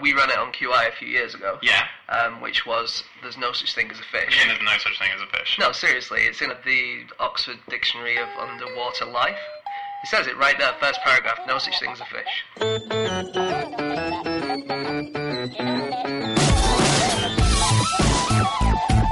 We 0.00 0.14
ran 0.14 0.30
it 0.30 0.38
on 0.38 0.52
QI 0.52 0.88
a 0.88 0.92
few 0.92 1.08
years 1.08 1.34
ago. 1.34 1.58
Yeah. 1.62 1.84
Um, 2.08 2.40
which 2.40 2.64
was 2.64 3.04
there's 3.20 3.36
no 3.36 3.52
such 3.52 3.74
thing 3.74 3.90
as 3.90 3.98
a 4.00 4.02
fish. 4.04 4.36
Yeah, 4.36 4.48
there's 4.48 4.62
no 4.62 4.78
such 4.78 4.98
thing 4.98 5.10
as 5.14 5.20
a 5.20 5.26
fish. 5.26 5.56
No, 5.58 5.72
seriously, 5.72 6.22
it's 6.22 6.40
in 6.40 6.50
the 6.64 7.02
Oxford 7.20 7.58
Dictionary 7.68 8.16
of 8.16 8.28
Underwater 8.38 9.04
Life. 9.04 9.36
It 10.02 10.08
says 10.08 10.26
it 10.26 10.36
right 10.38 10.58
there, 10.58 10.72
first 10.80 11.00
paragraph, 11.02 11.38
no 11.46 11.58
such 11.58 11.78
thing 11.78 11.90
as 11.90 12.00
a 12.00 12.06
fish. 12.06 12.44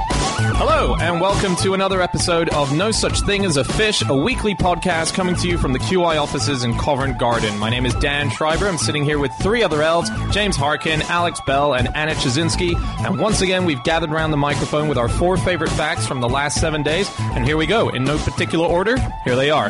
Hello, 0.43 0.95
and 0.95 1.21
welcome 1.21 1.55
to 1.57 1.75
another 1.75 2.01
episode 2.01 2.49
of 2.49 2.75
No 2.75 2.89
Such 2.89 3.21
Thing 3.21 3.45
as 3.45 3.57
a 3.57 3.63
Fish, 3.63 4.01
a 4.07 4.15
weekly 4.15 4.55
podcast 4.55 5.13
coming 5.13 5.35
to 5.35 5.47
you 5.47 5.59
from 5.59 5.71
the 5.71 5.77
QI 5.77 6.19
offices 6.19 6.63
in 6.63 6.75
Covent 6.79 7.19
Garden. 7.19 7.59
My 7.59 7.69
name 7.69 7.85
is 7.85 7.93
Dan 7.95 8.31
Schreiber. 8.31 8.67
I'm 8.67 8.79
sitting 8.79 9.03
here 9.03 9.19
with 9.19 9.31
three 9.35 9.61
other 9.61 9.83
elves 9.83 10.09
James 10.31 10.55
Harkin, 10.55 11.03
Alex 11.03 11.39
Bell, 11.45 11.75
and 11.75 11.95
Anna 11.95 12.13
Ptaszynski. 12.13 12.73
And 13.05 13.19
once 13.19 13.41
again, 13.41 13.65
we've 13.65 13.83
gathered 13.83 14.09
around 14.11 14.31
the 14.31 14.37
microphone 14.37 14.87
with 14.87 14.97
our 14.97 15.09
four 15.09 15.37
favorite 15.37 15.69
facts 15.69 16.07
from 16.07 16.21
the 16.21 16.29
last 16.29 16.59
seven 16.59 16.81
days. 16.81 17.07
And 17.19 17.45
here 17.45 17.55
we 17.57 17.67
go, 17.67 17.89
in 17.89 18.03
no 18.03 18.17
particular 18.17 18.65
order. 18.65 18.97
Here 19.23 19.35
they 19.35 19.51
are. 19.51 19.67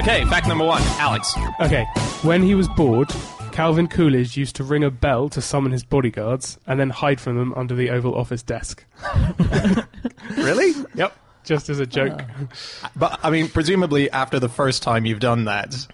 Okay, 0.00 0.24
fact 0.24 0.48
number 0.48 0.64
one 0.64 0.82
Alex. 0.98 1.34
Okay, 1.60 1.84
when 2.22 2.42
he 2.42 2.56
was 2.56 2.66
bored, 2.66 3.12
Calvin 3.54 3.86
Coolidge 3.86 4.36
used 4.36 4.56
to 4.56 4.64
ring 4.64 4.82
a 4.82 4.90
bell 4.90 5.28
to 5.28 5.40
summon 5.40 5.70
his 5.70 5.84
bodyguards 5.84 6.58
and 6.66 6.80
then 6.80 6.90
hide 6.90 7.20
from 7.20 7.38
them 7.38 7.54
under 7.54 7.76
the 7.76 7.88
Oval 7.88 8.14
Office 8.14 8.42
desk. 8.42 8.84
Really? 10.36 10.72
Yep, 10.94 11.16
just 11.44 11.68
as 11.68 11.78
a 11.78 11.86
joke. 11.86 12.20
But, 12.96 13.20
I 13.22 13.30
mean, 13.30 13.48
presumably 13.48 14.10
after 14.10 14.40
the 14.40 14.48
first 14.48 14.82
time 14.82 15.06
you've 15.06 15.20
done 15.20 15.44
that. 15.44 15.86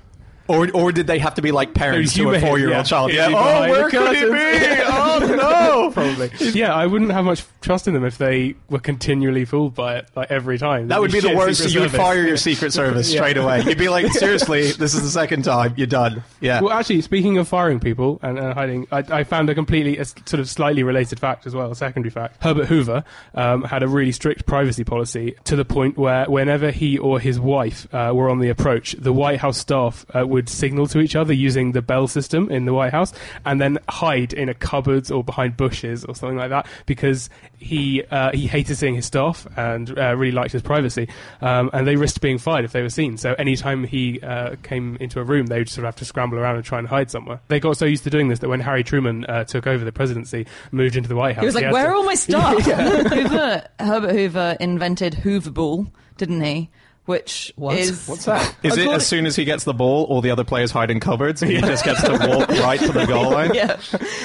Or, 0.50 0.68
or 0.72 0.90
did 0.92 1.06
they 1.06 1.18
have 1.20 1.34
to 1.34 1.42
be 1.42 1.52
like 1.52 1.74
parents 1.74 2.14
to 2.14 2.30
a 2.30 2.40
four 2.40 2.58
year 2.58 2.74
old 2.74 2.86
child? 2.86 3.12
Yeah. 3.12 3.28
Oh, 3.28 3.70
where 3.70 3.88
could 3.88 4.16
he 4.16 4.24
be? 4.24 4.82
Oh, 4.84 5.18
no. 5.36 5.90
Probably. 5.92 6.30
Yeah, 6.50 6.74
I 6.74 6.86
wouldn't 6.86 7.12
have 7.12 7.24
much 7.24 7.44
trust 7.60 7.86
in 7.86 7.94
them 7.94 8.04
if 8.04 8.18
they 8.18 8.54
were 8.68 8.80
continually 8.80 9.44
fooled 9.44 9.74
by 9.74 9.98
it, 9.98 10.08
like 10.16 10.30
every 10.30 10.58
time. 10.58 10.88
That 10.88 11.00
would 11.00 11.12
be 11.12 11.20
the 11.20 11.36
worst. 11.36 11.72
You 11.72 11.80
would 11.80 11.90
fire 11.92 12.26
your 12.26 12.36
Secret 12.36 12.72
Service 12.72 13.10
straight 13.12 13.36
away. 13.36 13.62
You'd 13.62 13.78
be 13.78 13.88
like, 13.88 14.06
seriously, 14.12 14.72
this 14.72 14.94
is 14.94 15.02
the 15.02 15.10
second 15.10 15.44
time. 15.44 15.74
You're 15.76 15.86
done. 15.86 16.24
Yeah. 16.40 16.60
Well, 16.60 16.72
actually, 16.72 17.00
speaking 17.02 17.38
of 17.38 17.46
firing 17.46 17.78
people 17.78 18.18
and, 18.22 18.38
and 18.38 18.52
hiding, 18.52 18.86
I, 18.90 18.98
I 18.98 19.24
found 19.24 19.50
a 19.50 19.54
completely, 19.54 19.98
a 19.98 20.04
sort 20.04 20.34
of 20.34 20.48
slightly 20.48 20.82
related 20.82 21.20
fact 21.20 21.46
as 21.46 21.54
well, 21.54 21.70
a 21.70 21.76
secondary 21.76 22.10
fact. 22.10 22.42
Herbert 22.42 22.66
Hoover 22.66 23.04
um, 23.34 23.62
had 23.62 23.82
a 23.82 23.88
really 23.88 24.12
strict 24.12 24.46
privacy 24.46 24.84
policy 24.84 25.36
to 25.44 25.54
the 25.54 25.64
point 25.64 25.96
where 25.96 26.24
whenever 26.26 26.70
he 26.70 26.98
or 26.98 27.20
his 27.20 27.38
wife 27.38 27.92
uh, 27.94 28.12
were 28.14 28.28
on 28.28 28.38
the 28.40 28.48
approach, 28.48 28.92
the 28.98 29.12
White 29.12 29.38
House 29.38 29.58
staff 29.58 30.04
uh, 30.14 30.26
would 30.26 30.39
signal 30.48 30.86
to 30.88 31.00
each 31.00 31.14
other 31.16 31.32
using 31.32 31.72
the 31.72 31.82
bell 31.82 32.06
system 32.08 32.50
in 32.50 32.64
the 32.64 32.72
White 32.72 32.92
House 32.92 33.12
and 33.44 33.60
then 33.60 33.78
hide 33.88 34.32
in 34.32 34.48
a 34.48 34.54
cupboard 34.54 35.10
or 35.10 35.22
behind 35.22 35.56
bushes 35.56 36.04
or 36.04 36.14
something 36.14 36.38
like 36.38 36.50
that 36.50 36.66
because 36.86 37.28
he 37.58 38.02
uh, 38.10 38.30
he 38.32 38.46
hated 38.46 38.76
seeing 38.76 38.94
his 38.94 39.06
staff 39.06 39.46
and 39.56 39.98
uh, 39.98 40.16
really 40.16 40.32
liked 40.32 40.52
his 40.52 40.62
privacy. 40.62 41.08
Um, 41.40 41.70
and 41.72 41.86
they 41.86 41.96
risked 41.96 42.20
being 42.20 42.38
fired 42.38 42.64
if 42.64 42.72
they 42.72 42.82
were 42.82 42.88
seen. 42.90 43.16
So 43.16 43.34
anytime 43.34 43.84
he 43.84 44.20
uh, 44.20 44.56
came 44.62 44.96
into 45.00 45.20
a 45.20 45.24
room, 45.24 45.46
they 45.46 45.58
would 45.58 45.68
sort 45.68 45.84
of 45.84 45.86
have 45.86 45.96
to 45.96 46.04
scramble 46.04 46.38
around 46.38 46.56
and 46.56 46.64
try 46.64 46.78
and 46.78 46.88
hide 46.88 47.10
somewhere. 47.10 47.40
They 47.48 47.60
got 47.60 47.76
so 47.76 47.84
used 47.84 48.04
to 48.04 48.10
doing 48.10 48.28
this 48.28 48.38
that 48.40 48.48
when 48.48 48.60
Harry 48.60 48.82
Truman 48.84 49.24
uh, 49.26 49.44
took 49.44 49.66
over 49.66 49.84
the 49.84 49.92
presidency, 49.92 50.46
moved 50.72 50.96
into 50.96 51.08
the 51.08 51.16
White 51.16 51.34
House, 51.36 51.42
He 51.42 51.46
was 51.46 51.54
like, 51.54 51.64
had 51.64 51.72
"Where 51.72 51.84
to- 51.84 51.90
are 51.90 51.94
all 51.94 52.04
my 52.04 52.14
stuff?" 52.16 52.62
Hoover, 52.64 53.66
Herbert 53.78 54.12
Hoover 54.12 54.56
invented 54.60 55.14
Hooverball, 55.14 55.90
didn't 56.16 56.40
he? 56.42 56.70
Which 57.06 57.52
What? 57.56 57.76
is 57.76 58.06
What's 58.06 58.26
that? 58.26 58.54
Is 58.62 58.76
it 58.76 58.86
as 58.86 59.06
soon 59.06 59.26
as 59.26 59.34
he 59.34 59.44
gets 59.44 59.64
the 59.64 59.74
ball, 59.74 60.04
all 60.04 60.20
the 60.20 60.30
other 60.30 60.44
players 60.44 60.70
hide 60.70 60.90
in 60.90 61.00
cupboards 61.00 61.42
and 61.42 61.50
he 61.50 61.60
just 61.60 61.84
gets 61.84 62.02
to 62.02 62.12
walk 62.12 62.48
right 62.48 62.78
to 62.78 62.92
the 62.92 63.04
goal 63.06 63.30
line? 63.30 63.54
Yeah. 63.54 63.76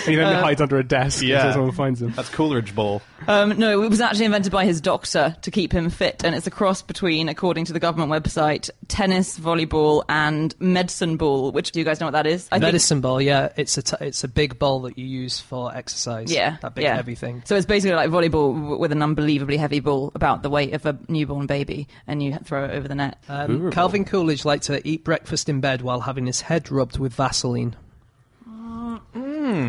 He 0.05 0.15
then 0.15 0.35
hides 0.35 0.61
under 0.61 0.77
a 0.77 0.83
desk 0.83 1.23
yeah. 1.23 1.37
until 1.37 1.53
someone 1.53 1.71
finds 1.71 2.01
him. 2.01 2.11
That's 2.11 2.29
Coolidge 2.29 2.75
ball. 2.75 3.01
Um, 3.27 3.57
no, 3.57 3.81
it 3.81 3.89
was 3.89 4.01
actually 4.01 4.25
invented 4.25 4.51
by 4.51 4.65
his 4.65 4.81
doctor 4.81 5.35
to 5.41 5.51
keep 5.51 5.71
him 5.71 5.89
fit, 5.89 6.23
and 6.23 6.35
it's 6.35 6.45
a 6.45 6.51
cross 6.51 6.81
between, 6.81 7.27
according 7.29 7.65
to 7.65 7.73
the 7.73 7.79
government 7.79 8.11
website, 8.11 8.69
tennis, 8.87 9.39
volleyball, 9.39 10.03
and 10.07 10.53
medicine 10.59 11.17
ball. 11.17 11.51
Which 11.51 11.71
do 11.71 11.79
you 11.79 11.85
guys 11.85 11.99
know 11.99 12.07
what 12.07 12.11
that 12.11 12.27
is? 12.27 12.47
I 12.51 12.57
think- 12.57 12.65
Medicine 12.65 13.01
ball, 13.01 13.21
yeah. 13.21 13.49
It's 13.55 13.77
a 13.77 13.81
t- 13.81 13.97
it's 14.01 14.23
a 14.23 14.27
big 14.27 14.59
ball 14.59 14.81
that 14.81 14.97
you 14.97 15.05
use 15.05 15.39
for 15.39 15.75
exercise. 15.75 16.31
Yeah, 16.31 16.57
that 16.61 16.75
big 16.75 16.83
yeah. 16.83 16.95
heavy 16.95 17.15
thing. 17.15 17.41
So 17.45 17.55
it's 17.55 17.65
basically 17.65 17.95
like 17.95 18.09
volleyball 18.09 18.77
with 18.77 18.91
an 18.91 19.01
unbelievably 19.01 19.57
heavy 19.57 19.79
ball, 19.79 20.11
about 20.13 20.43
the 20.43 20.49
weight 20.49 20.73
of 20.73 20.85
a 20.85 20.99
newborn 21.07 21.47
baby, 21.47 21.87
and 22.05 22.21
you 22.21 22.37
throw 22.43 22.64
it 22.65 22.71
over 22.75 22.87
the 22.87 22.95
net. 22.95 23.23
Um, 23.29 23.71
Calvin 23.71 24.05
Coolidge 24.05 24.43
liked 24.45 24.63
to 24.65 24.85
eat 24.87 25.03
breakfast 25.03 25.47
in 25.49 25.61
bed 25.61 25.81
while 25.81 26.01
having 26.01 26.25
his 26.25 26.41
head 26.41 26.71
rubbed 26.71 26.97
with 26.99 27.13
Vaseline. 27.13 27.75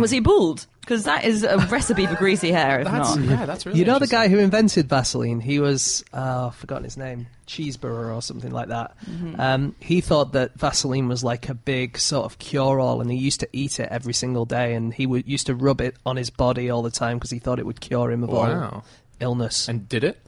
Was 0.00 0.10
he 0.10 0.20
bald? 0.20 0.66
Because 0.80 1.04
that 1.04 1.24
is 1.24 1.42
a 1.42 1.58
recipe 1.70 2.06
for 2.06 2.14
greasy 2.14 2.50
hair. 2.52 2.80
If 2.80 2.86
not, 2.90 3.20
yeah, 3.20 3.44
that's 3.44 3.66
really 3.66 3.78
You 3.78 3.84
know 3.84 3.98
the 3.98 4.06
guy 4.06 4.28
who 4.28 4.38
invented 4.38 4.88
Vaseline? 4.88 5.40
He 5.40 5.58
was 5.58 6.04
uh, 6.14 6.46
I've 6.48 6.54
forgotten 6.54 6.84
his 6.84 6.96
name, 6.96 7.26
Cheeseburger 7.46 8.14
or 8.14 8.22
something 8.22 8.52
like 8.52 8.68
that. 8.68 8.96
Um, 9.36 9.74
he 9.80 10.00
thought 10.00 10.32
that 10.32 10.54
Vaseline 10.58 11.08
was 11.08 11.22
like 11.24 11.48
a 11.48 11.54
big 11.54 11.98
sort 11.98 12.24
of 12.24 12.38
cure-all, 12.38 13.00
and 13.00 13.10
he 13.10 13.16
used 13.18 13.40
to 13.40 13.48
eat 13.52 13.80
it 13.80 13.88
every 13.90 14.12
single 14.14 14.44
day, 14.44 14.74
and 14.74 14.94
he 14.94 15.06
would, 15.06 15.26
used 15.28 15.46
to 15.46 15.54
rub 15.54 15.80
it 15.80 15.96
on 16.06 16.16
his 16.16 16.30
body 16.30 16.70
all 16.70 16.82
the 16.82 16.90
time 16.90 17.18
because 17.18 17.30
he 17.30 17.38
thought 17.40 17.58
it 17.58 17.66
would 17.66 17.80
cure 17.80 18.10
him 18.12 18.22
of 18.22 18.30
all 18.30 18.46
Wow. 18.46 18.84
illness. 19.20 19.68
And 19.68 19.88
did 19.88 20.04
it? 20.04 20.18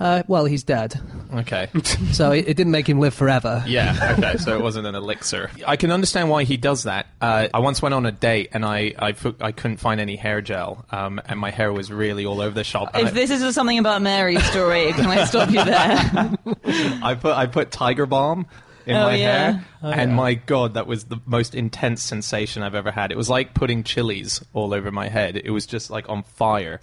Uh, 0.00 0.22
well, 0.26 0.46
he's 0.46 0.62
dead, 0.64 0.98
Okay. 1.34 1.68
so 2.12 2.32
it, 2.32 2.48
it 2.48 2.56
didn't 2.56 2.72
make 2.72 2.88
him 2.88 2.98
live 3.00 3.12
forever. 3.12 3.62
Yeah, 3.66 4.16
okay, 4.18 4.38
so 4.38 4.54
it 4.56 4.62
wasn't 4.62 4.86
an 4.86 4.94
elixir. 4.94 5.50
I 5.66 5.76
can 5.76 5.90
understand 5.90 6.30
why 6.30 6.44
he 6.44 6.56
does 6.56 6.84
that. 6.84 7.06
Uh, 7.20 7.48
I 7.52 7.58
once 7.58 7.82
went 7.82 7.94
on 7.94 8.06
a 8.06 8.12
date 8.12 8.48
and 8.52 8.64
I, 8.64 8.94
I, 8.98 9.12
fo- 9.12 9.36
I 9.40 9.52
couldn't 9.52 9.76
find 9.76 10.00
any 10.00 10.16
hair 10.16 10.40
gel, 10.40 10.86
um, 10.90 11.20
and 11.26 11.38
my 11.38 11.50
hair 11.50 11.70
was 11.72 11.92
really 11.92 12.24
all 12.24 12.40
over 12.40 12.54
the 12.54 12.64
shop. 12.64 12.90
And 12.94 13.08
if 13.08 13.14
this 13.14 13.30
is 13.30 13.54
something 13.54 13.78
about 13.78 14.00
Mary's 14.00 14.42
story, 14.44 14.90
can 14.94 15.06
I 15.06 15.24
stop 15.26 15.50
you 15.50 15.62
there? 15.64 15.76
I, 15.76 16.98
I 17.10 17.14
put 17.14 17.36
I 17.36 17.46
put 17.46 17.70
Tiger 17.70 18.06
Balm 18.06 18.46
in 18.86 18.96
Oh, 18.96 19.04
my 19.08 19.14
yeah. 19.16 19.52
hair, 19.52 19.64
and 19.82 20.14
my 20.14 20.32
god, 20.34 20.74
that 20.74 20.86
was 20.86 21.04
the 21.04 21.18
most 21.26 21.54
intense 21.54 22.02
sensation 22.02 22.62
I've 22.62 22.74
ever 22.74 22.90
had. 22.90 23.12
It 23.12 23.16
was 23.18 23.28
like 23.28 23.52
putting 23.52 23.84
chilies 23.84 24.42
all 24.54 24.72
over 24.72 24.90
my 24.90 25.08
head. 25.08 25.36
It 25.36 25.50
was 25.50 25.66
just 25.66 25.90
like 25.90 26.08
on 26.08 26.22
fire. 26.22 26.80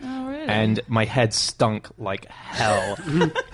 And 0.47 0.80
my 0.88 1.06
head 1.06 1.34
stunk 1.34 1.88
like 1.97 2.25
hell. 2.25 2.97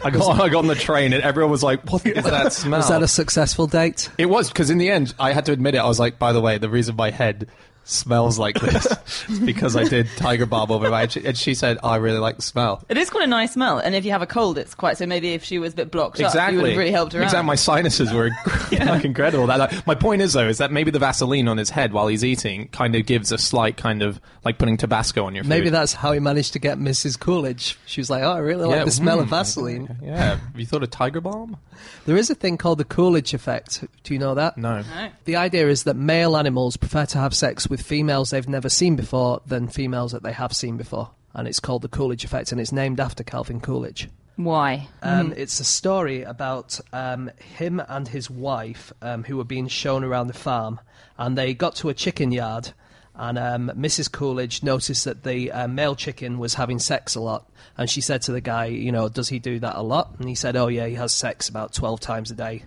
I 0.04 0.10
got 0.12 0.40
I 0.40 0.50
got 0.50 0.60
on 0.60 0.68
the 0.68 0.76
train 0.76 1.14
and 1.14 1.24
everyone 1.24 1.52
was 1.52 1.64
like, 1.64 1.90
"What 1.92 2.06
is 2.06 2.24
that 2.24 2.54
smell?" 2.54 2.80
Was 2.80 2.90
that 2.90 3.02
a 3.02 3.08
successful 3.08 3.68
date? 3.68 4.10
It 4.18 4.28
was 4.28 4.50
because 4.50 4.70
in 4.70 4.78
the 4.78 4.90
end, 4.90 5.14
I 5.20 5.34
had 5.34 5.46
to 5.48 5.52
admit 5.52 5.76
it. 5.76 5.80
I 5.80 5.88
was 5.88 6.00
like, 6.00 6.20
by 6.20 6.34
the 6.34 6.42
way, 6.42 6.58
the 6.58 6.70
reason 6.70 6.96
my 6.96 7.10
head 7.10 7.48
smells 7.86 8.40
like 8.40 8.60
this 8.60 8.88
is 9.30 9.40
because 9.40 9.76
I 9.76 9.84
did 9.84 10.08
Tiger 10.16 10.46
Balm 10.46 10.72
over 10.72 10.90
my. 10.90 11.04
And 11.04 11.12
she, 11.12 11.26
and 11.26 11.38
she 11.38 11.54
said, 11.54 11.78
oh, 11.84 11.90
"I 11.90 11.96
really 11.98 12.20
like 12.20 12.38
the 12.38 12.42
smell." 12.42 12.84
It 12.90 12.98
is 12.98 13.10
quite 13.10 13.26
a 13.26 13.28
nice 13.28 13.54
smell, 13.54 13.78
and 13.80 13.96
if 13.96 14.06
you 14.06 14.12
have 14.12 14.22
a 14.22 14.28
cold, 14.28 14.58
it's 14.58 14.74
quite. 14.76 14.98
So 14.98 15.06
maybe 15.06 15.34
if 15.34 15.44
she 15.44 15.60
was 15.60 15.74
a 15.74 15.76
bit 15.76 15.92
blocked 15.92 16.20
up, 16.20 16.28
Exactly. 16.28 16.56
you 16.56 16.62
would 16.62 16.70
have 16.72 16.78
really 16.78 16.92
helped 16.92 17.14
her 17.14 17.20
exactly. 17.20 17.40
out. 17.40 17.46
My 17.46 17.56
sinuses 17.56 18.14
were 18.14 18.30
like 18.72 19.06
incredible. 19.06 19.48
That, 19.48 19.60
like, 19.60 19.88
my 19.88 19.96
point 19.96 20.22
is 20.22 20.34
though, 20.34 20.48
is 20.48 20.58
that 20.60 20.72
maybe 20.72 20.92
the 20.92 21.00
Vaseline 21.00 21.48
on 21.48 21.58
his 21.58 21.70
head 21.70 21.94
while 21.94 22.08
he's 22.08 22.24
eating 22.24 22.68
kind 22.70 22.96
of 22.96 23.06
gives 23.06 23.32
a 23.32 23.38
slight 23.38 23.78
kind 23.78 24.02
of 24.02 24.20
like 24.44 24.58
putting 24.58 24.78
Tabasco 24.78 25.26
on 25.26 25.36
your 25.36 25.44
food. 25.44 25.50
Maybe 25.50 25.70
that's 25.70 25.94
how 25.94 26.12
he 26.14 26.20
managed 26.20 26.54
to 26.54 26.60
get 26.60 26.78
Mrs. 26.78 27.20
Coolidge. 27.20 27.78
She 27.86 28.02
was 28.02 28.10
like, 28.10 28.24
"Oh, 28.24 28.32
I 28.32 28.40
really 28.40 28.66
like 28.66 28.78
Yeah, 28.78 28.86
the 28.86 28.92
smell 28.92 29.20
of 29.20 29.28
mm, 29.28 29.32
Vaseline." 29.32 29.98
Yeah. 30.02 30.38
Have 30.38 30.60
you 30.60 30.66
thought 30.66 30.84
of 30.84 30.90
Tiger 30.90 31.22
Balm? 31.22 31.58
There 32.06 32.18
is 32.18 32.30
a 32.30 32.36
thing 32.36 32.58
called 32.58 32.78
the 32.78 32.86
Coolidge 32.86 33.34
effect. 33.34 33.84
Do 34.04 34.14
you 34.14 34.20
know 34.20 34.36
that? 34.36 34.58
No. 34.58 34.82
No. 34.82 35.10
The 35.26 35.36
idea 35.38 35.68
is 35.68 35.84
that 35.84 35.96
male 35.96 36.36
animals 36.38 36.78
prefer 36.78 37.06
to 37.08 37.18
have 37.18 37.34
sex 37.34 37.68
with 37.74 37.82
females 37.82 38.30
they've 38.30 38.48
never 38.48 38.70
seen 38.70 38.96
before 38.96 39.42
than 39.48 39.68
females 39.68 40.12
that 40.12 40.22
they 40.22 40.32
have 40.32 40.54
seen 40.54 40.78
before. 40.78 41.10
And 41.34 41.48
it's 41.48 41.60
called 41.60 41.82
the 41.82 41.88
Coolidge 41.88 42.24
effect, 42.24 42.52
and 42.52 42.62
it's 42.62 42.72
named 42.72 43.00
after 43.00 43.24
Calvin 43.24 43.60
Coolidge. 43.60 44.10
Why? 44.36 44.90
Um, 45.02 45.34
It's 45.36 45.60
a 45.60 45.64
story 45.64 46.22
about 46.22 46.80
um, 46.92 47.32
him 47.58 47.82
and 47.90 48.08
his 48.08 48.30
wife 48.30 48.94
um, 49.02 49.24
who 49.24 49.38
were 49.38 49.44
being 49.44 49.68
shown 49.68 50.04
around 50.04 50.28
the 50.28 50.34
farm, 50.34 50.80
and 51.18 51.36
they 51.36 51.56
got 51.56 51.74
to 51.78 51.90
a 51.90 51.96
chicken 51.96 52.32
yard, 52.32 52.74
and 53.16 53.40
um, 53.40 53.72
Mrs. 53.76 54.12
Coolidge 54.12 54.62
noticed 54.62 55.06
that 55.06 55.24
the 55.24 55.52
uh, 55.52 55.68
male 55.68 55.96
chicken 55.96 56.38
was 56.38 56.54
having 56.54 56.78
sex 56.78 57.16
a 57.16 57.22
lot, 57.22 57.50
and 57.76 57.90
she 57.90 58.02
said 58.02 58.22
to 58.24 58.32
the 58.32 58.42
guy, 58.42 58.66
you 58.66 58.92
know, 58.92 59.10
does 59.10 59.30
he 59.30 59.40
do 59.40 59.58
that 59.58 59.76
a 59.76 59.82
lot? 59.82 60.14
And 60.20 60.30
he 60.30 60.36
said, 60.36 60.56
oh 60.56 60.68
yeah, 60.68 60.86
he 60.86 60.94
has 60.94 61.12
sex 61.12 61.50
about 61.50 61.74
twelve 61.74 62.00
times 62.00 62.30
a 62.30 62.36
day. 62.36 62.66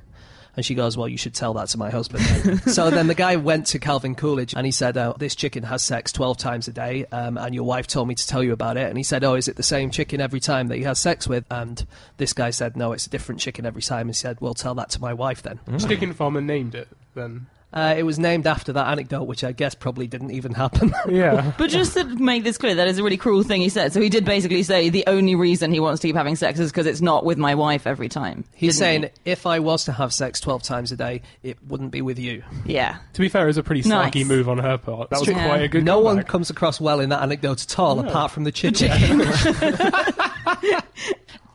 And 0.57 0.65
she 0.65 0.75
goes, 0.75 0.97
Well, 0.97 1.09
you 1.09 1.19
should 1.19 1.35
tell 1.35 1.55
that 1.55 1.69
to 1.69 1.79
my 1.79 1.91
husband. 1.91 2.63
so 2.67 2.91
then 2.91 3.07
the 3.07 3.15
guy 3.15 3.37
went 3.37 3.67
to 3.69 3.79
Calvin 3.79 4.15
Coolidge 4.15 4.55
and 4.55 4.65
he 4.65 4.73
said, 4.73 4.97
oh, 4.97 5.15
This 5.19 5.35
chicken 5.35 5.63
has 5.65 5.83
sex 5.83 6.13
12 6.13 6.39
times 6.39 6.69
a 6.69 6.73
day, 6.73 7.05
um, 7.13 7.37
and 7.37 7.55
your 7.55 7.65
wife 7.65 7.87
told 7.87 8.09
me 8.09 8.15
to 8.15 8.27
tell 8.27 8.43
you 8.43 8.53
about 8.53 8.77
it. 8.77 8.89
And 8.89 8.97
he 8.97 9.05
said, 9.05 9.23
Oh, 9.23 9.35
is 9.35 9.49
it 9.49 9.57
the 9.57 9.63
same 9.63 9.91
chicken 9.91 10.21
every 10.21 10.41
time 10.41 10.69
that 10.69 10.77
he 10.77 10.85
has 10.85 10.99
sex 10.99 11.29
with? 11.29 11.45
And 11.51 11.87
this 12.17 12.33
guy 12.33 12.51
said, 12.51 12.77
No, 12.77 12.93
it's 12.93 13.07
a 13.07 13.11
different 13.11 13.41
chicken 13.41 13.67
every 13.67 13.83
time. 13.83 14.03
And 14.03 14.11
he 14.11 14.15
said, 14.15 14.41
Well, 14.41 14.55
tell 14.55 14.75
that 14.77 14.91
to 14.91 15.01
my 15.01 15.13
wife 15.13 15.43
then. 15.43 15.61
Chicken 15.79 16.15
farmer 16.15 16.41
named 16.41 16.75
it 16.75 16.89
then. 17.15 17.47
Uh, 17.77 17.95
it 17.95 18.05
was 18.05 18.19
named 18.19 18.47
after 18.47 18.73
that 18.73 18.87
anecdote, 18.89 19.25
which 19.25 19.45
I 19.45 19.53
guess 19.53 19.75
probably 19.75 20.07
didn't 20.07 20.31
even 20.31 20.53
happen. 20.55 20.95
Yeah. 21.09 21.53
But 21.59 21.69
just 21.71 21.93
to 21.95 22.05
make 22.05 22.43
this 22.43 22.57
clear, 22.59 22.75
that 22.77 22.89
is 22.89 22.99
a 22.99 23.03
really 23.03 23.17
cruel 23.19 23.43
thing 23.43 23.61
he 23.61 23.69
said. 23.69 23.93
So 23.93 24.01
he 24.01 24.09
did 24.09 24.25
basically 24.25 24.63
say 24.63 24.89
the 24.89 25.05
only 25.07 25.35
reason 25.35 25.71
he 25.73 25.79
wants 25.79 26.01
to 26.01 26.09
keep 26.09 26.17
having 26.17 26.35
sex 26.37 26.59
is 26.59 26.73
because 26.73 26.87
it's 26.87 27.01
not 27.03 27.25
with 27.25 27.37
my 27.39 27.55
wife 27.55 27.87
every 27.87 28.09
time. 28.09 28.45
He's 28.55 28.79
didn't 28.79 28.79
saying 29.03 29.11
if 29.27 29.47
I 29.47 29.59
was 29.61 29.85
to 29.85 29.93
have 29.93 30.13
sex 30.13 30.41
12 30.41 30.63
times 30.63 30.91
a 30.91 30.97
day, 30.97 31.21
it 31.43 31.59
wouldn't 31.69 31.91
be 31.93 32.01
with 32.03 32.19
you. 32.19 32.43
yeah. 32.65 32.97
To 33.13 33.21
be 33.21 33.29
fair, 33.29 33.45
it 33.45 33.49
was 33.49 33.59
a 33.59 33.63
pretty 33.63 33.87
Nice. 33.89 34.11
snarky 34.15 34.27
move 34.27 34.49
on 34.49 34.59
her 34.59 34.79
part. 34.79 35.11
That 35.11 35.21
was 35.21 35.27
true. 35.27 35.35
quite 35.35 35.63
a 35.63 35.69
good. 35.69 35.85
no 35.85 36.01
one 36.01 36.23
comes 36.23 36.49
across 36.51 36.81
well 36.81 36.99
in 37.01 37.11
that 37.11 37.23
anecdote 37.23 37.63
at 37.63 37.79
all, 37.79 38.01
apart 38.01 38.31
from 38.33 38.45
the 38.45 38.53
chicken. 38.53 38.89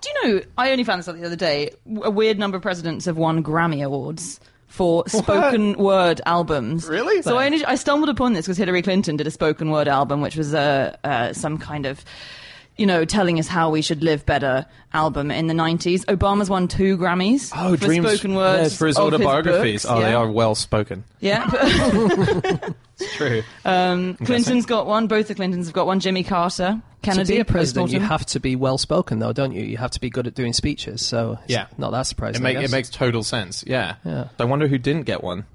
Do 0.01 0.09
you 0.09 0.23
know? 0.35 0.41
I 0.57 0.71
only 0.71 0.83
found 0.83 0.99
this 0.99 1.07
out 1.09 1.15
the 1.17 1.25
other 1.25 1.35
day. 1.35 1.71
A 2.03 2.09
weird 2.11 2.39
number 2.39 2.57
of 2.57 2.63
presidents 2.63 3.05
have 3.05 3.17
won 3.17 3.43
Grammy 3.43 3.83
awards 3.85 4.39
for 4.71 5.03
spoken 5.07 5.73
word 5.73 6.21
albums. 6.25 6.87
Really? 6.87 7.21
So 7.21 7.37
I, 7.37 7.61
I 7.67 7.75
stumbled 7.75 8.09
upon 8.09 8.33
this 8.33 8.45
because 8.45 8.57
Hillary 8.57 8.81
Clinton 8.81 9.17
did 9.17 9.27
a 9.27 9.31
spoken 9.31 9.69
word 9.69 9.89
album, 9.89 10.21
which 10.21 10.37
was 10.37 10.53
uh, 10.53 10.95
uh, 11.03 11.33
some 11.33 11.57
kind 11.57 11.85
of. 11.85 12.03
You 12.81 12.87
know, 12.87 13.05
telling 13.05 13.37
us 13.37 13.47
how 13.47 13.69
we 13.69 13.83
should 13.83 14.01
live 14.03 14.25
better 14.25 14.65
album 14.91 15.29
in 15.29 15.45
the 15.45 15.53
90s. 15.53 16.03
Obama's 16.05 16.49
won 16.49 16.67
two 16.67 16.97
Grammys 16.97 17.51
Oh, 17.55 17.77
for 17.77 17.85
dreams 17.85 18.07
spoken 18.09 18.33
words. 18.33 18.71
yes, 18.71 18.77
for 18.79 18.87
his 18.87 18.97
of 18.97 19.05
autobiographies. 19.13 19.83
books, 19.83 19.95
oh, 19.99 20.01
they 20.01 20.13
are 20.15 20.29
well 20.31 20.55
spoken. 20.55 21.03
Yeah. 21.19 21.45
It's 22.99 23.15
true. 23.15 23.41
um, 23.65 24.15
Clinton's 24.15 24.65
got 24.67 24.85
one. 24.87 25.07
Both 25.07 25.27
the 25.27 25.35
Clintons 25.35 25.65
have 25.67 25.73
got 25.73 25.87
one. 25.87 25.99
Jimmy 25.99 26.23
Carter, 26.23 26.81
Kennedy. 27.01 27.25
to 27.25 27.33
be 27.33 27.39
a 27.39 27.45
president, 27.45 27.91
you 27.91 27.99
have 27.99 28.25
to 28.27 28.39
be 28.39 28.55
well 28.55 28.77
spoken, 28.77 29.17
though, 29.19 29.33
don't 29.33 29.53
you? 29.53 29.63
You 29.63 29.77
have 29.77 29.89
to 29.91 29.99
be 29.99 30.09
good 30.11 30.27
at 30.27 30.35
doing 30.35 30.53
speeches. 30.53 31.01
So 31.03 31.37
it's 31.43 31.51
Yeah. 31.53 31.65
not 31.79 31.91
that 31.91 32.01
It, 32.01 32.05
surprising. 32.05 32.43
make, 32.43 32.57
I 32.57 32.63
it 32.63 32.71
makes 32.71 32.89
total 32.89 33.23
sense. 33.23 33.63
Yeah. 33.65 33.95
Yeah. 34.05 34.27
I 34.39 34.43
wonder 34.45 34.67
who 34.67 34.77
didn't 34.77 35.03
get 35.07 35.23
one. 35.23 35.45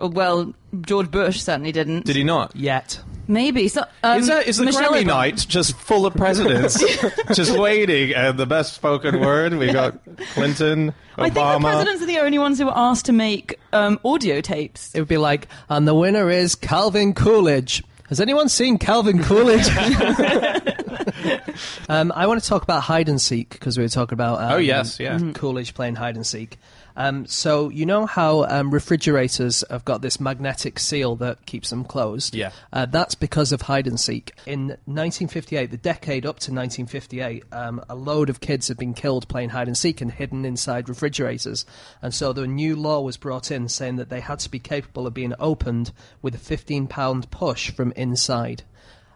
Well, 0.00 0.54
George 0.80 1.10
Bush 1.10 1.40
certainly 1.40 1.72
didn't. 1.72 2.06
Did 2.06 2.16
he 2.16 2.24
not? 2.24 2.54
Yet. 2.56 3.00
Maybe. 3.28 3.68
So, 3.68 3.84
um, 4.02 4.18
is, 4.18 4.26
that, 4.26 4.48
is 4.48 4.56
the 4.56 4.64
Michelle 4.64 4.92
Grammy 4.92 5.02
Obama. 5.02 5.06
night 5.06 5.46
just 5.48 5.76
full 5.76 6.04
of 6.04 6.14
presidents 6.14 6.82
just 7.34 7.56
waiting? 7.56 8.12
And 8.12 8.36
the 8.38 8.46
best 8.46 8.74
spoken 8.74 9.20
word, 9.20 9.54
we 9.54 9.72
got 9.72 10.00
Clinton, 10.34 10.92
I 11.16 11.24
think 11.24 11.34
the 11.34 11.40
Obama. 11.40 11.60
presidents 11.60 12.02
are 12.02 12.06
the 12.06 12.18
only 12.18 12.38
ones 12.38 12.58
who 12.58 12.66
were 12.66 12.76
asked 12.76 13.06
to 13.06 13.12
make 13.12 13.58
um, 13.72 14.00
audio 14.04 14.40
tapes. 14.40 14.92
It 14.94 14.98
would 14.98 15.08
be 15.08 15.16
like, 15.16 15.46
and 15.68 15.86
the 15.86 15.94
winner 15.94 16.28
is 16.28 16.56
Calvin 16.56 17.14
Coolidge. 17.14 17.84
Has 18.08 18.20
anyone 18.20 18.48
seen 18.48 18.78
Calvin 18.78 19.22
Coolidge? 19.22 19.68
um, 21.88 22.10
I 22.16 22.26
want 22.26 22.42
to 22.42 22.48
talk 22.48 22.64
about 22.64 22.82
hide 22.82 23.08
and 23.08 23.20
seek 23.20 23.50
because 23.50 23.78
we 23.78 23.84
were 23.84 23.88
talking 23.88 24.14
about. 24.14 24.40
Um, 24.40 24.52
Oh, 24.54 24.56
yes, 24.56 24.98
yeah. 24.98 25.20
Coolidge 25.34 25.74
playing 25.74 25.94
hide 25.94 26.16
and 26.16 26.26
seek. 26.26 26.58
Um, 26.96 27.26
so 27.26 27.68
you 27.68 27.86
know 27.86 28.06
how 28.06 28.44
um, 28.44 28.70
refrigerators 28.70 29.64
have 29.70 29.84
got 29.84 30.02
this 30.02 30.20
magnetic 30.20 30.78
seal 30.78 31.16
that 31.16 31.46
keeps 31.46 31.70
them 31.70 31.84
closed. 31.84 32.34
Yeah. 32.34 32.50
Uh, 32.72 32.86
that's 32.86 33.14
because 33.14 33.52
of 33.52 33.62
hide 33.62 33.86
and 33.86 33.98
seek. 33.98 34.32
In 34.46 34.68
1958, 34.86 35.70
the 35.70 35.76
decade 35.76 36.26
up 36.26 36.38
to 36.40 36.52
1958, 36.52 37.44
um, 37.52 37.84
a 37.88 37.94
load 37.94 38.30
of 38.30 38.40
kids 38.40 38.68
had 38.68 38.76
been 38.76 38.94
killed 38.94 39.28
playing 39.28 39.50
hide 39.50 39.68
and 39.68 39.76
seek 39.76 40.00
and 40.00 40.10
hidden 40.10 40.44
inside 40.44 40.88
refrigerators. 40.88 41.64
And 42.02 42.12
so 42.14 42.32
the 42.32 42.46
new 42.46 42.76
law 42.76 43.00
was 43.00 43.16
brought 43.16 43.50
in 43.50 43.68
saying 43.68 43.96
that 43.96 44.08
they 44.08 44.20
had 44.20 44.40
to 44.40 44.50
be 44.50 44.58
capable 44.58 45.06
of 45.06 45.14
being 45.14 45.34
opened 45.38 45.92
with 46.22 46.34
a 46.34 46.38
15 46.38 46.86
pound 46.86 47.30
push 47.30 47.70
from 47.70 47.92
inside. 47.92 48.64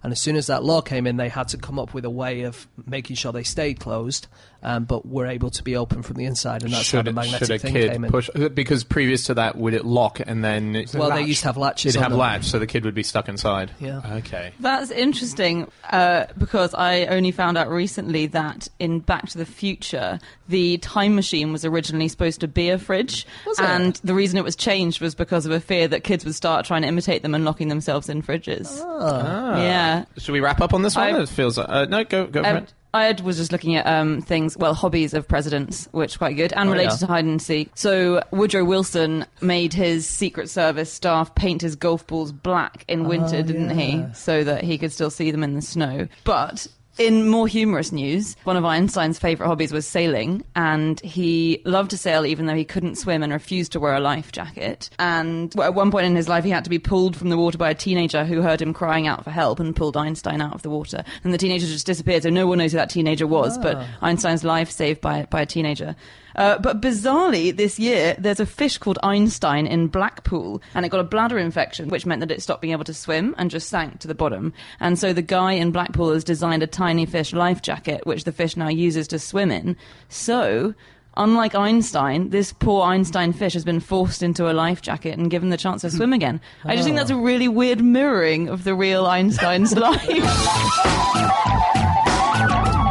And 0.04 0.12
as 0.12 0.20
soon 0.20 0.36
as 0.36 0.48
that 0.48 0.62
law 0.62 0.82
came 0.82 1.06
in, 1.06 1.16
they 1.16 1.30
had 1.30 1.48
to 1.48 1.56
come 1.56 1.78
up 1.78 1.94
with 1.94 2.04
a 2.04 2.10
way 2.10 2.42
of 2.42 2.68
making 2.86 3.16
sure 3.16 3.32
they 3.32 3.42
stayed 3.42 3.80
closed, 3.80 4.26
um, 4.64 4.84
but 4.84 5.06
were 5.06 5.26
able 5.26 5.50
to 5.50 5.62
be 5.62 5.76
open 5.76 6.02
from 6.02 6.16
the 6.16 6.24
inside. 6.24 6.62
And 6.62 6.72
that's 6.72 6.90
how 6.90 6.98
should, 6.98 7.06
the 7.14 7.22
should 7.22 7.32
magnetic 7.32 7.50
a 7.50 7.58
thing 7.58 7.72
kid 7.72 7.92
came 7.92 8.04
in. 8.04 8.10
push? 8.10 8.30
Because 8.54 8.82
previous 8.84 9.24
to 9.26 9.34
that, 9.34 9.56
would 9.56 9.74
it 9.74 9.84
lock 9.84 10.20
and 10.24 10.44
then 10.44 10.84
well, 10.94 11.10
they 11.10 11.22
used 11.22 11.40
to 11.42 11.48
have 11.48 11.56
latches. 11.56 11.94
it'd 11.94 11.98
on 11.98 12.02
have 12.02 12.12
them. 12.12 12.18
latch, 12.20 12.44
so 12.44 12.58
the 12.58 12.66
kid 12.66 12.84
would 12.84 12.94
be 12.94 13.02
stuck 13.02 13.28
inside. 13.28 13.70
Yeah. 13.78 14.00
Okay. 14.18 14.52
That's 14.60 14.90
interesting 14.90 15.70
uh, 15.90 16.26
because 16.38 16.74
I 16.74 17.06
only 17.06 17.30
found 17.30 17.58
out 17.58 17.68
recently 17.68 18.26
that 18.28 18.68
in 18.78 19.00
Back 19.00 19.28
to 19.30 19.38
the 19.38 19.46
Future, 19.46 20.18
the 20.48 20.78
time 20.78 21.14
machine 21.14 21.52
was 21.52 21.64
originally 21.64 22.08
supposed 22.08 22.40
to 22.40 22.48
be 22.48 22.70
a 22.70 22.78
fridge. 22.78 23.26
Was 23.46 23.58
it? 23.58 23.64
and 23.64 23.94
the 24.04 24.14
reason 24.14 24.38
it 24.38 24.44
was 24.44 24.56
changed 24.56 25.00
was 25.00 25.14
because 25.14 25.46
of 25.46 25.52
a 25.52 25.60
fear 25.60 25.86
that 25.88 26.04
kids 26.04 26.24
would 26.24 26.34
start 26.34 26.64
trying 26.66 26.82
to 26.82 26.88
imitate 26.88 27.22
them 27.22 27.34
and 27.34 27.44
locking 27.44 27.68
themselves 27.68 28.08
in 28.08 28.22
fridges. 28.22 28.80
Ah. 28.82 29.56
Yeah. 29.60 30.04
Should 30.18 30.32
we 30.32 30.40
wrap 30.40 30.60
up 30.60 30.74
on 30.74 30.82
this 30.82 30.96
one? 30.96 31.14
I- 31.14 31.22
it 31.22 31.28
feels 31.28 31.58
like, 31.58 31.68
uh, 31.68 31.84
no. 31.86 32.04
Go 32.04 32.26
go 32.26 32.42
for 32.42 32.48
Um, 32.48 32.66
I 32.94 33.12
was 33.22 33.36
just 33.36 33.50
looking 33.52 33.74
at 33.74 33.86
um, 33.86 34.20
things, 34.22 34.56
well, 34.56 34.72
hobbies 34.72 35.12
of 35.14 35.26
presidents, 35.26 35.88
which 35.92 36.14
are 36.14 36.18
quite 36.18 36.36
good, 36.36 36.52
and 36.52 36.68
Oh, 36.68 36.72
related 36.72 36.92
yeah. 36.92 36.96
to 36.98 37.06
hide 37.06 37.24
and 37.24 37.42
seek. 37.42 37.70
So 37.74 38.22
Woodrow 38.30 38.64
Wilson 38.64 39.26
made 39.40 39.74
his 39.74 40.06
Secret 40.06 40.48
Service 40.48 40.92
staff 40.92 41.34
paint 41.34 41.60
his 41.62 41.74
golf 41.76 42.06
balls 42.06 42.30
black 42.32 42.84
in 42.88 43.08
winter, 43.08 43.36
Oh, 43.38 43.42
didn't 43.42 43.76
yeah. 43.76 44.06
he? 44.08 44.14
So 44.14 44.44
that 44.44 44.62
he 44.62 44.78
could 44.78 44.92
still 44.92 45.10
see 45.10 45.30
them 45.32 45.42
in 45.42 45.54
the 45.54 45.62
snow. 45.62 46.06
But 46.22 46.68
in 46.98 47.28
more 47.28 47.46
humorous 47.46 47.92
news, 47.92 48.36
one 48.44 48.56
of 48.56 48.64
Einstein's 48.64 49.18
favourite 49.18 49.48
hobbies 49.48 49.72
was 49.72 49.86
sailing, 49.86 50.44
and 50.54 51.00
he 51.00 51.60
loved 51.64 51.90
to 51.90 51.98
sail 51.98 52.24
even 52.24 52.46
though 52.46 52.54
he 52.54 52.64
couldn't 52.64 52.96
swim 52.96 53.22
and 53.22 53.32
refused 53.32 53.72
to 53.72 53.80
wear 53.80 53.94
a 53.94 54.00
life 54.00 54.32
jacket. 54.32 54.90
And 54.98 55.58
at 55.58 55.74
one 55.74 55.90
point 55.90 56.06
in 56.06 56.16
his 56.16 56.28
life, 56.28 56.44
he 56.44 56.50
had 56.50 56.64
to 56.64 56.70
be 56.70 56.78
pulled 56.78 57.16
from 57.16 57.30
the 57.30 57.36
water 57.36 57.58
by 57.58 57.70
a 57.70 57.74
teenager 57.74 58.24
who 58.24 58.42
heard 58.42 58.62
him 58.62 58.72
crying 58.72 59.06
out 59.06 59.24
for 59.24 59.30
help 59.30 59.60
and 59.60 59.74
pulled 59.74 59.96
Einstein 59.96 60.40
out 60.40 60.54
of 60.54 60.62
the 60.62 60.70
water. 60.70 61.04
And 61.24 61.32
the 61.32 61.38
teenager 61.38 61.66
just 61.66 61.86
disappeared, 61.86 62.22
so 62.22 62.30
no 62.30 62.46
one 62.46 62.58
knows 62.58 62.72
who 62.72 62.78
that 62.78 62.90
teenager 62.90 63.26
was, 63.26 63.58
but 63.58 63.76
ah. 63.76 63.86
Einstein's 64.02 64.44
life 64.44 64.70
saved 64.70 65.00
by, 65.00 65.26
by 65.30 65.42
a 65.42 65.46
teenager. 65.46 65.96
Uh, 66.36 66.58
but 66.58 66.80
bizarrely, 66.80 67.56
this 67.56 67.78
year, 67.78 68.14
there's 68.18 68.40
a 68.40 68.46
fish 68.46 68.78
called 68.78 68.98
Einstein 69.02 69.66
in 69.66 69.88
Blackpool, 69.88 70.62
and 70.74 70.84
it 70.84 70.88
got 70.88 71.00
a 71.00 71.04
bladder 71.04 71.38
infection, 71.38 71.88
which 71.88 72.06
meant 72.06 72.20
that 72.20 72.30
it 72.30 72.42
stopped 72.42 72.62
being 72.62 72.72
able 72.72 72.84
to 72.84 72.94
swim 72.94 73.34
and 73.38 73.50
just 73.50 73.68
sank 73.68 74.00
to 74.00 74.08
the 74.08 74.14
bottom. 74.14 74.52
And 74.80 74.98
so 74.98 75.12
the 75.12 75.22
guy 75.22 75.52
in 75.52 75.70
Blackpool 75.70 76.12
has 76.12 76.24
designed 76.24 76.62
a 76.62 76.66
tiny 76.66 77.06
fish 77.06 77.32
life 77.32 77.62
jacket, 77.62 78.06
which 78.06 78.24
the 78.24 78.32
fish 78.32 78.56
now 78.56 78.68
uses 78.68 79.08
to 79.08 79.18
swim 79.18 79.50
in. 79.50 79.76
So. 80.08 80.74
Unlike 81.16 81.54
Einstein, 81.54 82.30
this 82.30 82.52
poor 82.52 82.82
Einstein 82.82 83.32
fish 83.32 83.52
has 83.52 83.64
been 83.64 83.78
forced 83.78 84.20
into 84.20 84.50
a 84.50 84.52
life 84.52 84.82
jacket 84.82 85.16
and 85.16 85.30
given 85.30 85.50
the 85.50 85.56
chance 85.56 85.82
to 85.82 85.90
swim 85.92 86.12
again. 86.12 86.40
I 86.64 86.74
just 86.74 86.86
think 86.86 86.96
that's 86.96 87.08
a 87.08 87.14
really 87.14 87.46
weird 87.46 87.80
mirroring 87.80 88.48
of 88.48 88.64
the 88.64 88.74
real 88.74 89.06
Einstein's 89.06 89.76
life. 89.76 90.00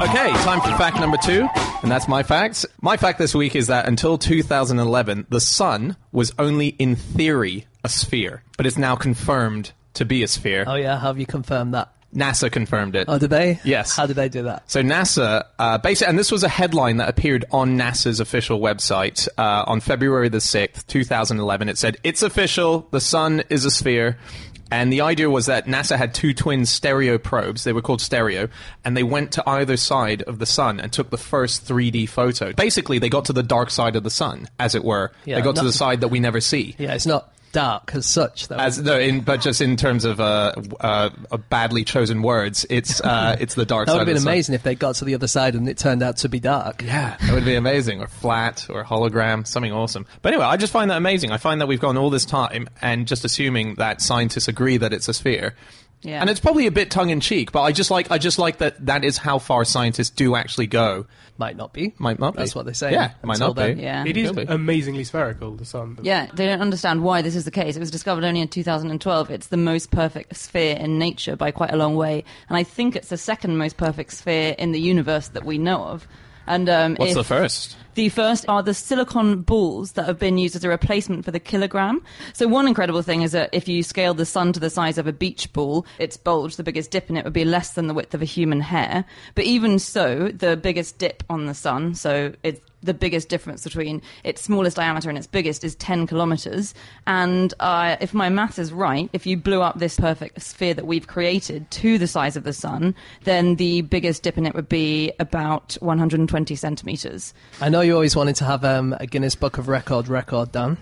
Okay, 0.04 0.34
time 0.44 0.60
for 0.60 0.68
fact 0.78 1.00
number 1.00 1.16
two, 1.16 1.48
and 1.82 1.90
that's 1.90 2.10
my 2.10 2.24
facts. 2.24 2.66
My 2.82 2.98
fact 2.98 3.20
this 3.20 3.34
week 3.34 3.56
is 3.56 3.68
that 3.68 3.88
until 3.88 4.18
2011, 4.18 5.28
the 5.30 5.40
sun 5.40 5.96
was 6.12 6.34
only 6.38 6.68
in 6.68 6.98
theory 6.98 7.68
a 7.86 7.90
sphere, 7.90 8.44
but 8.58 8.66
it's 8.66 8.78
now 8.78 8.98
confirmed 8.98 9.72
to 9.94 10.04
be 10.04 10.22
a 10.22 10.28
sphere. 10.28 10.66
Oh 10.68 10.76
yeah, 10.76 11.00
how 11.00 11.08
have 11.08 11.20
you 11.20 11.26
confirmed 11.26 11.74
that? 11.74 11.94
NASA 12.14 12.52
confirmed 12.52 12.98
it. 12.98 13.06
Oh, 13.08 13.18
did 13.18 13.30
they? 13.30 13.62
Yes. 13.64 13.96
How 13.96 14.06
did 14.06 14.18
they 14.18 14.28
do 14.28 14.44
that? 14.44 14.70
So 14.70 14.82
NASA, 14.82 15.46
uh, 15.58 15.78
basically, 15.78 16.10
and 16.10 16.20
this 16.20 16.34
was 16.34 16.44
a 16.44 16.50
headline 16.50 16.98
that 16.98 17.08
appeared 17.08 17.46
on 17.52 17.78
NASA's 17.78 18.20
official 18.20 18.60
website 18.60 19.28
uh, 19.38 19.64
on 19.66 19.80
February 19.80 20.28
the 20.28 20.42
sixth, 20.42 20.86
two 20.86 21.06
thousand 21.06 21.40
eleven. 21.40 21.70
It 21.70 21.78
said, 21.78 21.96
"It's 22.04 22.22
official. 22.24 22.90
The 22.92 23.00
sun 23.02 23.44
is 23.50 23.64
a 23.64 23.72
sphere." 23.72 24.18
And 24.74 24.92
the 24.92 25.02
idea 25.02 25.30
was 25.30 25.46
that 25.46 25.68
NASA 25.68 25.96
had 25.98 26.16
two 26.16 26.34
twin 26.34 26.66
stereo 26.66 27.20
probes. 27.20 27.64
They 27.64 27.74
were 27.74 27.84
called 27.84 28.02
stereo, 28.02 28.50
and 28.84 28.98
they 28.98 29.04
went 29.04 29.32
to 29.34 29.48
either 29.48 29.78
side 29.78 30.24
of 30.24 30.40
the 30.40 30.48
sun 30.48 30.80
and 30.80 30.92
took 30.92 31.12
the 31.12 31.18
first 31.18 31.68
3D 31.68 32.10
photo. 32.10 32.54
Basically, 32.54 32.98
they 32.98 33.08
got 33.08 33.26
to 33.26 33.34
the 33.34 33.44
dark 33.44 33.70
side 33.70 33.96
of 33.96 34.04
the 34.04 34.10
sun, 34.10 34.50
as 34.58 34.74
it 34.74 34.84
were. 34.84 35.12
Yeah, 35.26 35.36
they 35.36 35.42
got 35.44 35.58
to 35.58 35.64
the 35.64 35.72
side 35.72 36.02
that 36.02 36.08
we 36.08 36.20
never 36.20 36.42
see. 36.42 36.76
Yeah, 36.80 36.96
it's 36.96 37.06
not 37.06 37.33
dark 37.54 37.96
as 37.96 38.06
such. 38.06 38.50
Though. 38.50 38.58
As 38.58 38.82
no, 38.82 39.00
in, 39.00 39.22
but 39.22 39.40
just 39.40 39.62
in 39.62 39.78
terms 39.78 40.04
of 40.04 40.20
uh, 40.20 40.54
uh, 40.82 41.10
badly 41.50 41.86
chosen 41.86 42.22
words, 42.22 42.66
it's 42.70 43.00
uh, 43.02 43.38
it's 43.40 43.56
the 43.56 43.66
dark 43.66 43.86
that 43.86 43.94
would 43.94 44.00
have 44.00 44.06
been 44.06 44.16
the 44.16 44.22
sun. 44.22 44.34
amazing 44.34 44.56
if 44.56 44.64
they 44.64 44.76
got 44.76 44.96
to 44.96 45.06
the 45.06 45.16
other 45.16 45.28
side 45.28 45.56
and 45.56 45.70
it 45.70 45.78
turned 45.78 46.04
out 46.04 46.18
to 46.18 46.30
be 46.30 46.42
dark. 46.42 46.82
Yeah, 46.82 47.16
that 47.22 47.34
would 47.34 47.46
be 47.46 47.56
amazing. 47.56 48.02
Or 48.02 48.08
flat, 48.08 48.68
or 48.70 48.84
hologram, 48.84 49.48
something 49.48 49.72
awesome. 49.72 50.06
But 50.22 50.34
anyway, 50.34 50.48
I 50.48 50.58
just 50.58 50.74
find 50.74 50.92
that 50.92 50.98
amazing. 50.98 51.32
I 51.32 51.38
find 51.38 51.62
that 51.62 51.68
we've 51.68 51.80
gone 51.80 51.98
all 51.98 52.10
this 52.10 52.26
time 52.26 52.68
and 52.82 53.08
just 53.08 53.24
assuming 53.24 53.76
that 53.76 54.02
scientists 54.02 54.50
agree 54.50 54.78
that 54.78 54.92
it's 54.92 55.08
a 55.08 55.14
sphere. 55.14 55.56
Yeah. 56.04 56.22
And 56.22 56.30
it's 56.30 56.40
probably 56.40 56.68
a 56.68 56.72
bit 56.72 56.92
tongue 56.92 57.10
in 57.10 57.20
cheek, 57.20 57.52
but 57.52 57.62
I 57.62 57.72
just 57.72 57.90
like 57.90 58.12
I 58.12 58.18
just 58.18 58.38
like 58.40 58.58
that 58.60 58.86
that 58.86 59.04
is 59.04 59.18
how 59.18 59.40
far 59.40 59.66
scientists 59.66 60.10
do 60.10 60.36
actually 60.36 60.68
go. 60.68 61.06
Might 61.38 61.58
not 61.58 61.74
be. 61.74 61.94
Might 61.98 62.20
not 62.20 62.36
be. 62.36 62.40
That's 62.40 62.54
what 62.54 62.66
they 62.66 62.74
say. 62.74 62.92
Yeah, 62.92 63.14
might 63.24 63.42
Until 63.42 63.56
not 63.56 63.76
be. 63.76 63.82
Yeah. 63.82 64.06
It 64.06 64.16
is 64.18 64.30
Could 64.32 64.48
be. 64.48 64.54
amazingly 64.54 65.04
spherical, 65.04 65.56
the 65.56 65.66
sun. 65.66 65.98
Yeah, 66.04 66.28
they 66.32 66.46
don't 66.46 66.62
understand 66.62 67.04
why 67.04 67.24
this 67.24 67.36
is 67.36 67.46
the 67.46 67.52
case. 67.52 67.76
It 67.76 67.80
was 67.80 67.90
discovered 67.90 68.24
only 68.24 68.40
in 68.40 68.48
2012. 68.48 69.32
It's 69.32 69.48
the 69.48 69.58
most 69.58 69.90
perfect 69.90 70.36
sphere 70.36 70.76
in 70.76 71.00
nature 71.00 71.36
by 71.36 71.50
quite 71.50 71.72
a 71.72 71.78
long 71.78 71.96
way, 71.96 72.24
and 72.50 72.58
I 72.58 72.64
think 72.64 72.96
it's 72.96 73.10
the 73.10 73.18
second 73.18 73.58
most 73.58 73.78
perfect 73.78 74.14
sphere 74.14 74.56
in 74.60 74.74
the 74.74 74.80
universe 74.80 75.30
that 75.30 75.44
we 75.44 75.58
know 75.58 75.84
of. 75.84 76.08
And 76.46 76.70
um, 76.70 76.96
What's 76.96 77.12
if, 77.12 77.18
the 77.18 77.24
first? 77.24 77.78
The 77.96 78.10
first 78.10 78.46
are 78.48 78.64
the 78.64 78.74
silicon 78.74 79.42
balls 79.42 79.92
that 79.94 80.06
have 80.06 80.18
been 80.18 80.38
used 80.40 80.56
as 80.56 80.64
a 80.64 80.70
replacement 80.70 81.26
for 81.26 81.32
the 81.32 81.40
kilogram. 81.40 82.04
So 82.34 82.48
one 82.48 82.68
incredible 82.68 83.04
thing 83.04 83.22
is 83.22 83.34
that 83.34 83.50
if 83.54 83.68
you 83.68 83.84
scale 83.84 84.16
the 84.16 84.26
sun 84.26 84.52
to 84.54 84.60
the 84.60 84.70
size 84.70 84.98
of 84.98 85.06
a 85.06 85.14
beach 85.14 85.54
ball, 85.54 85.86
its 86.00 86.18
bulge, 86.18 86.56
the 86.56 86.64
biggest 86.64 86.90
dip 86.90 87.10
in 87.10 87.18
it, 87.18 87.24
would 87.24 87.34
be 87.34 87.46
less 87.46 87.74
than 87.74 87.88
the 87.88 87.94
width 87.94 88.16
of 88.16 88.22
a 88.22 88.26
human 88.26 88.62
hair. 88.62 89.06
But 89.36 89.46
even 89.46 89.78
so, 89.78 90.30
the 90.30 90.58
biggest 90.58 90.98
dip 90.98 91.24
on 91.30 91.46
the 91.46 91.54
sun, 91.54 91.94
so 91.94 92.34
it's 92.42 92.62
the 92.84 92.94
biggest 92.94 93.30
difference 93.30 93.64
between 93.64 94.02
its 94.24 94.42
smallest 94.42 94.78
diameter 94.78 95.10
and 95.10 95.18
its 95.18 95.28
biggest 95.28 95.64
is 95.64 95.76
10 95.76 96.08
kilometers. 96.08 96.74
And 97.08 97.54
uh, 97.60 97.98
if 98.00 98.14
my 98.14 98.30
math 98.30 98.60
is 98.60 98.72
right, 98.72 99.10
if 99.14 99.26
you 99.26 99.38
blew 99.38 99.62
up 99.62 99.80
this 99.80 100.00
perfect 100.00 100.42
sphere 100.42 100.74
that 100.74 100.86
we've 100.86 101.08
created 101.08 101.70
to 101.72 101.98
the 101.98 102.08
size 102.08 102.36
of 102.36 102.44
the 102.44 102.54
sun, 102.54 102.96
then 103.24 103.56
the 103.56 103.82
biggest 103.82 104.24
dip 104.24 104.38
in 104.38 104.46
it 104.46 104.54
would 104.54 104.70
be 104.70 105.12
about 105.20 105.76
120 105.80 106.56
centimeters. 106.56 107.34
I 107.62 107.70
know 107.70 107.82
you 107.82 107.94
always 107.94 108.16
wanted 108.16 108.36
to 108.38 108.46
have 108.46 108.64
um, 108.64 108.96
a 109.00 109.08
Guinness 109.08 109.36
Book 109.36 109.58
of 109.58 109.68
Record 109.68 110.08
record, 110.08 110.52
Dan. 110.52 110.78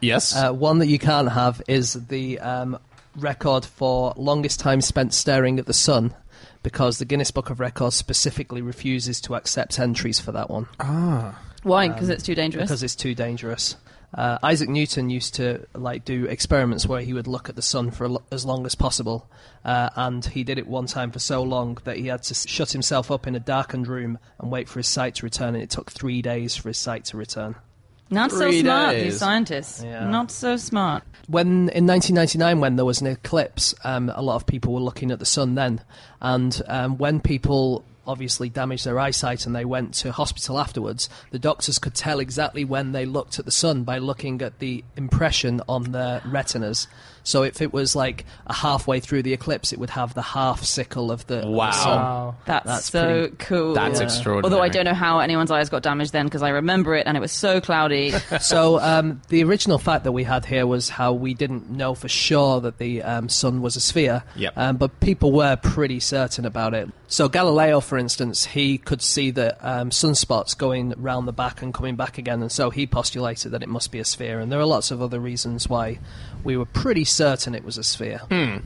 Yes. 0.00 0.36
Uh, 0.36 0.52
one 0.52 0.78
that 0.78 0.86
you 0.86 0.98
can't 0.98 1.30
have 1.30 1.62
is 1.66 1.94
the 1.94 2.38
um, 2.40 2.78
record 3.16 3.64
for 3.64 4.12
longest 4.16 4.60
time 4.60 4.80
spent 4.80 5.14
staring 5.14 5.58
at 5.58 5.66
the 5.66 5.72
sun, 5.72 6.14
because 6.64 6.98
the 6.98 7.04
Guinness 7.04 7.30
Book 7.30 7.50
of 7.50 7.60
Records 7.60 7.94
specifically 7.94 8.60
refuses 8.62 9.20
to 9.20 9.36
accept 9.36 9.78
entries 9.78 10.18
for 10.18 10.32
that 10.32 10.50
one 10.50 10.66
Ah. 10.80 11.38
Why? 11.62 11.88
Because 11.88 12.08
it's 12.10 12.24
too 12.24 12.34
dangerous. 12.34 12.64
because 12.64 12.82
it's 12.82 12.96
too 12.96 13.14
dangerous. 13.14 13.76
Uh, 14.12 14.38
Isaac 14.44 14.68
Newton 14.68 15.10
used 15.10 15.34
to 15.36 15.66
like 15.74 16.04
do 16.04 16.26
experiments 16.26 16.86
where 16.86 17.00
he 17.00 17.12
would 17.12 17.26
look 17.26 17.48
at 17.48 17.56
the 17.56 17.62
sun 17.62 17.90
for 17.90 18.08
lo- 18.08 18.22
as 18.30 18.44
long 18.44 18.64
as 18.66 18.74
possible, 18.76 19.28
uh, 19.64 19.90
and 19.96 20.24
he 20.24 20.44
did 20.44 20.56
it 20.58 20.66
one 20.68 20.86
time 20.86 21.10
for 21.10 21.18
so 21.18 21.42
long 21.42 21.78
that 21.84 21.96
he 21.96 22.06
had 22.08 22.22
to 22.24 22.34
shut 22.34 22.70
himself 22.72 23.10
up 23.10 23.26
in 23.26 23.34
a 23.34 23.40
darkened 23.40 23.88
room 23.88 24.18
and 24.38 24.52
wait 24.52 24.68
for 24.68 24.78
his 24.78 24.86
sight 24.86 25.16
to 25.16 25.26
return, 25.26 25.54
and 25.54 25.64
it 25.64 25.70
took 25.70 25.90
three 25.90 26.22
days 26.22 26.54
for 26.54 26.68
his 26.68 26.78
sight 26.78 27.04
to 27.06 27.16
return. 27.16 27.56
Not 28.14 28.30
so 28.30 28.38
Three 28.38 28.60
smart, 28.62 28.92
days. 28.92 29.04
these 29.04 29.18
scientists. 29.18 29.82
Yeah. 29.84 30.08
Not 30.08 30.30
so 30.30 30.56
smart. 30.56 31.02
when 31.28 31.68
in 31.70 31.86
1999 31.86 32.60
when 32.60 32.76
there 32.76 32.84
was 32.84 33.00
an 33.00 33.06
eclipse 33.08 33.74
um, 33.84 34.10
a 34.14 34.22
lot 34.22 34.36
of 34.36 34.46
people 34.46 34.72
were 34.74 34.80
looking 34.80 35.10
at 35.10 35.18
the 35.18 35.24
sun 35.26 35.54
then 35.54 35.80
and 36.20 36.60
um, 36.68 36.98
when 36.98 37.18
people 37.20 37.82
obviously 38.06 38.50
damaged 38.50 38.84
their 38.84 38.98
eyesight 38.98 39.46
and 39.46 39.56
they 39.56 39.64
went 39.64 39.94
to 39.94 40.12
hospital 40.12 40.58
afterwards 40.58 41.08
the 41.30 41.38
doctors 41.38 41.78
could 41.78 41.94
tell 41.94 42.20
exactly 42.20 42.62
when 42.62 42.92
they 42.92 43.06
looked 43.06 43.38
at 43.38 43.46
the 43.46 43.50
sun 43.50 43.82
by 43.84 43.96
looking 43.96 44.42
at 44.42 44.58
the 44.58 44.84
impression 44.96 45.62
on 45.66 45.84
their 45.92 46.20
retinas 46.26 46.86
so 47.24 47.42
if 47.42 47.60
it 47.60 47.72
was 47.72 47.96
like 47.96 48.24
a 48.46 48.52
halfway 48.52 49.00
through 49.00 49.22
the 49.24 49.32
eclipse 49.32 49.72
it 49.72 49.78
would 49.80 49.90
have 49.90 50.14
the 50.14 50.22
half 50.22 50.62
sickle 50.62 51.10
of 51.10 51.26
the, 51.26 51.38
of 51.38 51.42
the 51.46 51.50
Wow. 51.50 51.70
sun. 51.72 51.98
Wow. 51.98 52.34
That's, 52.46 52.66
That's 52.66 52.90
so 52.90 53.04
pretty- 53.22 53.36
cool. 53.38 53.74
That's 53.74 53.98
Yeah. 53.98 54.04
extraordinary. 54.06 54.44
Although 54.44 54.62
I 54.62 54.68
don't 54.68 54.84
know 54.84 54.94
how 54.94 55.18
anyone's 55.18 55.50
eyes 55.50 55.68
got 55.68 55.82
damaged 55.82 56.12
then 56.12 56.26
because 56.26 56.42
I 56.42 56.50
remember 56.50 56.94
it 56.94 57.06
and 57.06 57.16
it 57.16 57.20
was 57.20 57.32
so 57.32 57.60
cloudy. 57.60 58.10
so 58.40 58.78
um, 58.78 59.20
the 59.28 59.42
original 59.42 59.78
fact 59.78 60.04
that 60.04 60.12
we 60.12 60.22
had 60.24 60.44
here 60.44 60.66
was 60.66 60.88
how 60.88 61.12
we 61.12 61.34
didn't 61.34 61.70
know 61.70 61.94
for 61.94 62.08
sure 62.08 62.60
that 62.60 62.78
the 62.78 63.02
um, 63.02 63.28
sun 63.28 63.60
was 63.62 63.74
a 63.76 63.80
sphere, 63.80 64.22
Yep. 64.36 64.52
um, 64.56 64.76
but 64.76 65.00
people 65.00 65.32
were 65.32 65.56
pretty 65.56 65.98
certain 66.00 66.44
about 66.44 66.74
it. 66.74 66.88
So 67.06 67.28
Galileo, 67.28 67.80
for 67.80 67.96
instance, 67.96 68.44
he 68.44 68.76
could 68.78 69.00
see 69.00 69.30
the 69.30 69.56
um, 69.60 69.90
sunspots 69.90 70.56
going 70.56 70.92
round 70.96 71.28
the 71.28 71.32
back 71.32 71.62
and 71.62 71.72
coming 71.72 71.96
back 71.96 72.18
again, 72.18 72.42
and 72.42 72.50
so 72.50 72.70
he 72.70 72.86
postulated 72.86 73.52
that 73.52 73.62
it 73.62 73.68
must 73.68 73.92
be 73.92 73.98
a 74.00 74.04
sphere. 74.04 74.40
And 74.40 74.50
there 74.50 74.58
are 74.60 74.66
lots 74.66 74.90
of 74.90 75.00
other 75.00 75.20
reasons 75.20 75.68
why 75.68 75.98
we 76.44 76.56
were 76.56 76.66
pretty 76.66 77.04
certain 77.04 77.54
it 77.54 77.64
was 77.64 77.78
a 77.78 77.82
sphere, 77.82 78.20
hmm. 78.30 78.58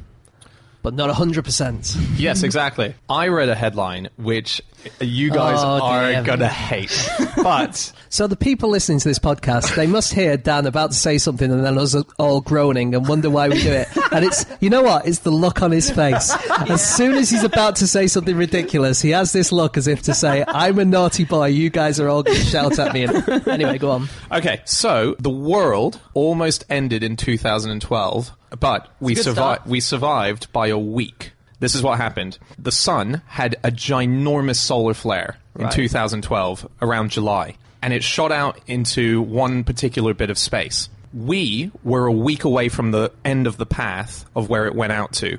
but 0.82 0.94
not 0.94 1.10
hundred 1.10 1.44
percent. 1.44 1.96
Yes, 2.16 2.42
exactly. 2.42 2.94
I 3.08 3.28
read 3.28 3.48
a 3.48 3.54
headline 3.54 4.08
which 4.16 4.60
you 5.00 5.30
guys 5.30 5.58
Oh, 5.60 5.82
are 5.82 6.10
dear. 6.12 6.22
gonna 6.22 6.48
hate, 6.48 7.08
but 7.42 7.92
So 8.10 8.26
the 8.26 8.36
people 8.36 8.70
listening 8.70 9.00
to 9.00 9.08
this 9.08 9.18
podcast, 9.18 9.74
they 9.76 9.86
must 9.86 10.14
hear 10.14 10.38
Dan 10.38 10.64
about 10.66 10.92
to 10.92 10.96
say 10.96 11.18
something 11.18 11.52
and 11.52 11.62
then 11.62 11.76
us 11.76 11.94
all 12.18 12.40
groaning 12.40 12.94
and 12.94 13.06
wonder 13.06 13.28
why 13.28 13.48
we 13.50 13.60
do 13.60 13.70
it. 13.70 13.86
And 14.12 14.24
it's, 14.24 14.46
you 14.60 14.70
know 14.70 14.80
what? 14.82 15.06
It's 15.06 15.18
the 15.18 15.30
look 15.30 15.60
on 15.60 15.72
his 15.72 15.90
face. 15.90 16.32
As 16.70 16.82
soon 16.96 17.16
as 17.16 17.28
he's 17.28 17.44
about 17.44 17.76
to 17.76 17.86
say 17.86 18.06
something 18.06 18.34
ridiculous, 18.34 19.02
he 19.02 19.10
has 19.10 19.32
this 19.32 19.52
look 19.52 19.76
as 19.76 19.86
if 19.88 20.02
to 20.04 20.14
say, 20.14 20.42
I'm 20.48 20.78
a 20.78 20.86
naughty 20.86 21.24
boy, 21.24 21.48
you 21.48 21.68
guys 21.68 22.00
are 22.00 22.08
all 22.08 22.22
going 22.22 22.38
to 22.38 22.44
shout 22.44 22.78
at 22.78 22.94
me. 22.94 23.02
And, 23.04 23.46
anyway, 23.46 23.76
go 23.76 23.90
on. 23.90 24.08
okay. 24.32 24.62
So 24.64 25.14
the 25.18 25.28
world 25.30 26.00
almost 26.14 26.64
ended 26.70 27.02
in 27.02 27.16
2012, 27.16 28.32
but 28.58 28.88
we 29.00 29.14
survived. 29.16 29.66
We 29.66 29.80
survived 29.80 30.50
by 30.52 30.68
a 30.68 30.78
week. 30.78 31.32
This 31.60 31.74
is 31.74 31.82
what 31.82 31.98
happened. 31.98 32.38
The 32.58 32.72
sun 32.72 33.22
had 33.26 33.56
a 33.64 33.70
ginormous 33.70 34.56
solar 34.56 34.94
flare 34.94 35.38
in 35.56 35.64
Right. 35.64 35.72
2012 35.72 36.68
around 36.80 37.10
July, 37.10 37.56
and 37.82 37.92
it 37.92 38.04
shot 38.04 38.30
out 38.30 38.60
into 38.66 39.20
one 39.22 39.64
particular 39.64 40.14
bit 40.14 40.30
of 40.30 40.38
space. 40.38 40.88
We 41.12 41.72
were 41.82 42.06
a 42.06 42.12
week 42.12 42.44
away 42.44 42.68
from 42.68 42.92
the 42.92 43.10
end 43.24 43.46
of 43.46 43.56
the 43.56 43.66
path 43.66 44.24
of 44.36 44.48
where 44.48 44.66
it 44.66 44.74
went 44.74 44.92
out 44.92 45.12
to. 45.14 45.38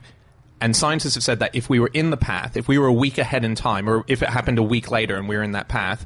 And 0.60 0.76
scientists 0.76 1.16
have 1.16 1.24
said 1.24 1.40
that 1.40 1.56
if 1.56 1.70
we 1.70 1.80
were 1.80 1.92
in 1.94 2.10
the 2.10 2.18
path, 2.18 2.58
if 2.58 2.68
we 2.68 2.78
were 2.78 2.88
a 2.88 2.94
week 2.94 3.18
ahead 3.18 3.46
in 3.46 3.56
time, 3.56 3.90
or 3.90 4.04
if 4.08 4.22
it 4.22 4.30
happened 4.30 4.60
a 4.60 4.64
week 4.64 4.92
later 4.92 5.16
and 5.16 5.30
we 5.30 5.38
were 5.38 5.44
in 5.44 5.54
that 5.54 5.70
path, 5.70 6.06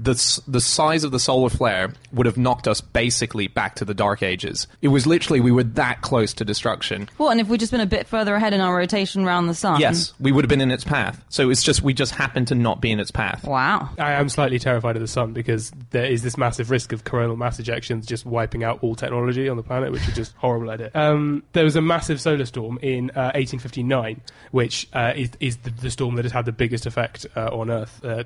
the, 0.00 0.42
the 0.46 0.60
size 0.60 1.02
of 1.02 1.10
the 1.10 1.18
solar 1.18 1.48
flare 1.48 1.92
would 2.12 2.26
have 2.26 2.38
knocked 2.38 2.68
us 2.68 2.80
basically 2.80 3.48
back 3.48 3.74
to 3.76 3.84
the 3.84 3.94
dark 3.94 4.22
ages. 4.22 4.68
It 4.80 4.88
was 4.88 5.06
literally, 5.06 5.40
we 5.40 5.50
were 5.50 5.64
that 5.64 6.02
close 6.02 6.32
to 6.34 6.44
destruction. 6.44 7.08
well, 7.18 7.30
and 7.30 7.40
if 7.40 7.48
we'd 7.48 7.58
just 7.58 7.72
been 7.72 7.80
a 7.80 7.86
bit 7.86 8.06
further 8.06 8.36
ahead 8.36 8.52
in 8.52 8.60
our 8.60 8.76
rotation 8.76 9.24
around 9.24 9.48
the 9.48 9.54
sun. 9.54 9.80
Yes, 9.80 10.14
we 10.20 10.30
would 10.30 10.44
have 10.44 10.48
been 10.48 10.60
in 10.60 10.70
its 10.70 10.84
path. 10.84 11.22
So 11.28 11.50
it's 11.50 11.64
just, 11.64 11.82
we 11.82 11.94
just 11.94 12.14
happened 12.14 12.48
to 12.48 12.54
not 12.54 12.80
be 12.80 12.92
in 12.92 13.00
its 13.00 13.10
path. 13.10 13.44
Wow. 13.44 13.90
I 13.98 14.12
am 14.12 14.28
slightly 14.28 14.60
terrified 14.60 14.94
of 14.94 15.02
the 15.02 15.08
sun 15.08 15.32
because 15.32 15.72
there 15.90 16.06
is 16.06 16.22
this 16.22 16.38
massive 16.38 16.70
risk 16.70 16.92
of 16.92 17.02
coronal 17.02 17.36
mass 17.36 17.60
ejections 17.60 18.06
just 18.06 18.24
wiping 18.24 18.62
out 18.62 18.78
all 18.82 18.94
technology 18.94 19.48
on 19.48 19.56
the 19.56 19.64
planet, 19.64 19.90
which 19.90 20.06
is 20.06 20.14
just 20.14 20.32
horrible 20.36 20.70
idea. 20.70 20.92
Um, 20.94 21.42
there 21.54 21.64
was 21.64 21.74
a 21.74 21.82
massive 21.82 22.20
solar 22.20 22.46
storm 22.46 22.78
in 22.82 23.10
uh, 23.10 23.34
1859, 23.34 24.20
which 24.52 24.88
uh, 24.92 25.12
is, 25.16 25.30
is 25.40 25.56
the, 25.58 25.70
the 25.70 25.90
storm 25.90 26.14
that 26.14 26.24
has 26.24 26.32
had 26.32 26.44
the 26.44 26.52
biggest 26.52 26.86
effect 26.86 27.26
uh, 27.36 27.48
on 27.52 27.68
Earth 27.68 28.04
uh, 28.04 28.22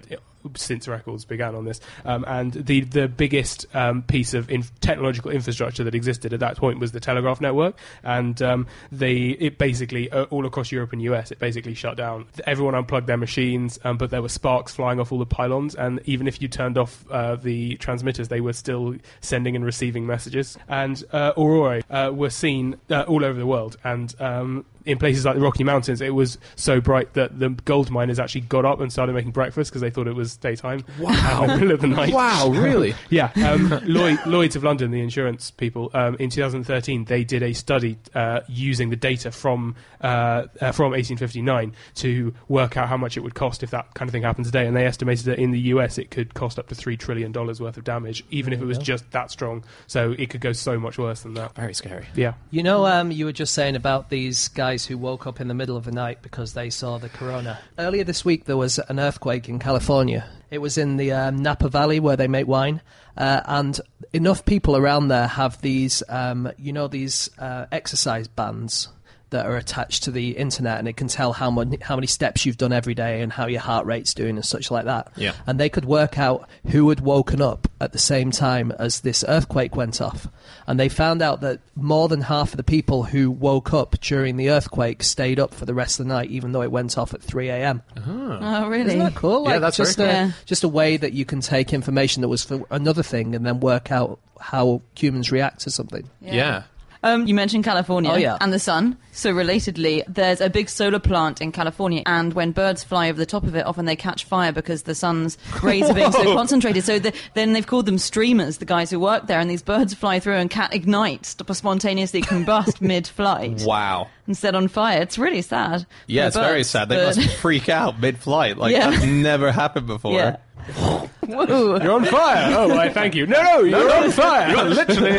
since 0.56 0.88
records 0.88 1.24
began 1.24 1.54
on 1.54 1.64
this. 1.64 1.80
Um, 2.04 2.24
and 2.26 2.52
the 2.52 2.80
the 2.80 3.08
biggest 3.08 3.66
um, 3.74 4.02
piece 4.02 4.34
of 4.34 4.50
technological 4.80 5.30
infrastructure 5.30 5.84
that 5.84 5.94
existed 5.94 6.32
at 6.32 6.40
that 6.40 6.56
point 6.56 6.78
was 6.78 6.92
the 6.92 7.00
telegraph 7.00 7.40
network, 7.40 7.76
and 8.02 8.40
um, 8.42 8.66
they 8.90 9.16
it 9.16 9.58
basically 9.58 10.10
uh, 10.10 10.24
all 10.24 10.46
across 10.46 10.72
Europe 10.72 10.92
and 10.92 11.02
US 11.02 11.30
it 11.30 11.38
basically 11.38 11.74
shut 11.74 11.96
down. 11.96 12.26
Everyone 12.46 12.74
unplugged 12.74 13.06
their 13.06 13.16
machines, 13.16 13.78
um, 13.84 13.96
but 13.96 14.10
there 14.10 14.22
were 14.22 14.28
sparks 14.28 14.74
flying 14.74 15.00
off 15.00 15.12
all 15.12 15.18
the 15.18 15.26
pylons, 15.26 15.74
and 15.74 16.00
even 16.04 16.26
if 16.26 16.40
you 16.40 16.48
turned 16.48 16.78
off 16.78 17.04
uh, 17.10 17.36
the 17.36 17.76
transmitters, 17.76 18.28
they 18.28 18.40
were 18.40 18.52
still 18.52 18.94
sending 19.20 19.56
and 19.56 19.64
receiving 19.64 20.06
messages. 20.06 20.58
And 20.68 21.02
uh, 21.12 21.32
aurorae 21.36 21.82
uh, 21.90 22.10
were 22.12 22.30
seen 22.30 22.76
uh, 22.90 23.02
all 23.02 23.24
over 23.24 23.38
the 23.38 23.46
world, 23.46 23.76
and 23.84 24.14
um, 24.20 24.64
in 24.84 24.98
places 24.98 25.24
like 25.24 25.34
the 25.34 25.40
Rocky 25.40 25.64
Mountains, 25.64 26.00
it 26.00 26.14
was 26.14 26.38
so 26.56 26.80
bright 26.80 27.14
that 27.14 27.38
the 27.38 27.50
gold 27.50 27.90
miners 27.90 28.18
actually 28.18 28.42
got 28.42 28.64
up 28.64 28.80
and 28.80 28.92
started 28.92 29.12
making 29.12 29.32
breakfast 29.32 29.70
because 29.70 29.82
they 29.82 29.90
thought 29.90 30.06
it 30.06 30.14
was 30.14 30.36
daytime. 30.36 30.84
Wow! 30.98 31.42
In 31.42 31.48
the 31.48 31.56
middle 31.56 31.72
of 31.72 31.80
the 31.80 31.86
night. 31.86 32.12
Wow, 32.12 32.48
really? 32.50 32.94
Yeah, 33.10 33.30
um, 33.44 33.68
Lloyd, 33.84 34.18
Lloyd's 34.24 34.56
of 34.56 34.64
London, 34.64 34.90
the 34.90 35.00
insurance 35.00 35.50
people, 35.50 35.90
um, 35.92 36.16
in 36.18 36.30
2013 36.30 37.04
they 37.04 37.24
did 37.24 37.42
a 37.42 37.52
study 37.52 37.98
uh, 38.14 38.40
using 38.48 38.88
the 38.88 38.96
data 38.96 39.30
from 39.30 39.74
uh, 40.00 40.46
uh, 40.60 40.72
from 40.72 40.92
1859 40.92 41.74
to 41.96 42.34
work 42.48 42.76
out 42.76 42.88
how 42.88 42.96
much 42.96 43.18
it 43.18 43.20
would 43.20 43.34
cost 43.34 43.62
if 43.62 43.70
that 43.70 43.92
kind 43.94 44.08
of 44.08 44.12
thing 44.12 44.22
happened 44.22 44.46
today, 44.46 44.66
and 44.66 44.74
they 44.74 44.86
estimated 44.86 45.26
that 45.26 45.38
in 45.38 45.50
the 45.50 45.60
US 45.60 45.98
it 45.98 46.10
could 46.10 46.32
cost 46.32 46.58
up 46.58 46.68
to 46.68 46.74
three 46.74 46.96
trillion 46.96 47.32
dollars 47.32 47.60
worth 47.60 47.76
of 47.76 47.84
damage, 47.84 48.24
even 48.30 48.52
if 48.52 48.62
it 48.62 48.64
was 48.64 48.78
just 48.78 49.10
that 49.10 49.30
strong. 49.30 49.64
So 49.86 50.14
it 50.18 50.30
could 50.30 50.40
go 50.40 50.52
so 50.52 50.78
much 50.78 50.96
worse 50.96 51.20
than 51.22 51.34
that. 51.34 51.54
Very 51.54 51.74
scary. 51.74 52.06
Yeah. 52.14 52.34
You 52.50 52.62
know, 52.62 52.86
um, 52.86 53.10
you 53.10 53.26
were 53.26 53.32
just 53.32 53.52
saying 53.52 53.76
about 53.76 54.08
these 54.08 54.48
guys 54.48 54.71
who 54.86 54.98
woke 54.98 55.26
up 55.26 55.40
in 55.40 55.48
the 55.48 55.54
middle 55.54 55.76
of 55.76 55.84
the 55.84 55.92
night 55.92 56.22
because 56.22 56.54
they 56.54 56.70
saw 56.70 56.98
the 56.98 57.08
corona. 57.08 57.58
Earlier 57.78 58.04
this 58.04 58.24
week, 58.24 58.44
there 58.44 58.56
was 58.56 58.78
an 58.78 58.98
earthquake 58.98 59.48
in 59.48 59.58
California. 59.58 60.24
It 60.50 60.58
was 60.58 60.78
in 60.78 60.96
the 60.96 61.12
um, 61.12 61.36
Napa 61.42 61.68
Valley 61.68 62.00
where 62.00 62.16
they 62.16 62.28
make 62.28 62.46
wine, 62.46 62.80
uh, 63.16 63.40
and 63.44 63.80
enough 64.12 64.44
people 64.44 64.76
around 64.76 65.08
there 65.08 65.26
have 65.26 65.60
these, 65.60 66.02
um, 66.08 66.50
you 66.58 66.72
know, 66.72 66.88
these 66.88 67.30
uh, 67.38 67.66
exercise 67.70 68.28
bands 68.28 68.88
that 69.32 69.44
are 69.44 69.56
attached 69.56 70.04
to 70.04 70.10
the 70.10 70.30
internet, 70.30 70.78
and 70.78 70.86
it 70.86 70.96
can 70.96 71.08
tell 71.08 71.32
how 71.32 71.50
many 71.50 71.78
how 71.82 71.96
many 71.96 72.06
steps 72.06 72.46
you've 72.46 72.56
done 72.56 72.72
every 72.72 72.94
day 72.94 73.20
and 73.20 73.32
how 73.32 73.46
your 73.46 73.60
heart 73.60 73.84
rate's 73.84 74.14
doing 74.14 74.36
and 74.36 74.44
such 74.44 74.70
like 74.70 74.84
that. 74.84 75.12
Yeah. 75.16 75.34
And 75.46 75.58
they 75.58 75.68
could 75.68 75.84
work 75.84 76.18
out 76.18 76.48
who 76.70 76.88
had 76.88 77.00
woken 77.00 77.42
up 77.42 77.68
at 77.80 77.92
the 77.92 77.98
same 77.98 78.30
time 78.30 78.72
as 78.78 79.00
this 79.00 79.24
earthquake 79.26 79.74
went 79.76 80.00
off. 80.00 80.28
And 80.66 80.78
they 80.78 80.88
found 80.88 81.20
out 81.22 81.40
that 81.40 81.60
more 81.74 82.08
than 82.08 82.20
half 82.22 82.52
of 82.52 82.56
the 82.56 82.62
people 82.62 83.02
who 83.02 83.30
woke 83.30 83.74
up 83.74 83.98
during 84.00 84.36
the 84.36 84.50
earthquake 84.50 85.02
stayed 85.02 85.40
up 85.40 85.52
for 85.52 85.64
the 85.64 85.74
rest 85.74 85.98
of 85.98 86.06
the 86.06 86.14
night, 86.14 86.30
even 86.30 86.52
though 86.52 86.62
it 86.62 86.70
went 86.70 86.96
off 86.96 87.12
at 87.12 87.22
3 87.22 87.48
a.m. 87.48 87.82
Uh-huh. 87.96 88.38
Oh, 88.40 88.68
really? 88.68 88.86
Isn't 88.86 88.98
that 89.00 89.14
cool? 89.14 89.48
Yeah, 89.48 89.58
that's 89.58 89.76
just 89.76 89.96
very 89.96 90.10
a. 90.10 90.12
Yeah. 90.12 90.32
just 90.46 90.62
a 90.62 90.68
way 90.68 90.96
that 90.96 91.12
you 91.12 91.24
can 91.24 91.40
take 91.40 91.72
information 91.72 92.20
that 92.20 92.28
was 92.28 92.44
for 92.44 92.64
another 92.70 93.02
thing 93.02 93.34
and 93.34 93.44
then 93.44 93.60
work 93.60 93.90
out 93.90 94.20
how 94.40 94.82
humans 94.96 95.32
react 95.32 95.60
to 95.60 95.70
something. 95.70 96.08
Yeah. 96.20 96.64
Um, 97.04 97.26
you 97.26 97.34
mentioned 97.34 97.64
California 97.64 98.10
Oh, 98.12 98.16
yeah. 98.16 98.38
and 98.40 98.52
the 98.52 98.58
sun. 98.58 98.96
So, 99.14 99.32
relatedly, 99.34 100.02
there's 100.08 100.40
a 100.40 100.48
big 100.48 100.68
solar 100.68 100.98
plant 100.98 101.40
in 101.42 101.52
California, 101.52 102.02
and 102.06 102.32
when 102.32 102.52
birds 102.52 102.82
fly 102.84 103.08
over 103.10 103.18
the 103.18 103.26
top 103.26 103.42
of 103.42 103.54
it, 103.56 103.66
often 103.66 103.84
they 103.84 103.96
catch 103.96 104.24
fire 104.24 104.52
because 104.52 104.84
the 104.84 104.94
sun's 104.94 105.36
rays 105.62 105.90
are 105.90 105.94
being 105.94 106.12
so 106.12 106.22
concentrated. 106.34 106.84
So, 106.84 106.98
the, 106.98 107.12
then 107.34 107.52
they've 107.52 107.66
called 107.66 107.86
them 107.86 107.98
streamers, 107.98 108.58
the 108.58 108.64
guys 108.64 108.90
who 108.90 108.98
work 109.00 109.26
there, 109.26 109.38
and 109.40 109.50
these 109.50 109.62
birds 109.62 109.92
fly 109.94 110.18
through 110.20 110.36
and 110.36 110.48
can't 110.48 110.72
ignite, 110.72 111.26
spontaneously 111.26 112.22
combust 112.22 112.80
mid 112.80 113.06
flight 113.06 113.62
Wow. 113.66 114.08
and 114.26 114.36
set 114.36 114.54
on 114.54 114.68
fire. 114.68 115.02
It's 115.02 115.18
really 115.18 115.42
sad. 115.42 115.84
Yeah, 116.06 116.28
it's 116.28 116.36
very 116.36 116.64
sad. 116.64 116.88
They 116.88 116.96
but- 116.96 117.16
must 117.16 117.34
freak 117.36 117.68
out 117.68 118.00
mid-flight. 118.00 118.56
Like 118.56 118.72
Yeah. 118.76 118.90
that's 118.90 119.04
never 119.04 119.52
happened 119.52 119.86
before. 119.88 120.14
Yeah. 120.14 120.36
Whoa. 120.72 121.80
You're 121.82 121.92
on 121.92 122.04
fire. 122.04 122.54
Oh, 122.56 122.76
I 122.76 122.88
Thank 122.88 123.14
you. 123.14 123.26
No, 123.26 123.42
no, 123.42 123.60
you're 123.60 123.92
on 123.92 124.10
fire. 124.10 124.50
You're 124.50 124.64
literally. 124.64 125.18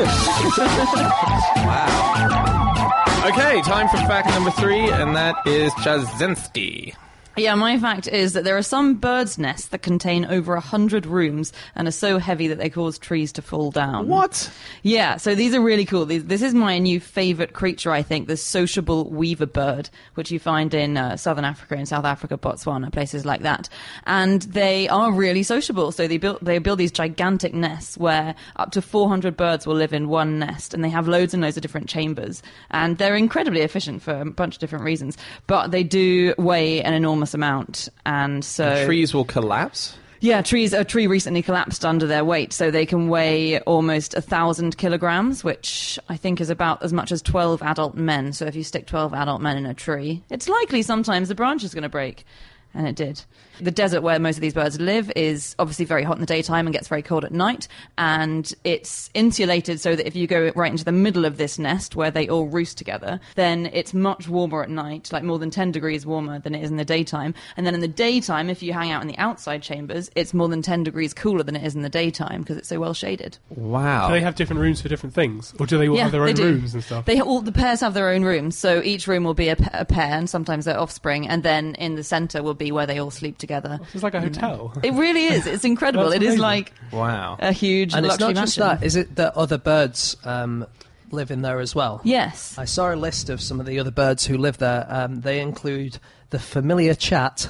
Wow. 1.64 3.30
Okay, 3.32 3.62
time 3.62 3.88
for 3.88 3.98
fact 3.98 4.28
number 4.30 4.52
three, 4.52 4.90
and 4.90 5.16
that 5.16 5.36
is 5.48 5.72
Ptaszynski. 5.74 6.94
Yeah, 7.36 7.56
my 7.56 7.80
fact 7.80 8.08
is 8.08 8.34
that 8.34 8.44
there 8.44 8.58
are 8.58 8.64
some 8.64 8.94
birds' 8.94 9.40
nests 9.40 9.70
that 9.70 9.82
contain 9.82 10.26
over 10.26 10.54
a 10.54 10.60
hundred 10.60 11.08
rooms 11.08 11.52
and 11.76 11.88
are 11.88 11.92
so 11.92 12.20
heavy 12.20 12.48
that 12.48 12.60
they 12.60 12.70
cause 12.70 13.00
trees 13.00 13.32
to 13.34 13.42
fall 13.42 13.72
down. 13.72 14.08
What? 14.08 14.52
Yeah, 14.84 15.18
so 15.18 15.34
these 15.34 15.56
are 15.56 15.62
really 15.62 15.86
cool. 15.86 16.06
These, 16.06 16.26
this 16.26 16.44
is 16.44 16.54
my 16.54 16.78
new 16.78 17.00
favourite 17.00 17.54
creature, 17.54 17.92
I 17.92 18.04
think, 18.04 18.28
the 18.28 18.38
sociable 18.38 19.10
weaver 19.10 19.48
bird, 19.48 19.90
which 20.14 20.30
you 20.30 20.38
find 20.38 20.76
in 20.76 20.96
uh, 20.96 21.18
southern 21.18 21.44
Africa, 21.44 21.74
in 21.74 21.88
South 21.88 22.06
Africa, 22.06 22.38
Botswana, 22.38 22.92
places 22.92 23.26
like 23.26 23.42
that. 23.42 23.68
And 24.06 24.44
they 24.44 24.88
are 24.90 25.12
really 25.12 25.42
sociable. 25.42 25.92
So 25.92 26.08
they 26.08 26.18
build 26.18 26.38
they 26.44 26.60
build 26.60 26.78
these 26.78 26.92
gigantic 26.92 27.56
nests 27.56 27.98
where 27.98 28.36
up 28.58 28.72
to 28.74 28.82
400 28.82 29.36
birds 29.36 29.66
will 29.66 29.76
live 29.76 29.94
in 29.94 30.08
one 30.08 30.38
nest, 30.38 30.76
and 30.76 30.84
they 30.84 30.90
have 30.90 31.08
loads 31.08 31.34
and 31.34 31.42
loads 31.42 31.58
of 31.58 31.64
different 31.64 31.90
chambers. 31.90 32.44
And 32.70 33.00
they're 33.00 33.16
incredibly 33.16 33.62
efficient 33.62 34.04
for 34.04 34.22
a 34.22 34.26
bunch 34.26 34.56
of 34.56 34.60
different 34.60 34.86
reasons, 34.86 35.18
but 35.48 35.72
they 35.72 35.84
do 35.84 36.36
weigh 36.38 36.84
an 36.84 36.94
enormous 36.94 37.23
amount, 37.34 37.90
and 38.08 38.44
so 38.44 38.86
Trees 38.86 39.14
will 39.14 39.24
collapse. 39.26 39.96
yeah, 40.20 40.42
trees. 40.42 40.74
A 40.74 40.84
tree 40.84 41.06
recently 41.06 41.42
collapsed 41.44 41.86
under 41.86 42.08
their 42.08 42.26
weight, 42.26 42.54
so 42.54 42.72
they 42.72 42.86
can 42.86 43.08
weigh 43.08 43.60
almost 43.62 44.14
a 44.16 44.22
thousand 44.22 44.78
kilograms, 44.78 45.44
which 45.44 46.00
I 46.10 46.18
think 46.18 46.42
is 46.42 46.50
about 46.50 46.82
as 46.82 46.92
much 46.92 47.12
as 47.12 47.22
twelve 47.22 47.62
adult 47.62 47.96
men. 47.96 48.34
So 48.34 48.46
if 48.46 48.56
you 48.56 48.64
stick 48.64 48.88
twelve 48.88 49.14
adult 49.14 49.42
men 49.42 49.58
in 49.58 49.66
a 49.66 49.74
tree, 49.74 50.24
it's 50.30 50.50
likely 50.50 50.82
sometimes 50.82 51.28
the 51.30 51.36
branch 51.36 51.64
is 51.64 51.74
going 51.74 51.84
to 51.84 51.90
break, 51.90 52.26
and 52.74 52.88
it 52.88 52.96
did. 52.96 53.22
The 53.60 53.72
desert 53.72 54.02
where 54.02 54.20
most 54.20 54.38
of 54.38 54.42
these 54.42 54.54
birds 54.54 54.80
live 54.80 55.12
is 55.16 55.56
obviously 55.60 55.86
very 55.86 56.04
hot 56.04 56.16
in 56.16 56.22
the 56.22 56.26
daytime 56.26 56.68
and 56.68 56.74
gets 56.74 56.88
very 56.88 57.02
cold 57.02 57.26
at 57.26 57.32
night, 57.32 57.68
and 57.98 58.52
it's 58.64 59.10
insulated 59.14 59.80
so 59.80 59.96
that 59.96 60.08
if 60.08 60.16
you 60.16 60.28
go 60.28 60.52
right 60.56 60.72
into 60.72 60.86
the 60.86 60.92
middle 60.92 61.26
of 61.26 61.38
this 61.38 61.60
nest 61.60 61.96
where 61.96 62.12
they 62.12 62.28
all 62.28 62.48
roost 62.48 62.78
together, 62.78 63.20
then 63.36 63.68
it's 63.74 63.94
much 63.94 64.28
warmer 64.28 64.64
at 64.64 64.70
night, 64.70 65.10
like 65.12 65.24
more 65.24 65.40
than 65.40 65.50
10 65.50 65.72
degrees 65.72 66.06
warmer 66.06 66.40
than 66.40 66.56
it 66.56 66.64
is 66.64 66.70
in 66.70 66.78
the 66.78 66.86
daytime. 66.86 67.34
And 67.58 67.66
then 67.66 67.74
in 67.74 67.82
the 67.82 67.88
daytime, 67.88 68.50
if 68.50 68.64
you 68.64 68.74
hang 68.74 68.92
out 68.92 69.02
in 69.02 69.08
the 69.08 69.18
outside 69.18 69.62
chambers, 69.62 70.10
it's 70.16 70.34
more 70.34 70.48
than 70.50 70.62
10 70.62 70.84
degrees 70.84 71.14
cooler 71.14 71.44
than 71.44 71.56
it 71.56 71.64
is 71.64 71.76
in 71.76 71.82
the 71.82 71.90
daytime 71.90 72.42
because 72.42 72.58
it's 72.58 72.68
so 72.68 72.80
well 72.80 72.94
shaded. 72.94 73.38
Wow. 73.50 74.08
Do 74.08 74.14
they 74.14 74.22
have 74.22 74.36
different 74.36 74.62
rooms 74.62 74.82
for 74.82 74.90
different 74.90 75.16
things, 75.16 75.54
or 75.60 75.66
do 75.66 75.78
they 75.78 75.88
all 75.88 75.98
have 75.98 76.12
their 76.12 76.24
own 76.28 76.36
rooms 76.36 76.74
and 76.74 76.84
stuff? 76.84 77.06
They 77.06 77.22
all 77.22 77.42
the 77.42 77.52
pairs 77.52 77.82
have 77.82 77.94
their 77.94 78.10
own 78.10 78.24
rooms, 78.24 78.58
so 78.58 78.82
each 78.84 79.08
room 79.08 79.24
will 79.24 79.34
be 79.34 79.50
a, 79.50 79.58
a 79.74 79.86
pair, 79.86 80.18
and 80.18 80.30
sometimes 80.30 80.66
their 80.66 80.80
offspring, 80.80 81.28
and 81.28 81.44
then 81.44 81.76
in 81.76 81.96
the 81.96 82.04
centre 82.04 82.44
will 82.44 82.54
be 82.54 82.72
where 82.72 82.86
they 82.86 83.00
all 83.00 83.12
sleep 83.12 83.38
together. 83.38 83.53
It's 83.94 84.04
like 84.04 84.14
a 84.14 84.22
hotel. 84.22 84.74
It 84.84 84.94
really 84.94 85.26
is. 85.26 85.46
It's 85.48 85.64
incredible. 85.74 86.12
It 86.12 86.24
is 86.24 86.38
like 86.38 86.74
wow. 86.92 87.38
a 87.40 87.52
huge 87.52 87.94
And 87.94 88.06
it's 88.06 88.14
luxury 88.14 88.34
not 88.34 88.42
just 88.42 88.58
mansion. 88.58 88.80
that. 88.80 88.86
Is 88.86 88.96
it 88.96 89.16
that 89.16 89.36
other 89.36 89.58
birds 89.58 90.16
um, 90.26 90.66
live 91.12 91.32
in 91.32 91.42
there 91.42 91.60
as 91.60 91.76
well? 91.76 92.02
Yes. 92.04 92.58
I 92.58 92.66
saw 92.66 92.94
a 92.94 92.96
list 92.96 93.30
of 93.30 93.42
some 93.42 93.60
of 93.60 93.66
the 93.66 93.80
other 93.80 93.92
birds 93.92 94.26
who 94.26 94.38
live 94.38 94.58
there. 94.58 94.86
Um, 94.90 95.22
they 95.22 95.40
include 95.40 96.00
the 96.32 96.40
familiar 96.40 96.96
chat, 96.96 97.50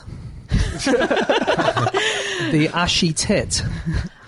the 2.52 2.70
ashy 2.74 3.14
tit, 3.14 3.64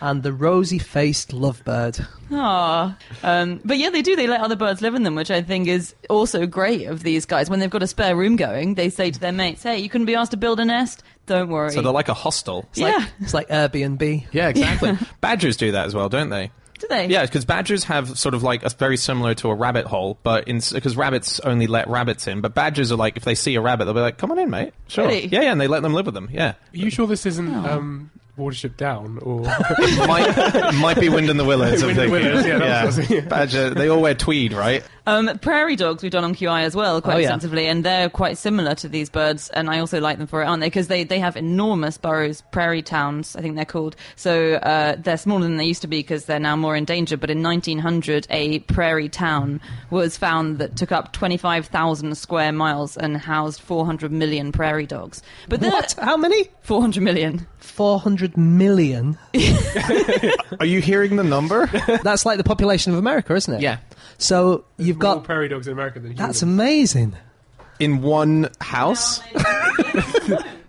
and 0.02 0.24
the 0.24 0.32
rosy-faced 0.34 1.32
lovebird. 1.32 2.08
Ah, 2.32 2.98
Um, 3.24 3.60
but 3.64 3.78
yeah, 3.78 3.90
they 3.90 4.02
do. 4.02 4.16
They 4.16 4.28
let 4.28 4.42
other 4.42 4.56
birds 4.56 4.82
live 4.82 4.96
in 4.96 5.04
them, 5.04 5.16
which 5.16 5.30
I 5.32 5.42
think 5.42 5.68
is 5.68 5.94
also 6.10 6.46
great 6.46 6.88
of 6.88 7.04
these 7.04 7.26
guys. 7.26 7.50
When 7.50 7.60
they've 7.60 7.70
got 7.70 7.84
a 7.84 7.88
spare 7.88 8.16
room 8.16 8.36
going, 8.36 8.76
they 8.76 8.90
say 8.90 9.12
to 9.12 9.20
their 9.20 9.32
mates, 9.32 9.64
hey, 9.64 9.78
you 9.80 9.90
couldn't 9.90 10.06
be 10.08 10.16
asked 10.16 10.32
to 10.32 10.38
build 10.38 10.60
a 10.60 10.66
nest? 10.66 11.04
Don't 11.26 11.50
worry. 11.50 11.72
So 11.72 11.82
they're 11.82 11.92
like 11.92 12.10
a 12.10 12.14
hostel. 12.14 12.66
It's 12.72 12.80
Yeah. 12.80 12.98
like, 12.98 13.08
it's 13.20 13.34
like 13.34 13.50
Airbnb. 13.50 14.28
Yeah, 14.32 14.50
exactly. 14.50 14.98
Badgers 15.22 15.58
do 15.58 15.72
that 15.72 15.86
as 15.88 15.96
well, 15.96 16.10
don't 16.10 16.30
they? 16.30 16.52
do 16.78 16.88
they? 16.90 17.08
Yeah, 17.08 17.26
because 17.26 17.46
badgers 17.46 17.86
have 17.86 18.20
sort 18.20 18.36
of 18.36 18.44
like 18.44 18.64
a 18.64 18.70
very 18.70 18.98
similar 18.98 19.34
to 19.36 19.50
a 19.50 19.56
rabbit 19.56 19.86
hole, 19.86 20.18
but 20.24 20.46
because 20.46 20.98
rabbits 20.98 21.40
only 21.40 21.68
let 21.68 21.88
rabbits 21.88 22.28
in, 22.28 22.42
but 22.42 22.54
badgers 22.54 22.92
are 22.92 22.98
like 22.98 23.16
if 23.16 23.24
they 23.24 23.34
see 23.34 23.56
a 23.56 23.62
rabbit, 23.62 23.86
they'll 23.86 23.94
be 23.94 24.02
like, 24.02 24.18
"Come 24.18 24.30
on 24.32 24.40
in, 24.40 24.50
mate." 24.50 24.74
Sure. 24.90 25.08
Really? 25.08 25.28
Yeah, 25.28 25.42
yeah, 25.44 25.52
and 25.54 25.62
they 25.62 25.68
let 25.68 25.84
them 25.84 25.94
live 25.94 26.06
with 26.06 26.16
them. 26.16 26.28
Yeah. 26.34 26.50
Are 26.50 26.56
you 26.74 26.90
sure 26.90 27.08
this 27.08 27.26
isn't 27.26 27.54
um, 27.66 28.12
Watership 28.38 28.76
Down 28.78 29.18
or? 29.22 29.42
might 30.08 30.74
might 30.76 31.00
be 31.00 31.10
Wind 31.10 31.30
in 31.30 31.38
the 31.38 31.46
Willows. 31.46 31.82
I'm 31.82 31.88
Wind 31.96 32.00
in 32.00 32.12
the 32.12 32.12
thinking. 32.18 32.30
Willows, 32.32 32.46
yeah, 32.46 32.58
that 32.60 32.86
was- 32.86 33.10
yeah. 33.10 33.20
Badger. 33.22 33.70
They 33.72 33.88
all 33.90 34.02
wear 34.02 34.14
tweed, 34.16 34.52
right? 34.54 34.84
Um, 35.08 35.38
prairie 35.38 35.76
dogs 35.76 36.02
we've 36.02 36.12
done 36.12 36.24
on 36.24 36.34
QI 36.34 36.64
as 36.64 36.76
well 36.76 37.00
quite 37.00 37.14
Oh, 37.14 37.18
yeah. 37.20 37.26
extensively, 37.26 37.68
and 37.68 37.86
they're 37.86 38.10
quite 38.10 38.40
similar 38.40 38.74
to 38.76 38.90
these 38.90 39.08
birds, 39.08 39.50
and 39.50 39.70
I 39.70 39.78
also 39.78 40.02
like 40.02 40.18
them 40.18 40.26
for 40.26 40.42
it, 40.42 40.46
aren't 40.48 40.62
they? 40.62 40.66
Because 40.68 40.88
they, 40.88 41.04
they 41.04 41.20
have 41.20 41.38
enormous 41.38 42.00
burrows, 42.00 42.42
prairie 42.52 42.82
towns, 42.82 43.36
I 43.36 43.42
think 43.42 43.56
they're 43.56 43.66
called. 43.66 43.96
So 44.16 44.56
uh, 44.56 44.96
they're 44.98 45.18
smaller 45.18 45.44
than 45.44 45.58
they 45.58 45.66
used 45.66 45.84
to 45.84 45.88
be 45.88 46.00
because 46.00 46.26
they're 46.26 46.40
now 46.40 46.56
more 46.56 46.76
in 46.76 46.86
danger. 46.86 47.18
But 47.18 47.30
in 47.30 47.44
1900, 47.44 48.26
a 48.32 48.60
prairie 48.62 49.08
town 49.10 49.62
was 49.92 50.18
found 50.18 50.58
that 50.58 50.76
took 50.76 50.92
up 50.92 51.14
25,000 51.14 52.18
square 52.18 52.52
miles 52.52 52.98
and 52.98 53.16
housed 53.16 53.62
400 53.62 54.12
million 54.12 54.52
prairie 54.52 54.88
dogs. 54.88 55.22
But 55.48 55.62
What? 55.62 55.94
How 56.02 56.18
many? 56.18 56.50
400 56.62 57.04
million. 57.04 57.46
400 57.60 58.25
million. 58.38 59.18
Are 60.60 60.66
you 60.66 60.82
hearing 60.82 61.16
the 61.16 61.24
number? 61.24 61.68
That's 62.04 62.26
like 62.26 62.38
the 62.38 62.44
population 62.44 62.92
of 62.94 63.00
America, 63.00 63.36
isn't 63.36 63.54
it? 63.56 63.62
yeah. 63.62 63.78
So 64.18 64.64
you've 64.78 64.98
More 64.98 65.16
got. 65.16 65.24
prairie 65.26 65.50
dogs 65.50 65.68
in 65.68 65.74
America 65.74 66.00
than 66.00 66.16
That's 66.16 66.42
amazing. 66.42 67.16
In 67.80 68.02
one 68.02 68.50
house. 68.62 69.20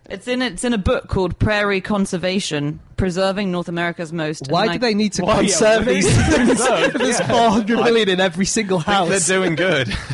It's 0.09 0.29
in 0.29 0.41
it's 0.41 0.63
in 0.63 0.73
a 0.73 0.79
book 0.79 1.09
called 1.09 1.37
Prairie 1.39 1.81
Conservation: 1.81 2.79
Preserving 2.97 3.51
North 3.51 3.67
America's 3.69 4.13
Most. 4.13 4.47
Why 4.49 4.67
do 4.67 4.73
I- 4.75 4.79
they 4.79 4.95
need 4.95 5.13
to 5.15 5.23
Why, 5.25 5.35
yeah, 5.35 5.41
conserve 5.41 5.87
why- 5.87 5.93
these 5.95 6.27
things? 6.29 6.59
There's 6.95 7.21
400 7.21 7.77
million 7.79 8.09
in 8.09 8.21
every 8.21 8.47
single 8.47 8.79
house? 8.79 9.09
They're 9.09 9.19
house. 9.19 9.27
doing 9.29 9.55
good. 9.57 9.93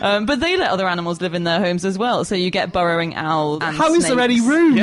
Um, 0.00 0.26
but 0.26 0.40
they 0.40 0.56
let 0.56 0.70
other 0.70 0.86
animals 0.86 1.20
live 1.20 1.34
in 1.34 1.42
their 1.44 1.58
homes 1.60 1.84
as 1.84 1.96
well. 1.98 2.24
So 2.24 2.34
you 2.34 2.50
get 2.50 2.72
burrowing 2.72 3.14
owls. 3.16 3.60
And 3.62 3.76
How 3.76 3.92
is 3.94 4.06
there 4.06 4.18
any 4.20 4.38
snakes. 4.38 4.48
room? 4.48 4.76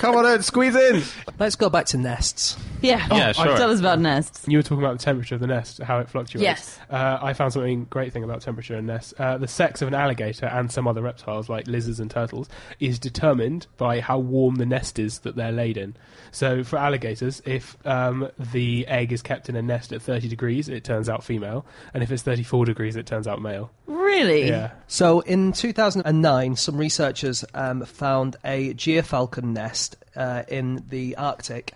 Come 0.00 0.16
on, 0.16 0.24
in, 0.24 0.42
squeeze 0.42 0.74
in. 0.74 1.02
Let's 1.38 1.56
go 1.56 1.68
back 1.68 1.84
to 1.86 1.98
nests. 1.98 2.56
Yeah. 2.90 3.06
Yeah, 3.10 3.32
sure. 3.32 3.56
Tell 3.56 3.70
us 3.70 3.78
about 3.78 3.98
nests. 4.00 4.46
You 4.48 4.58
were 4.58 4.62
talking 4.62 4.82
about 4.82 4.98
the 4.98 5.04
temperature 5.04 5.34
of 5.34 5.40
the 5.40 5.46
nest, 5.46 5.78
how 5.82 5.98
it 5.98 6.08
fluctuates. 6.08 6.42
Yes. 6.42 6.78
Uh, 6.88 7.18
I 7.20 7.34
found 7.34 7.52
something 7.52 7.84
great 7.90 8.12
thing 8.12 8.24
about 8.24 8.40
temperature 8.40 8.76
in 8.76 8.86
nests. 8.86 9.12
Uh, 9.18 9.38
the 9.38 9.48
sex 9.48 9.82
of 9.82 9.88
an 9.88 9.94
alligator 9.94 10.46
and 10.46 10.72
some 10.72 10.88
other 10.88 11.02
reptiles 11.02 11.48
like 11.48 11.66
lizards 11.66 12.00
and 12.00 12.10
turtles 12.10 12.48
is 12.78 12.98
determined 12.98 13.66
by 13.76 14.00
how 14.00 14.18
warm 14.18 14.56
the 14.56 14.66
nest 14.66 14.98
is 14.98 15.20
that 15.20 15.36
they're 15.36 15.52
laid 15.52 15.76
in. 15.76 15.94
So 16.32 16.64
for 16.64 16.78
alligators, 16.78 17.42
if 17.44 17.76
um, 17.86 18.28
the 18.38 18.86
egg 18.86 19.12
is 19.12 19.22
kept 19.22 19.48
in 19.48 19.56
a 19.56 19.62
nest 19.62 19.92
at 19.92 20.00
30 20.02 20.28
degrees, 20.28 20.68
it 20.68 20.84
turns 20.84 21.08
out 21.08 21.24
female, 21.24 21.66
and 21.92 22.02
if 22.02 22.10
it's 22.10 22.22
34 22.22 22.64
degrees, 22.64 22.96
it 22.96 23.06
turns 23.06 23.26
out 23.26 23.40
male. 23.42 23.70
Really? 23.86 24.48
Yeah. 24.48 24.72
So 24.86 25.20
in 25.20 25.52
2009, 25.52 26.56
some 26.56 26.76
researchers 26.76 27.44
um, 27.54 27.84
found 27.84 28.36
a 28.44 28.74
gyrfalcon 28.74 29.44
nest 29.52 29.96
uh, 30.16 30.42
in 30.48 30.84
the 30.88 31.16
Arctic. 31.16 31.74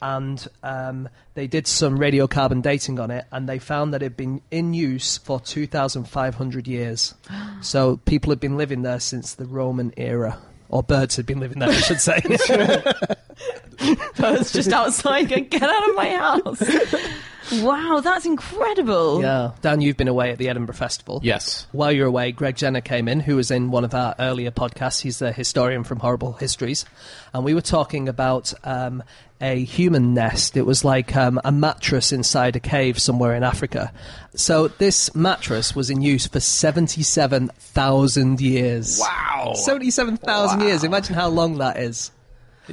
And 0.00 0.46
um, 0.62 1.08
they 1.34 1.46
did 1.46 1.66
some 1.66 1.98
radiocarbon 1.98 2.62
dating 2.62 3.00
on 3.00 3.10
it, 3.10 3.24
and 3.32 3.48
they 3.48 3.58
found 3.58 3.94
that 3.94 4.02
it 4.02 4.06
had 4.06 4.16
been 4.16 4.42
in 4.50 4.74
use 4.74 5.18
for 5.18 5.40
2,500 5.40 6.68
years. 6.68 7.14
so 7.62 7.96
people 8.04 8.30
had 8.30 8.40
been 8.40 8.56
living 8.56 8.82
there 8.82 9.00
since 9.00 9.34
the 9.34 9.46
Roman 9.46 9.92
era. 9.96 10.38
Or 10.70 10.82
birds 10.82 11.16
had 11.16 11.24
been 11.24 11.40
living 11.40 11.60
there, 11.60 11.70
I 11.70 11.80
should 11.80 12.00
say. 12.00 12.20
Birds 14.16 14.52
just 14.52 14.72
outside 14.72 15.28
going, 15.28 15.44
get 15.44 15.62
out 15.62 15.88
of 15.88 15.94
my 15.94 16.10
house. 16.10 17.62
wow, 17.62 18.00
that's 18.02 18.26
incredible. 18.26 19.22
yeah. 19.22 19.52
Dan, 19.62 19.80
you've 19.80 19.96
been 19.96 20.08
away 20.08 20.30
at 20.30 20.38
the 20.38 20.48
Edinburgh 20.48 20.74
Festival. 20.74 21.20
Yes. 21.22 21.66
While 21.72 21.92
you're 21.92 22.06
away, 22.06 22.32
Greg 22.32 22.56
Jenner 22.56 22.80
came 22.80 23.08
in, 23.08 23.20
who 23.20 23.36
was 23.36 23.50
in 23.50 23.70
one 23.70 23.84
of 23.84 23.94
our 23.94 24.14
earlier 24.18 24.50
podcasts. 24.50 25.00
He's 25.00 25.20
the 25.20 25.32
historian 25.32 25.84
from 25.84 26.00
Horrible 26.00 26.32
Histories. 26.34 26.84
And 27.32 27.44
we 27.44 27.54
were 27.54 27.62
talking 27.62 28.08
about 28.08 28.52
um, 28.64 29.02
a 29.40 29.64
human 29.64 30.14
nest. 30.14 30.56
It 30.56 30.66
was 30.66 30.84
like 30.84 31.16
um, 31.16 31.40
a 31.44 31.52
mattress 31.52 32.12
inside 32.12 32.56
a 32.56 32.60
cave 32.60 32.98
somewhere 32.98 33.34
in 33.34 33.42
Africa. 33.42 33.92
So 34.34 34.68
this 34.68 35.14
mattress 35.14 35.74
was 35.74 35.90
in 35.90 36.02
use 36.02 36.26
for 36.26 36.40
77,000 36.40 38.40
years. 38.40 39.00
Wow. 39.00 39.52
77,000 39.54 40.60
years. 40.60 40.84
Imagine 40.84 41.14
how 41.14 41.28
long 41.28 41.58
that 41.58 41.78
is. 41.78 42.10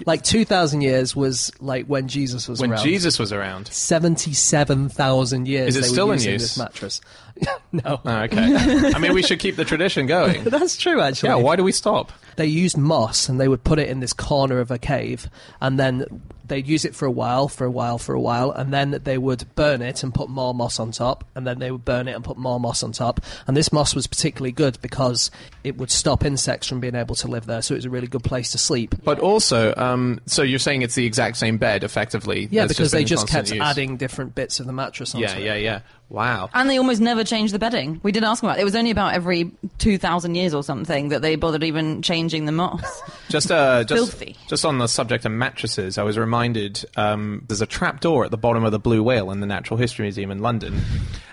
Like 0.06 0.24
2,000 0.24 0.82
years 0.82 1.16
was 1.16 1.54
like 1.62 1.86
when 1.86 2.10
Jesus 2.10 2.50
was 2.50 2.60
when 2.60 2.72
around. 2.72 2.84
Jesus 2.84 3.18
was 3.18 3.32
around. 3.32 3.68
77,000 3.68 5.48
years 5.48 5.70
Is 5.70 5.78
it 5.78 5.82
they 5.82 5.88
still 5.88 6.08
were 6.10 6.16
in 6.16 6.22
use? 6.22 6.42
this 6.42 6.58
mattress. 6.58 7.00
no. 7.72 8.02
Oh, 8.04 8.18
okay. 8.24 8.92
I 8.94 9.00
mean, 9.00 9.14
we 9.14 9.24
should 9.24 9.40
keep 9.40 9.56
the 9.56 9.64
tradition 9.64 10.06
going. 10.08 10.44
That's 10.44 10.76
true, 10.76 11.00
actually. 11.00 11.30
Yeah, 11.30 11.36
why 11.36 11.56
do 11.56 11.64
we 11.64 11.72
stop? 11.72 12.12
They 12.36 12.46
used 12.46 12.78
moss 12.78 13.30
and 13.30 13.40
they 13.40 13.48
would 13.48 13.64
put 13.64 13.80
it 13.80 13.90
in 13.90 14.00
this 14.00 14.14
corner 14.14 14.60
of 14.60 14.72
a 14.72 14.78
cave 14.78 15.30
and 15.62 15.80
then 15.80 16.22
they'd 16.48 16.68
use 16.68 16.86
it 16.86 16.94
for 16.94 17.06
a 17.08 17.12
while 17.12 17.48
for 17.48 17.66
a 17.66 17.72
while 17.72 17.98
for 17.98 18.14
a 18.14 18.20
while 18.22 18.52
and 18.52 18.72
then 18.72 18.92
they 19.04 19.18
would 19.18 19.44
burn 19.56 19.82
it 19.82 20.04
and 20.04 20.14
put 20.14 20.30
more 20.30 20.54
moss 20.54 20.80
on 20.80 20.92
top 20.92 21.24
and 21.34 21.48
then 21.48 21.58
they 21.58 21.72
would 21.72 21.84
burn 21.84 22.08
it 22.08 22.12
and 22.14 22.24
put 22.24 22.38
more 22.38 22.60
moss 22.60 22.84
on 22.84 22.92
top 22.92 23.20
and 23.48 23.58
this 23.58 23.74
moss 23.74 23.96
was 23.96 24.06
particularly 24.06 24.52
good 24.52 24.80
because 24.82 25.32
it 25.64 25.76
would 25.78 25.90
stop 25.90 26.24
insects 26.24 26.68
from 26.68 26.80
being 26.80 26.94
able 26.94 27.16
to 27.16 27.28
live 27.28 27.48
there 27.48 27.64
so 27.64 27.74
it 27.74 27.78
was 27.78 27.86
a 27.86 27.90
really 27.90 28.06
good 28.06 28.24
place 28.24 28.52
to 28.52 28.60
sleep 28.60 28.94
But 29.04 29.20
also, 29.20 29.74
um, 29.76 30.20
so 30.28 30.44
you're 30.44 30.60
saying 30.60 30.84
it's 30.84 30.94
the 30.96 31.06
exact 31.08 31.38
same 31.38 31.58
bed, 31.58 31.84
effectively? 31.84 32.48
yeah 32.52 32.62
that's 32.64 32.74
because 32.74 32.92
they 32.92 33.04
just 33.06 33.28
kept 33.28 33.52
use. 33.52 33.60
adding 33.62 33.98
different 33.98 34.36
bits 34.36 34.60
of 34.60 34.68
the 34.68 34.74
mattress 34.74 35.16
onto 35.16 35.26
Yeah, 35.26 35.38
it 35.38 35.44
yeah, 35.46 35.56
yeah. 35.56 35.80
Wow. 36.08 36.52
And 36.54 36.70
they 36.70 36.78
almost 36.78 37.02
never 37.02 37.24
changed 37.24 37.52
the 37.52 37.58
bedding. 37.58 38.00
We 38.04 38.12
did 38.12 38.24
ask 38.24 38.42
them 38.42 38.50
about 38.52 38.60
it. 38.60 38.62
It 38.62 38.66
was 38.66 38.76
only 38.76 38.92
about 38.92 39.16
every 39.16 39.52
2,000 39.80 40.36
years 40.36 40.54
or 40.54 40.62
something 40.64 41.10
that 41.10 41.24
they 41.24 41.36
bothered 41.36 41.64
even 41.64 42.04
changing 42.04 42.25
the 42.28 42.52
moss. 42.52 43.02
Just, 43.30 43.52
uh, 43.52 43.84
just, 43.84 44.12
Filthy. 44.12 44.36
just 44.48 44.66
on 44.66 44.78
the 44.78 44.88
subject 44.88 45.26
of 45.26 45.32
mattresses, 45.32 45.98
I 45.98 46.04
was 46.04 46.18
reminded 46.18 46.86
um, 46.96 47.44
there's 47.48 47.62
a 47.62 47.66
trap 47.66 48.00
door 48.00 48.24
at 48.24 48.32
the 48.32 48.38
bottom 48.38 48.64
of 48.64 48.72
the 48.72 48.80
Blue 48.80 49.02
Whale 49.02 49.32
in 49.32 49.40
the 49.40 49.48
Natural 49.48 49.78
History 49.78 50.04
Museum 50.04 50.30
in 50.32 50.40
London. 50.40 50.80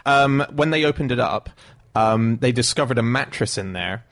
Um, 0.06 0.44
when 0.52 0.70
they 0.70 0.84
opened 0.84 1.12
it 1.12 1.20
up, 1.20 1.50
um, 1.94 2.38
they 2.38 2.50
discovered 2.50 2.98
a 2.98 3.02
mattress 3.02 3.58
in 3.58 3.72
there. 3.74 4.04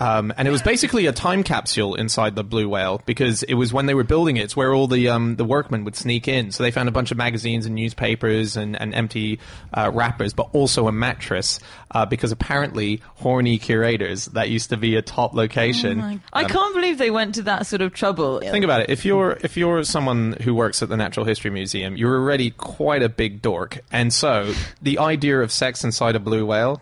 Um, 0.00 0.32
and 0.36 0.48
it 0.48 0.50
was 0.50 0.62
basically 0.62 1.06
a 1.06 1.12
time 1.12 1.44
capsule 1.44 1.94
inside 1.94 2.34
the 2.34 2.42
blue 2.42 2.68
whale 2.68 3.00
because 3.06 3.42
it 3.44 3.54
was 3.54 3.72
when 3.72 3.86
they 3.86 3.94
were 3.94 4.04
building 4.04 4.36
it, 4.36 4.44
it's 4.44 4.56
where 4.56 4.74
all 4.74 4.88
the 4.88 5.08
um, 5.08 5.36
the 5.36 5.44
workmen 5.44 5.84
would 5.84 5.94
sneak 5.94 6.26
in. 6.26 6.50
So 6.50 6.62
they 6.62 6.70
found 6.70 6.88
a 6.88 6.92
bunch 6.92 7.12
of 7.12 7.16
magazines 7.16 7.64
and 7.64 7.74
newspapers 7.74 8.56
and, 8.56 8.80
and 8.80 8.94
empty 8.94 9.38
uh, 9.72 9.90
wrappers, 9.94 10.32
but 10.32 10.48
also 10.52 10.88
a 10.88 10.92
mattress 10.92 11.60
uh, 11.92 12.06
because 12.06 12.32
apparently 12.32 13.02
horny 13.16 13.56
curators 13.58 14.26
that 14.26 14.50
used 14.50 14.70
to 14.70 14.76
be 14.76 14.96
a 14.96 15.02
top 15.02 15.32
location. 15.34 16.00
Oh 16.00 16.20
I 16.32 16.44
can't 16.44 16.74
believe 16.74 16.98
they 16.98 17.10
went 17.10 17.36
to 17.36 17.42
that 17.42 17.66
sort 17.66 17.82
of 17.82 17.92
trouble. 17.92 18.40
Think 18.40 18.64
about 18.64 18.82
it. 18.82 18.90
If 18.90 19.04
you're 19.04 19.38
if 19.42 19.56
you're 19.56 19.84
someone 19.84 20.36
who 20.42 20.54
works 20.54 20.82
at 20.82 20.88
the 20.88 20.96
Natural 20.96 21.24
History 21.24 21.50
Museum, 21.50 21.96
you're 21.96 22.16
already 22.16 22.50
quite 22.50 23.02
a 23.02 23.08
big 23.08 23.42
dork, 23.42 23.80
and 23.92 24.12
so 24.12 24.52
the 24.82 24.98
idea 24.98 25.40
of 25.40 25.52
sex 25.52 25.84
inside 25.84 26.16
a 26.16 26.20
blue 26.20 26.44
whale, 26.44 26.80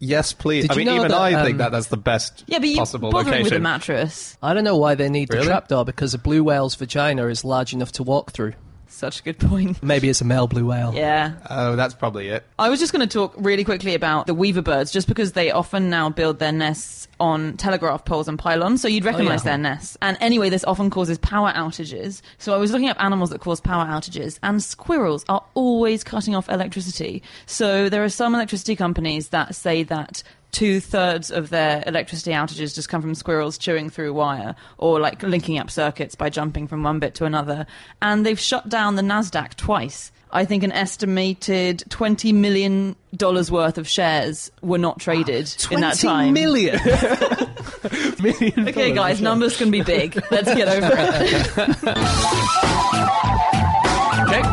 yes, 0.00 0.32
please. 0.32 0.62
Did 0.62 0.70
I 0.72 0.74
you 0.74 0.78
mean, 0.78 0.86
know 0.86 0.94
even 0.96 1.08
that, 1.12 1.20
I 1.20 1.44
think 1.44 1.52
um, 1.54 1.58
that 1.58 1.72
that's 1.72 1.86
the 1.86 1.96
best 1.96 2.42
Yeah, 2.48 2.58
but 2.58 2.68
you 2.68 2.76
possible 2.78 3.10
bothering 3.12 3.44
with 3.44 3.52
a 3.52 3.60
mattress. 3.60 4.36
i 4.42 4.52
don't 4.54 4.64
know 4.64 4.76
why 4.76 4.94
they 4.96 5.08
need 5.08 5.32
Really? 5.32 5.44
the 5.44 5.50
trapdoor 5.52 5.84
because 5.84 6.14
a 6.14 6.18
blue 6.18 6.42
whale's 6.42 6.74
vagina 6.74 7.26
is 7.28 7.44
large 7.44 7.72
enough 7.72 7.92
to 7.92 8.02
walk 8.02 8.32
through 8.32 8.54
Such 8.90 9.20
a 9.20 9.22
good 9.22 9.38
point. 9.38 9.82
maybe 9.82 10.08
it's 10.08 10.20
a 10.20 10.24
male 10.24 10.46
blue 10.46 10.66
whale 10.66 10.92
Yeah. 10.94 11.34
oh, 11.48 11.76
that's 11.76 11.94
probably 11.94 12.28
it. 12.28 12.44
I 12.58 12.68
was 12.68 12.80
just 12.80 12.92
going 12.92 13.06
to 13.06 13.12
talk 13.12 13.32
really 13.36 13.64
quickly 13.64 13.94
about 13.94 14.26
the 14.26 14.34
weaver 14.34 14.62
birds, 14.62 14.90
just 14.90 15.08
because 15.08 15.32
they 15.32 15.50
often 15.50 15.88
now 15.90 16.10
build 16.10 16.38
their 16.38 16.52
nests 16.52 17.08
on 17.20 17.56
telegraph 17.56 18.04
poles 18.04 18.28
and 18.28 18.38
pylons, 18.38 18.82
so 18.82 18.88
you'd 18.88 19.04
recognise 19.04 19.40
yeah. 19.44 19.52
their 19.52 19.58
nests. 19.58 19.96
And 20.02 20.16
anyway, 20.20 20.48
this 20.48 20.64
often 20.64 20.90
causes 20.90 21.18
power 21.18 21.52
outages. 21.52 22.20
So 22.38 22.54
I 22.54 22.56
was 22.56 22.72
looking 22.72 22.88
up 22.88 23.02
animals 23.02 23.30
that 23.30 23.40
cause 23.40 23.60
power 23.60 23.84
outages, 23.84 24.38
and 24.42 24.62
squirrels 24.62 25.24
are 25.28 25.44
always 25.54 26.02
cutting 26.02 26.34
off 26.34 26.48
electricity. 26.48 27.22
So 27.46 27.88
there 27.88 28.02
are 28.02 28.08
some 28.08 28.34
electricity 28.34 28.74
companies 28.74 29.28
that 29.28 29.54
say 29.54 29.82
that 29.84 30.22
two 30.52 30.80
thirds 30.80 31.30
of 31.30 31.50
their 31.50 31.82
electricity 31.86 32.32
outages 32.32 32.74
just 32.74 32.88
come 32.88 33.00
from 33.02 33.14
squirrels 33.14 33.58
chewing 33.58 33.90
through 33.90 34.12
wire 34.12 34.54
or 34.78 34.98
like 35.00 35.22
linking 35.22 35.58
up 35.58 35.70
circuits 35.70 36.14
by 36.14 36.28
jumping 36.28 36.66
from 36.66 36.82
one 36.82 36.98
bit 36.98 37.14
to 37.16 37.24
another. 37.24 37.66
And 38.02 38.24
they've 38.26 38.38
shut 38.38 38.68
down 38.68 38.96
the 38.96 39.02
NASDAQ 39.02 39.54
twice. 39.54 40.12
I 40.32 40.44
think 40.44 40.62
an 40.62 40.70
estimated 40.70 41.82
$20 41.88 42.32
million 42.32 42.94
worth 43.20 43.78
of 43.78 43.88
shares 43.88 44.50
were 44.62 44.78
not 44.78 45.00
traded 45.00 45.52
in 45.72 45.80
that 45.80 45.98
20 45.98 45.98
time. 45.98 46.32
million 46.34 46.78
Million 48.22 48.68
Okay, 48.68 48.92
guys, 48.92 49.20
numbers 49.20 49.56
can 49.56 49.70
be 49.70 49.82
big. 49.82 50.22
Let's 50.30 50.54
get 50.54 50.68
over 50.68 50.90
it. 50.92 52.76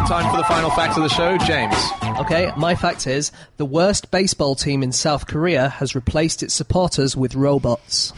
Time 0.07 0.31
for 0.31 0.37
the 0.37 0.45
final 0.45 0.69
fact 0.69 0.95
of 0.95 1.03
the 1.03 1.09
show, 1.09 1.37
James. 1.39 1.75
Okay, 2.21 2.49
my 2.55 2.75
fact 2.75 3.07
is 3.07 3.29
the 3.57 3.65
worst 3.65 4.09
baseball 4.09 4.55
team 4.55 4.81
in 4.81 4.93
South 4.93 5.27
Korea 5.27 5.67
has 5.67 5.95
replaced 5.95 6.41
its 6.41 6.53
supporters 6.53 7.17
with 7.17 7.35
robots. 7.35 8.13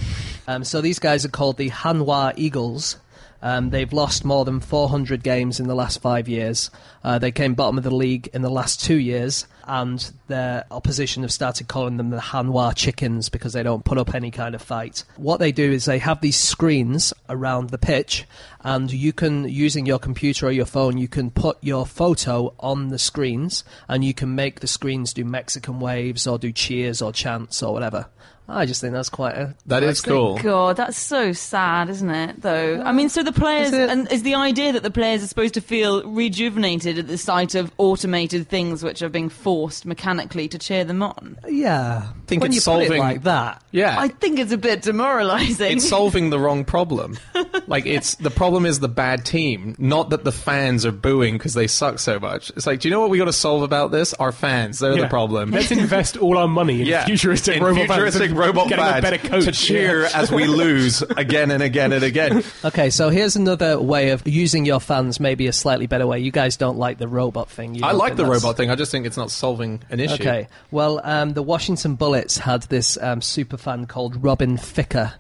Um, 0.47 0.63
so 0.63 0.82
these 0.82 0.99
guys 0.99 1.25
are 1.25 1.30
called 1.30 1.58
the 1.58 1.71
Hanwha 1.71 2.34
Eagles. 2.38 2.97
Um, 3.41 3.71
they've 3.71 3.91
lost 3.91 4.23
more 4.23 4.45
than 4.45 4.60
400 4.60 5.23
games 5.23 5.60
in 5.60 5.67
the 5.67 5.73
last 5.73 5.99
five 5.99 6.30
years. 6.30 6.69
Uh, 7.04 7.17
they 7.17 7.32
came 7.32 7.56
bottom 7.56 7.80
of 7.80 7.84
the 7.84 7.95
league 7.95 8.30
in 8.36 8.43
the 8.43 8.52
last 8.52 8.84
two 8.84 8.99
years, 8.99 9.47
and 9.65 10.12
their 10.28 10.65
opposition 10.72 11.24
have 11.24 11.32
started 11.32 11.67
calling 11.67 11.98
them 11.98 12.10
the 12.10 12.17
Hanwha 12.17 12.76
Chickens 12.76 13.30
because 13.30 13.54
they 13.54 13.63
don't 13.63 13.86
put 13.86 13.98
up 13.98 14.13
any 14.15 14.32
kind 14.32 14.56
of 14.56 14.62
fight. 14.62 15.04
What 15.17 15.39
they 15.39 15.52
do 15.52 15.72
is 15.72 15.86
they 15.86 16.00
have 16.00 16.22
these 16.22 16.38
screens 16.38 17.13
around 17.30 17.69
the 17.69 17.78
pitch, 17.78 18.26
and 18.62 18.91
you 18.91 19.13
can, 19.13 19.48
using 19.48 19.86
your 19.86 20.00
computer 20.00 20.48
or 20.48 20.52
your 20.52 20.65
phone, 20.65 20.98
you 20.98 21.08
can 21.08 21.32
put 21.32 21.58
your 21.62 21.86
photo 21.86 22.54
on 22.60 22.89
the 22.89 23.00
screens, 23.00 23.63
and 23.88 24.04
you 24.04 24.13
can 24.13 24.36
make 24.36 24.60
the 24.60 24.67
screens 24.67 25.13
do 25.13 25.24
Mexican 25.26 25.80
waves 25.80 26.26
or 26.28 26.38
do 26.38 26.52
cheers 26.52 27.02
or 27.02 27.12
chants 27.13 27.62
or 27.63 27.74
whatever. 27.74 28.08
I 28.52 28.65
just 28.65 28.82
think 28.82 28.93
that's 28.93 29.10
quite 29.10 29.36
a 29.36 29.54
That 29.67 29.84
nice 29.84 29.98
is 29.98 30.02
thing. 30.02 30.12
cool. 30.12 30.39
God, 30.39 30.78
that's 30.78 30.98
so 30.98 31.34
sad, 31.34 31.88
isn't 31.88 32.10
it? 32.10 32.41
Though, 32.41 32.82
I 32.84 32.91
mean, 32.93 33.08
so 33.10 33.22
the 33.22 33.32
players 33.32 33.67
Is 33.67 33.74
it? 33.76 33.89
and 33.91 34.12
is 34.12 34.24
the 34.24 34.34
idea 34.34 34.74
that 34.74 34.82
the 34.82 34.89
players 34.89 35.24
are 35.24 35.28
supposed 35.28 35.54
to 35.54 35.62
feel 35.62 36.04
rejuvenated 36.12 36.98
at 36.98 37.06
the 37.08 37.19
sight 37.19 37.54
of 37.54 37.72
automated 37.78 38.50
things 38.50 38.82
which 38.82 39.04
are 39.04 39.10
being 39.10 39.30
forced 39.30 39.50
mechanically 39.86 40.48
to 40.48 40.58
cheer 40.58 40.84
them 40.84 41.04
on. 41.04 41.38
Yeah, 41.48 42.08
think 42.28 42.41
when 42.41 42.52
it's 42.54 42.65
you 42.65 42.72
put 42.74 42.84
it 42.84 42.98
like 43.00 43.24
that. 43.24 43.62
Yeah. 43.72 44.00
I 44.00 44.08
think 44.08 44.39
it's 44.39 44.52
a 44.52 44.58
bit 44.58 44.82
demoralising. 44.82 45.72
it's 45.78 45.88
solving 45.88 46.30
the 46.30 46.39
wrong 46.39 46.65
problem. 46.65 47.17
like 47.67 47.86
it's 47.86 48.15
the 48.15 48.30
problem 48.32 48.65
is 48.65 48.80
the 48.80 48.88
bad 48.89 49.26
team, 49.26 49.76
not 49.78 50.10
that 50.12 50.24
the 50.24 50.32
fans 50.32 50.86
are 50.86 50.91
booing 50.91 51.36
because 51.36 51.54
they 51.54 51.67
suck 51.67 52.00
so 52.00 52.19
much. 52.19 52.50
It's 52.52 52.65
like, 52.67 52.80
do 52.80 52.88
you 52.88 52.93
know 52.93 53.00
what 53.02 53.10
we 53.10 53.17
got 53.17 53.26
to 53.26 53.34
solve 53.34 53.62
about 53.63 53.91
this? 53.91 54.13
Our 54.15 54.32
fans, 54.32 54.80
they're 54.80 54.95
Yeah. 54.95 55.02
the 55.04 55.08
problem. 55.08 55.52
Let's 55.52 55.72
invest 55.72 56.17
all 56.17 56.38
our 56.38 56.48
money 56.48 56.82
in 56.82 56.88
yeah, 56.88 57.06
futuristic 57.06 57.58
in 57.58 57.63
robot 57.63 57.88
futuristic 57.88 58.30
fans. 58.30 58.34
robot 58.39 58.69
getting 58.69 58.86
fans 58.86 58.98
a 58.98 59.02
better 59.02 59.28
coach 59.28 59.45
to 59.45 59.52
cheer 59.52 60.02
Yeah. 60.04 60.10
as 60.13 60.32
we 60.32 60.45
lose 60.48 61.02
again 61.02 61.52
and 61.52 61.62
again 61.63 61.91
and 61.93 62.04
again. 62.04 62.43
Okay, 62.65 62.89
so 62.89 63.10
here's 63.10 63.36
another 63.36 63.80
way 63.80 64.10
of 64.10 64.28
using 64.28 64.65
your 64.65 64.80
fans, 64.80 65.19
maybe 65.19 65.48
a 65.48 65.54
slightly 65.54 65.88
better 65.88 66.08
way. 66.08 66.19
You 66.19 66.32
guys 66.32 66.58
don't 66.58 66.78
like 66.78 66.98
the 66.98 67.08
robot 67.08 67.50
thing. 67.50 67.76
You 67.76 67.84
I 67.84 67.91
like 67.91 68.15
the 68.15 68.24
that's- 68.24 68.43
robot 68.43 68.58
thing. 68.58 68.69
I 68.69 68.76
just 68.76 68.91
think 68.91 69.06
it's 69.06 69.17
not 69.17 69.32
solving 69.39 69.82
an 69.89 69.99
issue. 69.99 70.21
Okay, 70.21 70.47
well, 70.69 71.02
um, 71.04 71.34
the 71.34 71.41
Washington 71.41 71.95
Bullets 71.95 72.38
had 72.38 72.63
this 72.63 72.97
um, 73.02 73.21
super 73.21 73.58
fan 73.58 73.88
called 73.88 74.23
Robin 74.23 74.58
Ficker. 74.58 75.13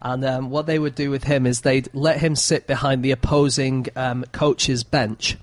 And 0.00 0.24
um, 0.24 0.50
what 0.50 0.66
they 0.66 0.80
would 0.80 0.96
do 0.96 1.10
with 1.10 1.24
him 1.24 1.46
is 1.46 1.60
they'd 1.60 1.88
let 1.92 2.18
him 2.18 2.34
sit 2.34 2.66
behind 2.66 3.04
the 3.04 3.12
opposing 3.12 3.86
um, 3.94 4.24
coach's 4.32 4.82
bench. 4.82 5.36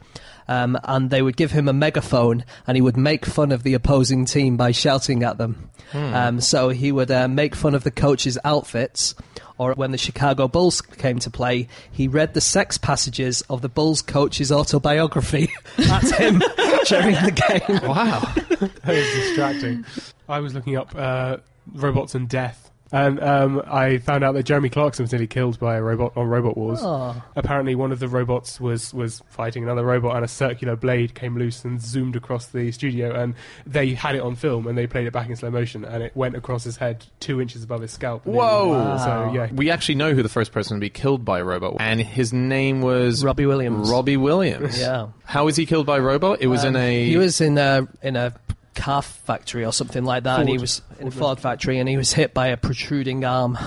Um, 0.50 0.80
and 0.84 1.12
they 1.12 1.22
would 1.22 1.38
give 1.38 1.52
him 1.52 1.68
a 1.68 1.74
megaphone, 1.74 2.44
and 2.66 2.76
he 2.76 2.82
would 2.82 2.98
make 2.98 3.24
fun 3.24 3.52
of 3.52 3.62
the 3.62 3.76
opposing 3.76 4.26
team 4.26 4.58
by 4.58 4.72
shouting 4.72 5.22
at 5.22 5.38
them. 5.38 5.70
Um, 5.94 6.42
so 6.42 6.70
he 6.70 6.92
would 6.92 7.12
uh, 7.12 7.28
make 7.28 7.54
fun 7.56 7.76
of 7.76 7.84
the 7.84 7.92
coach's 7.92 8.38
outfits, 8.44 9.14
or 9.60 9.74
when 9.74 9.92
the 9.92 9.98
Chicago 10.00 10.48
Bulls 10.48 10.82
came 10.82 11.20
to 11.20 11.30
play, 11.30 11.68
he 11.92 12.08
read 12.08 12.34
the 12.34 12.42
sex 12.42 12.80
passages 12.80 13.42
of 13.42 13.62
the 13.62 13.70
Bulls 13.70 14.02
coach's 14.02 14.52
autobiography 14.52 15.52
at 15.78 16.10
him 16.20 16.40
during 16.88 17.16
the 17.16 17.32
game. 17.48 17.88
Wow. 17.88 18.34
That 18.84 18.96
is 18.96 19.14
distracting. 19.14 19.86
I 20.28 20.40
was 20.40 20.54
looking 20.54 20.76
up 20.76 20.94
uh, 20.96 21.38
robots 21.74 22.16
and 22.16 22.28
death. 22.28 22.68
And 22.91 23.21
um, 23.21 23.62
I 23.67 23.99
found 23.99 24.23
out 24.23 24.34
that 24.34 24.43
Jeremy 24.43 24.69
Clarkson 24.69 25.04
was 25.04 25.12
nearly 25.12 25.28
killed 25.28 25.60
by 25.60 25.75
a 25.75 25.82
robot 25.82 26.13
on 26.17 26.28
Robot 26.28 26.58
Wars. 26.58 26.80
Oh. 26.82 27.21
Apparently, 27.36 27.75
one 27.75 27.91
of 27.91 27.99
the 27.99 28.08
robots 28.08 28.60
was, 28.60 28.93
was 28.93 29.21
fighting 29.30 29.63
another 29.63 29.84
robot, 29.86 30.15
and 30.15 30.25
a 30.25 30.28
circular 30.28 30.75
blade 30.75 31.13
came 31.13 31.38
loose 31.38 31.63
and 31.63 31.80
zoomed 31.82 32.15
across 32.15 32.47
the 32.47 32.71
studio. 32.71 33.13
And 33.13 33.36
they 33.67 33.93
had 33.93 34.15
it 34.15 34.21
on 34.21 34.36
film, 34.36 34.65
and 34.65 34.78
they 34.78 34.88
played 34.88 35.06
it 35.06 35.13
back 35.13 35.30
in 35.30 35.36
slow 35.36 35.52
motion, 35.52 35.86
and 35.86 36.02
it 36.02 36.15
went 36.15 36.36
across 36.36 36.63
his 36.63 36.78
head 36.78 37.06
two 37.19 37.39
inches 37.39 37.63
above 37.63 37.82
his 37.82 37.91
scalp. 37.91 38.25
Whoa. 38.25 38.69
Wow. 38.69 38.97
So 38.97 39.34
yeah, 39.36 39.49
We 39.54 39.69
actually 39.69 39.95
know 39.95 40.13
who 40.13 40.23
the 40.23 40.30
first 40.30 40.52
person 40.52 40.78
to 40.78 40.82
be 40.82 40.89
killed 40.89 41.23
by 41.23 41.39
a 41.39 41.43
robot, 41.43 41.73
was 41.73 41.82
and 41.82 41.99
his 42.02 42.34
name 42.34 42.82
was 42.82 43.23
Robbie 43.23 43.45
Williams. 43.45 43.91
Robbie 43.91 44.17
Williams. 44.17 44.80
Yeah. 44.80 45.10
How 45.25 45.45
was 45.45 45.56
he 45.56 45.65
killed 45.67 45.86
by 45.86 45.97
a 45.97 46.02
robot? 46.02 46.41
It 46.41 46.47
was 46.47 46.63
in 46.63 46.75
Um, 46.75 46.82
a. 46.82 47.06
He 47.06 47.17
was 47.17 47.39
in 47.39 47.58
a 47.60 47.88
in 48.02 48.15
a 48.15 48.34
car 48.80 49.02
factory 49.02 49.65
or 49.65 49.74
something 49.74 50.04
like 50.04 50.24
that, 50.24 50.39
and 50.39 50.50
he 50.50 50.56
Ford. 50.56 50.62
was 50.62 50.82
in 51.00 51.08
a 51.08 51.12
Ford 51.12 51.39
factory, 51.39 51.80
and 51.80 51.88
he 51.89 51.98
was 51.98 52.13
hit 52.13 52.34
by 52.34 52.48
a 52.48 52.58
protruding 52.58 53.24
arm, 53.26 53.58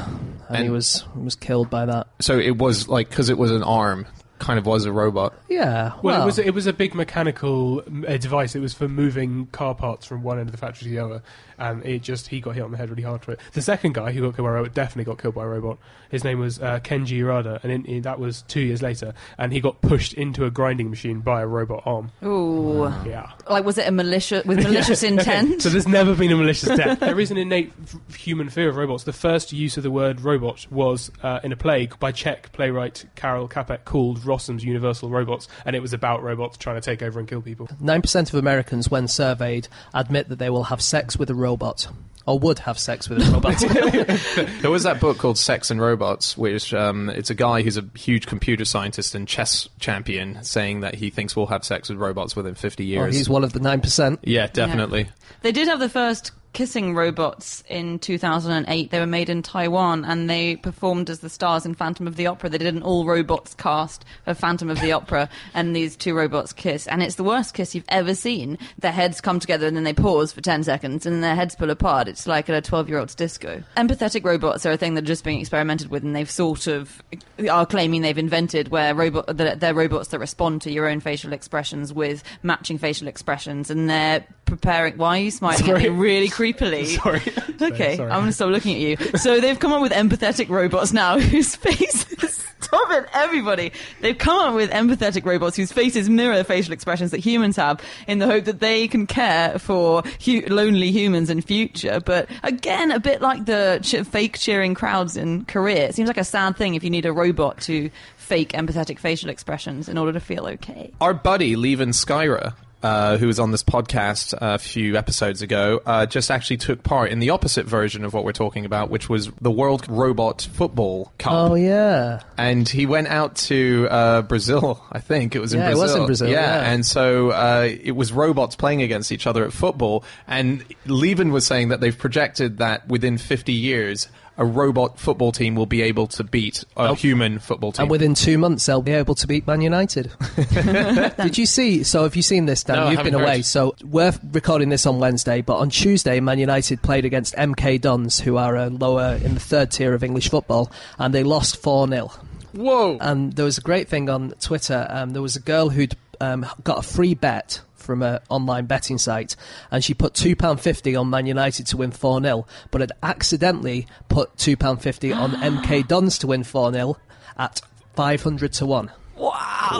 and, 0.49 0.59
he 0.59 0.65
And- 0.65 0.73
was 0.73 1.05
was 1.15 1.35
killed 1.35 1.71
by 1.71 1.87
that. 1.87 2.09
So 2.21 2.39
it 2.39 2.57
was 2.59 2.89
like 2.89 3.09
because 3.11 3.29
it 3.29 3.39
was 3.39 3.51
an 3.51 3.63
arm 3.63 4.07
kind 4.39 4.59
of 4.59 4.67
was 4.67 4.87
a 4.87 4.93
robot. 4.93 5.35
Yeah. 5.49 5.93
Well, 6.03 6.21
it 6.21 6.25
was 6.25 6.39
it 6.39 6.53
was 6.53 6.67
a 6.67 6.73
big 6.73 6.95
mechanical 6.97 7.83
uh, 8.09 8.17
device. 8.17 8.57
It 8.57 8.61
was 8.61 8.75
for 8.75 8.89
moving 8.89 9.47
car 9.53 9.75
parts 9.75 10.05
from 10.05 10.23
one 10.25 10.39
end 10.41 10.49
of 10.49 10.53
the 10.53 10.59
factory 10.59 10.89
to 10.89 10.91
the 10.91 10.99
other, 10.99 11.23
and 11.59 11.85
it 11.85 12.03
just 12.03 12.29
he 12.29 12.41
got 12.41 12.55
hit 12.55 12.63
on 12.63 12.71
the 12.71 12.77
head 12.77 12.91
really 12.91 13.03
hard 13.03 13.23
for 13.23 13.33
it. 13.33 13.41
The 13.53 13.63
second 13.63 13.95
guy 13.95 14.13
who 14.13 14.21
got 14.21 14.37
killed 14.37 14.47
by 14.47 14.51
a 14.51 14.55
robot 14.55 14.75
definitely 14.75 15.05
got 15.05 15.21
killed 15.21 15.35
by 15.35 15.45
a 15.45 15.49
robot. 15.49 15.79
His 16.11 16.25
name 16.25 16.39
was 16.39 16.61
uh, 16.61 16.81
Kenji 16.81 17.19
Urada, 17.19 17.63
and 17.63 17.73
in, 17.73 17.85
in, 17.87 18.03
that 18.03 18.19
was 18.19 18.43
two 18.43 18.61
years 18.61 18.83
later, 18.83 19.15
and 19.39 19.53
he 19.53 19.61
got 19.61 19.81
pushed 19.81 20.13
into 20.13 20.45
a 20.45 20.51
grinding 20.51 20.91
machine 20.91 21.21
by 21.21 21.41
a 21.41 21.47
robot 21.47 21.83
arm. 21.87 22.13
Ooh. 22.23 22.93
Yeah. 23.07 23.33
Like, 23.49 23.65
was 23.65 23.79
it 23.79 23.89
a 23.89 23.93
malicious 23.93 24.45
with 24.45 24.59
malicious 24.63 25.03
intent? 25.03 25.63
So 25.63 25.71
there's 25.71 25.89
never 25.89 26.15
been 26.15 26.31
a 26.33 26.37
malicious 26.37 26.77
death. 26.77 27.01
there 27.01 27.19
is 27.19 27.31
an 27.31 27.39
innate 27.39 27.73
f- 27.83 28.17
human 28.17 28.51
fear 28.51 28.69
of 28.69 28.77
robots. 28.77 29.05
The 29.05 29.13
first 29.13 29.53
use 29.53 29.77
of 29.77 29.83
the 29.83 29.91
word 29.91 30.21
robot 30.21 30.67
was 30.71 31.11
uh, 31.23 31.41
in 31.43 31.53
a 31.53 31.57
play 31.57 31.89
by 31.99 32.13
Czech 32.13 32.53
playwright 32.53 33.07
Karel 33.15 33.49
Capek 33.49 33.85
called 33.85 34.25
Rossum's 34.25 34.65
Universal 34.65 35.11
Robots, 35.11 35.49
and 35.65 35.75
it 35.75 35.81
was 35.81 35.93
about 35.93 36.23
robots 36.23 36.57
trying 36.57 36.77
to 36.77 36.83
take 36.83 37.03
over 37.03 37.19
and 37.19 37.29
kill 37.29 37.41
people. 37.41 37.69
Nine 37.81 38.03
percent 38.03 38.29
of 38.29 38.35
Americans, 38.35 38.91
when 38.91 39.09
surveyed, 39.09 39.69
admit 39.95 40.29
that 40.29 40.39
they 40.39 40.51
will 40.51 40.65
have 40.65 40.83
sex 40.83 41.17
with 41.17 41.31
a 41.31 41.35
robot. 41.43 41.89
Or 42.25 42.39
would 42.39 42.61
have 42.61 42.79
sex 42.79 43.09
with 43.09 43.21
a 43.21 43.33
robot. 43.33 43.59
There 44.63 44.71
was 44.71 44.85
that 44.85 45.01
book 45.01 45.19
called 45.19 45.37
Sex 45.37 45.73
and 45.73 45.81
Robots, 45.81 46.39
which 46.39 46.73
um, 46.73 47.11
it's 47.11 47.31
a 47.31 47.35
guy 47.35 47.63
who's 47.63 47.77
a 47.77 47.85
huge 47.97 48.27
computer 48.29 48.65
scientist 48.65 49.17
and 49.17 49.27
chess 49.27 49.69
champion 49.81 50.41
saying 50.45 50.83
that 50.83 50.95
he 50.95 51.11
thinks 51.11 51.35
we'll 51.35 51.47
have 51.47 51.65
sex 51.65 51.89
with 51.89 51.99
robots 51.99 52.37
within 52.37 52.55
50 52.55 52.85
Or 52.85 52.87
years. 52.87 53.17
he's 53.17 53.29
one 53.29 53.43
of 53.43 53.53
the 53.53 53.59
nine 53.59 53.81
percent. 53.81 54.21
yeah, 54.23 54.47
definitely. 54.47 55.09
They 55.41 55.51
did 55.51 55.67
have 55.67 55.81
the 55.81 55.89
first 55.89 56.31
kissing 56.53 56.95
robots 56.95 57.65
in 57.69 57.99
2008. 57.99 58.91
They 58.91 59.01
were 59.01 59.07
made 59.07 59.29
in 59.29 59.43
Taiwan 59.43 60.05
and 60.05 60.29
they 60.29 60.57
performed 60.57 61.09
as 61.09 61.21
the 61.21 61.31
stars 61.31 61.65
in 61.65 61.75
Phantom 61.75 62.07
of 62.07 62.17
the 62.17 62.27
Opera. 62.27 62.51
They 62.51 62.59
did 62.59 62.75
an 62.75 62.83
all 62.83 63.07
robots 63.07 63.55
cast 63.55 64.05
of 64.27 64.39
Phantom 64.39 64.69
of 64.69 64.81
the 64.81 64.93
Opera 64.93 65.29
and 65.55 65.75
these 65.75 65.97
two 65.97 66.15
robots 66.15 66.53
kiss. 66.53 66.87
And 66.87 67.03
it's 67.03 67.15
the 67.15 67.25
worst 67.25 67.55
kiss 67.55 67.75
you've 67.75 67.85
ever 67.89 68.15
seen. 68.15 68.59
Their 68.79 68.93
heads 68.93 69.21
come 69.21 69.41
together 69.41 69.67
and 69.67 69.77
then 69.77 69.85
they 69.85 69.95
pause 69.95 70.33
for 70.33 70.41
10 70.41 70.65
seconds 70.65 71.07
and 71.07 71.15
then 71.15 71.21
their 71.23 71.35
heads 71.35 71.55
pull 71.55 71.71
apart. 71.71 72.09
It's 72.09 72.27
like 72.27 72.49
at 72.51 72.57
a 72.57 72.61
12 72.61 72.89
year 72.89 72.99
old's 72.99 73.15
disco. 73.15 73.63
Empathetic 73.77 74.25
robots 74.25 74.67
are 74.67 74.73
a 74.73 74.77
thing 74.77 74.95
that 74.95 75.05
are 75.05 75.07
just 75.07 75.25
being 75.25 75.41
experimented 75.41 75.89
with 75.89 76.05
and 76.05 76.15
they've 76.15 76.31
sort 76.31 76.67
of 76.67 77.03
are 77.51 77.67
claiming 77.67 78.03
they've 78.03 78.19
invented 78.19 78.69
where 78.69 78.95
robot, 78.95 79.37
that 79.37 79.61
they're 79.61 79.75
robots 79.75 80.09
that 80.09 80.19
respond 80.19 80.61
to 80.63 80.71
your 80.71 80.89
own 80.89 81.01
facial 81.01 81.33
expressions 81.33 81.93
with 81.93 82.23
matching 82.43 82.77
facial 82.77 83.09
expressions 83.09 83.71
and 83.71 83.89
they're 83.89 84.25
preparing. 84.45 84.99
Why 84.99 85.19
are 85.19 85.23
you 85.23 85.31
smiling 85.31 85.65
Sorry. 85.65 85.83
me 85.85 85.89
really 85.89 86.29
creepily? 86.43 86.87
Sorry. 87.03 87.23
Okay, 87.63 87.97
Sorry. 87.97 88.11
I'm 88.11 88.21
going 88.21 88.27
to 88.27 88.33
stop 88.33 88.51
looking 88.51 88.75
at 88.75 88.81
you. 88.81 89.19
So 89.19 89.41
they've 89.41 89.59
come 89.59 89.73
up 89.73 89.81
with 89.83 89.93
empathetic 89.93 90.49
robots 90.49 90.93
now 90.93 91.17
whose 91.21 91.55
faces. 91.55 92.45
Stop 92.61 92.91
it, 92.91 93.07
everybody! 93.13 93.71
They've 94.01 94.17
come 94.19 94.39
up 94.39 94.55
with 94.55 94.71
empathetic 94.71 95.25
robots 95.25 95.57
whose 95.57 95.71
faces 95.71 96.09
mirror 96.09 96.37
the 96.37 96.43
facial 96.45 96.73
expressions 96.73 97.11
that 97.13 97.19
humans 97.19 97.57
have, 97.57 97.81
in 98.09 98.19
the 98.19 98.27
hope 98.27 98.45
that 98.45 98.61
they 98.61 98.89
can 98.89 99.07
care 99.07 99.59
for 99.59 100.03
hu- 100.25 100.41
lonely 100.49 100.91
humans 100.91 101.29
in 101.31 101.41
future. 101.43 102.01
But 102.05 102.29
again, 102.43 102.91
a 102.91 102.99
bit 102.99 103.21
like 103.21 103.45
the 103.45 103.79
ch- 103.83 104.07
fake 104.09 104.39
cheering 104.39 104.75
crowds 104.75 105.17
in 105.17 105.45
Korea. 105.45 105.89
It 105.89 105.95
seems 105.95 106.09
like 106.09 106.17
a 106.17 106.25
sad 106.25 106.57
thing 106.57 106.75
if 106.75 106.83
you 106.83 106.91
need 106.91 107.05
a 107.07 107.13
robot 107.13 107.61
to 107.63 107.91
fake 108.17 108.53
empathetic 108.53 108.99
facial 108.99 109.29
expressions 109.29 109.89
in 109.89 109.99
order 109.99 110.13
to 110.15 110.21
feel 110.21 110.47
okay. 110.47 110.91
Our 111.01 111.15
buddy, 111.15 111.55
Levin 111.57 111.91
Skyra, 111.91 112.55
uh, 112.83 113.17
who 113.17 113.27
was 113.27 113.39
on 113.39 113.51
this 113.51 113.63
podcast 113.63 114.35
a 114.41 114.59
few 114.59 114.97
episodes 114.97 115.43
ago, 115.43 115.81
uh, 115.87 116.07
just 116.07 116.31
actually 116.31 116.57
took 116.57 116.83
part 116.83 117.11
in 117.11 117.19
the 117.21 117.31
opposite 117.31 117.67
version 117.67 118.05
of 118.05 118.13
what 118.15 118.25
we're 118.25 118.33
talking 118.33 118.65
about, 118.65 118.91
which 118.91 119.09
was 119.09 119.31
the 119.41 119.51
World 119.51 119.87
Robot 119.89 120.49
Football 120.53 121.13
Cup. 121.19 121.33
Oh 121.33 121.55
yeah. 121.55 122.21
and 122.37 122.69
he 122.69 122.87
went 122.87 123.09
out 123.09 123.37
to 123.37 123.87
uh, 123.91 124.23
Brazil. 124.23 124.85
I 124.91 125.01
think 125.01 125.35
it 125.35 125.41
was 125.41 125.53
in 125.53 125.61
Yeah, 125.61 125.71
it 125.71 125.75
Brazil. 125.75 125.83
was 125.85 125.95
in 125.95 126.07
Brazil, 126.07 126.29
yeah. 126.31 126.71
and 126.73 126.85
so 126.85 127.31
uh, 127.31 127.69
it 127.71 127.93
was 127.93 128.13
robots 128.13 128.57
playing 128.57 128.83
against 128.83 129.13
each 129.13 129.27
other 129.27 129.45
at 129.45 129.53
football. 129.53 130.05
And 130.27 130.65
Levin 130.87 131.33
was 131.33 131.47
saying 131.47 131.69
that 131.69 131.81
they've 131.81 131.97
projected 131.97 132.59
that 132.59 132.89
within 132.89 133.19
50 133.19 133.53
years, 133.53 134.09
a 134.39 134.45
robot 134.45 134.99
football 134.99 135.33
team 135.33 135.55
will 135.55 135.67
be 135.67 135.83
able 135.83 136.07
to 136.09 136.25
beat 136.25 136.65
a 136.77 136.95
human 136.95 137.39
football 137.39 137.73
team. 137.73 137.83
And 137.85 137.91
within 137.91 138.15
two 138.15 138.39
months, 138.39 138.67
they'll 138.67 138.83
be 138.83 138.93
able 138.93 139.15
to 139.17 139.27
beat 139.27 139.47
Man 139.47 139.61
United. 139.61 140.11
Did 141.17 141.39
you 141.39 141.47
see? 141.47 141.83
So, 141.83 142.05
have 142.05 142.17
you 142.17 142.23
seen 142.23 142.47
this, 142.47 142.65
Dan? 142.65 142.77
No, 142.77 142.91
You've 142.91 143.05
been 143.05 143.15
away. 143.15 143.37
heard. 143.37 143.45
So, 143.45 143.75
we're 143.85 144.13
recording 144.33 144.71
this 144.71 144.87
on 144.87 144.99
Wednesday, 144.99 145.43
but 145.43 145.57
on 145.57 145.71
Tuesday, 145.71 146.21
Man 146.21 146.39
United 146.39 146.83
played 146.83 147.05
against 147.05 147.35
MK 147.35 147.81
Dons, 147.81 148.21
who 148.21 148.37
are 148.37 148.57
uh, 148.57 148.71
lower 148.71 149.19
in 149.23 149.35
the 149.35 149.41
third 149.41 149.71
tier 149.71 149.95
of 149.95 150.03
English 150.03 150.31
football, 150.31 150.71
and 150.99 151.15
they 151.15 151.23
lost 151.23 151.57
4 151.57 151.89
0. 151.89 152.11
Whoa! 152.55 152.99
And 153.01 153.33
there 153.35 153.45
was 153.45 153.59
a 153.59 153.63
great 153.63 153.89
thing 153.89 154.11
on 154.11 154.31
Twitter. 154.41 154.87
Um, 154.91 155.11
there 155.11 155.23
was 155.23 155.37
a 155.37 155.41
girl 155.41 155.71
who'd 155.71 155.97
um, 156.23 156.47
got 156.63 156.79
a 156.79 156.83
free 156.83 157.15
bet 157.15 157.61
from 157.75 158.03
an 158.03 158.21
online 158.29 158.67
betting 158.67 158.97
site, 158.97 159.35
and 159.71 159.83
she 159.83 159.93
put 159.93 160.15
£2.50 160.15 160.99
on 160.99 161.11
Man 161.11 161.27
United 161.27 161.67
to 161.67 161.77
win 161.77 161.91
4 161.91 162.23
0, 162.23 162.47
but 162.71 162.81
had 162.81 162.93
accidentally 163.03 163.87
put 164.09 164.35
£2.50 164.37 165.17
on 165.17 165.33
MK 165.33 165.89
Dons 165.89 166.19
to 166.19 166.29
win 166.29 166.45
4 166.45 166.73
0 166.73 166.97
at 167.37 167.61
500 167.95 168.53
to 168.55 168.67
1. 168.67 168.93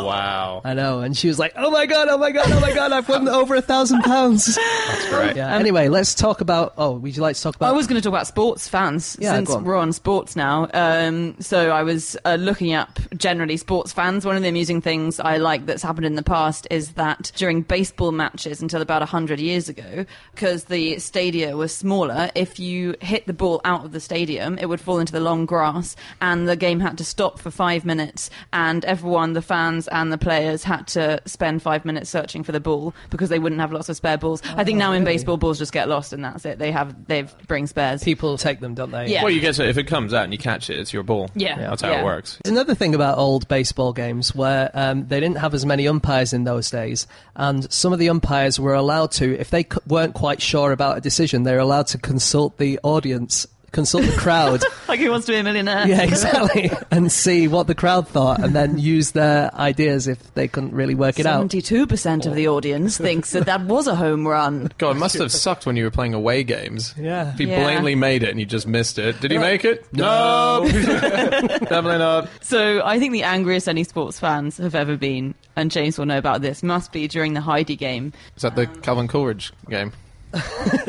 Wow. 0.03 0.61
I 0.65 0.75
know, 0.75 1.01
and 1.01 1.17
she 1.17 1.29
was 1.29 1.39
like, 1.39 1.53
"Oh 1.57 1.71
my 1.71 1.87
god, 1.87 2.09
oh 2.09 2.19
my 2.19 2.31
god, 2.31 2.47
oh 2.51 2.61
my 2.61 2.73
god, 2.75 2.93
I've 2.93 3.09
won 3.09 3.29
over 3.29 3.55
a 3.55 3.63
thousand 3.63 4.03
pounds." 4.03 4.55
That's 4.89 5.09
great. 5.09 5.37
Yeah. 5.37 5.55
Anyway, 5.55 5.89
let's 5.89 6.15
talk 6.15 6.41
about. 6.41 6.75
Oh, 6.79 6.93
would 6.93 7.17
you 7.17 7.23
like 7.23 7.37
to 7.37 7.43
talk 7.43 7.57
about? 7.57 7.69
I 7.69 7.77
was 7.77 7.87
going 7.87 8.01
to 8.01 8.03
talk 8.03 8.13
about 8.13 8.27
sports 8.27 8.69
fans 8.69 9.17
Yeah, 9.21 9.35
since 9.35 9.51
on. 9.51 9.65
we're 9.65 9.77
on 9.77 9.93
sports 9.93 10.37
now. 10.37 10.69
Um, 10.73 11.37
so 11.41 11.71
I 11.71 11.83
was 11.83 12.17
uh, 12.25 12.37
looking 12.37 12.73
up 12.73 12.99
generally 13.17 13.57
sports 13.57 13.93
fans. 13.93 14.25
One 14.25 14.37
of 14.37 14.43
the 14.43 14.49
amusing 14.49 14.81
things 14.81 15.21
I 15.21 15.37
like 15.37 15.67
that's 15.67 15.83
happened 15.83 16.07
in 16.07 16.15
the 16.15 16.23
past 16.23 16.67
is 16.71 16.93
that 16.93 17.33
during 17.37 17.63
baseball 17.63 18.13
matches 18.13 18.63
until 18.63 18.81
about 18.83 19.01
100 19.03 19.41
years 19.41 19.69
ago, 19.69 20.05
because 20.35 20.65
the 20.65 20.99
stadia 20.99 21.57
was 21.57 21.75
smaller, 21.75 22.31
if 22.35 22.59
you 22.59 22.95
hit 23.01 23.27
the 23.27 23.33
ball 23.33 23.61
out 23.65 23.85
of 23.85 23.93
the 23.93 24.01
stadium, 24.01 24.59
it 24.59 24.67
would 24.69 24.81
fall 24.81 24.99
into 24.99 25.13
the 25.13 25.21
long 25.21 25.47
grass 25.47 25.97
and 26.21 26.49
the 26.49 26.57
game 26.57 26.81
had 26.81 26.99
to 26.99 27.05
stop 27.05 27.39
for 27.39 27.51
five 27.51 27.85
minutes 27.85 28.31
and 28.53 28.85
everyone, 28.85 29.33
the 29.33 29.43
fans 29.43 29.82
and 29.89 30.13
the 30.13 30.19
players, 30.19 30.65
had 30.65 30.87
to 30.89 31.21
spend 31.27 31.63
five 31.63 31.85
minutes 31.85 32.11
searching 32.11 32.43
for 32.43 32.53
the 32.53 32.61
ball 32.61 32.95
because 33.11 33.29
they 33.29 33.39
wouldn't 33.39 33.61
have 33.61 33.73
lots 33.73 33.89
of 33.89 33.97
spare 33.97 34.19
balls. 34.19 34.43
I 34.57 34.65
think 34.65 34.79
now 34.79 34.93
in 34.93 35.05
baseball, 35.05 35.37
balls 35.37 35.59
just 35.59 35.73
get 35.73 35.89
lost 35.89 36.13
and 36.13 36.25
that's 36.25 36.45
it. 36.45 36.59
They 36.59 36.71
have, 36.73 37.07
they 37.07 37.27
bring 37.47 37.67
spares. 37.67 38.03
People 38.05 38.37
take 38.39 38.61
them, 38.61 38.75
don't 38.75 38.91
they? 38.91 39.09
Yeah. 39.09 39.23
Well, 39.23 39.33
you 39.33 39.41
get 39.41 39.55
to, 39.57 39.69
if 39.69 39.79
it 39.79 39.85
comes 39.85 40.13
out 40.15 40.25
and 40.25 40.33
you 40.33 40.39
catch 40.39 40.71
it, 40.71 40.79
it's 40.79 40.93
your 40.93 41.03
ball. 41.03 41.31
Yeah. 41.35 41.57
That's 41.59 41.83
how 41.83 41.91
Yeah. 41.91 42.01
it 42.01 42.05
works. 42.05 42.39
There's 42.45 42.53
another 42.53 42.75
thing 42.75 42.95
about 42.95 43.19
old 43.19 43.49
baseball 43.49 43.93
games 43.93 44.35
where 44.35 44.71
um, 44.75 45.07
they 45.09 45.21
didn't 45.21 45.39
have 45.39 45.55
as 45.55 45.65
many 45.67 45.87
umpires 45.89 46.33
in 46.33 46.45
those 46.45 46.71
days, 46.71 47.07
and 47.37 47.71
some 47.73 47.93
of 47.93 47.99
the 47.99 48.09
umpires 48.09 48.59
were 48.61 48.75
allowed 48.75 49.13
to, 49.13 49.39
if 49.39 49.51
they 49.51 49.63
c- 49.63 49.69
weren't 49.87 50.15
quite 50.15 50.43
sure 50.43 50.73
about 50.73 50.99
a 50.99 51.01
decision, 51.01 51.43
they 51.45 51.53
were 51.53 51.59
allowed 51.59 51.87
to 51.89 51.99
consult 51.99 52.59
the 52.59 52.79
audience, 52.83 53.47
consult 53.73 54.05
the 54.05 54.13
crowd. 54.13 54.63
like 54.89 55.01
who 55.01 55.11
wants 55.11 55.27
to 55.27 55.33
be 55.33 55.39
a 55.39 55.43
millionaire? 55.43 55.87
yeah, 55.89 56.03
exactly, 56.03 56.71
and 56.91 57.11
see 57.11 57.49
what 57.49 57.67
the 57.67 57.75
crowd 57.75 58.07
thought, 58.09 58.41
and 58.43 58.55
then 58.55 58.79
use 58.79 59.13
their 59.13 59.53
ideas 59.55 60.07
if 60.07 60.33
they 60.35 60.47
couldn't 60.49 60.73
really 60.73 60.95
work 60.95 61.19
it 61.19 61.27
out. 61.27 61.35
Seventy-two 61.35 61.87
percent 61.87 62.27
of 62.27 62.35
the 62.35 62.49
audience 62.49 62.97
thinks 62.99 63.33
that 63.33 63.47
that 63.47 63.63
was 63.63 63.87
a 63.87 63.95
home 63.97 64.27
run. 64.27 64.71
God, 64.79 64.97
it 64.97 64.99
must 64.99 65.17
have 65.19 65.33
sucked 65.33 65.67
when 65.67 65.77
you 65.77 65.85
were 65.85 65.91
playing 65.91 66.15
away 66.15 66.45
games. 66.45 66.95
Yeah. 66.99 67.33
If 67.33 67.41
you 67.41 67.49
Yeah. 67.49 67.63
blatantly 67.65 67.95
made 67.95 68.23
it 68.23 68.31
and 68.31 68.39
you 68.39 68.47
just 68.47 68.67
missed 68.67 68.99
it. 68.99 69.21
Did 69.21 69.31
he 69.31 69.39
make 69.39 69.65
it? 69.65 69.87
No. 69.93 70.67
Definitely 70.71 71.99
not. 71.99 72.29
So 72.41 72.83
I 72.85 72.99
think 72.99 73.13
the 73.13 73.23
angriest 73.25 73.69
any 73.69 73.85
sports 73.85 74.21
fans 74.21 74.59
have 74.59 74.75
ever 74.75 74.97
been, 74.97 75.35
and 75.57 75.71
James 75.71 75.99
will 75.99 76.07
know 76.07 76.19
about 76.19 76.43
this, 76.43 76.63
must 76.63 76.93
be 76.93 77.09
during 77.09 77.35
the 77.35 77.41
Heidi 77.41 77.77
game. 77.77 78.13
Is 78.37 78.43
that 78.43 78.55
the 78.57 78.69
um, 78.69 78.75
Calvin 78.83 79.09
Coolidge 79.09 79.53
game? 79.69 79.93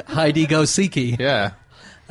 Heidi 0.08 0.46
Go 0.46 0.64
Siki. 0.64 1.20
Yeah. 1.20 1.52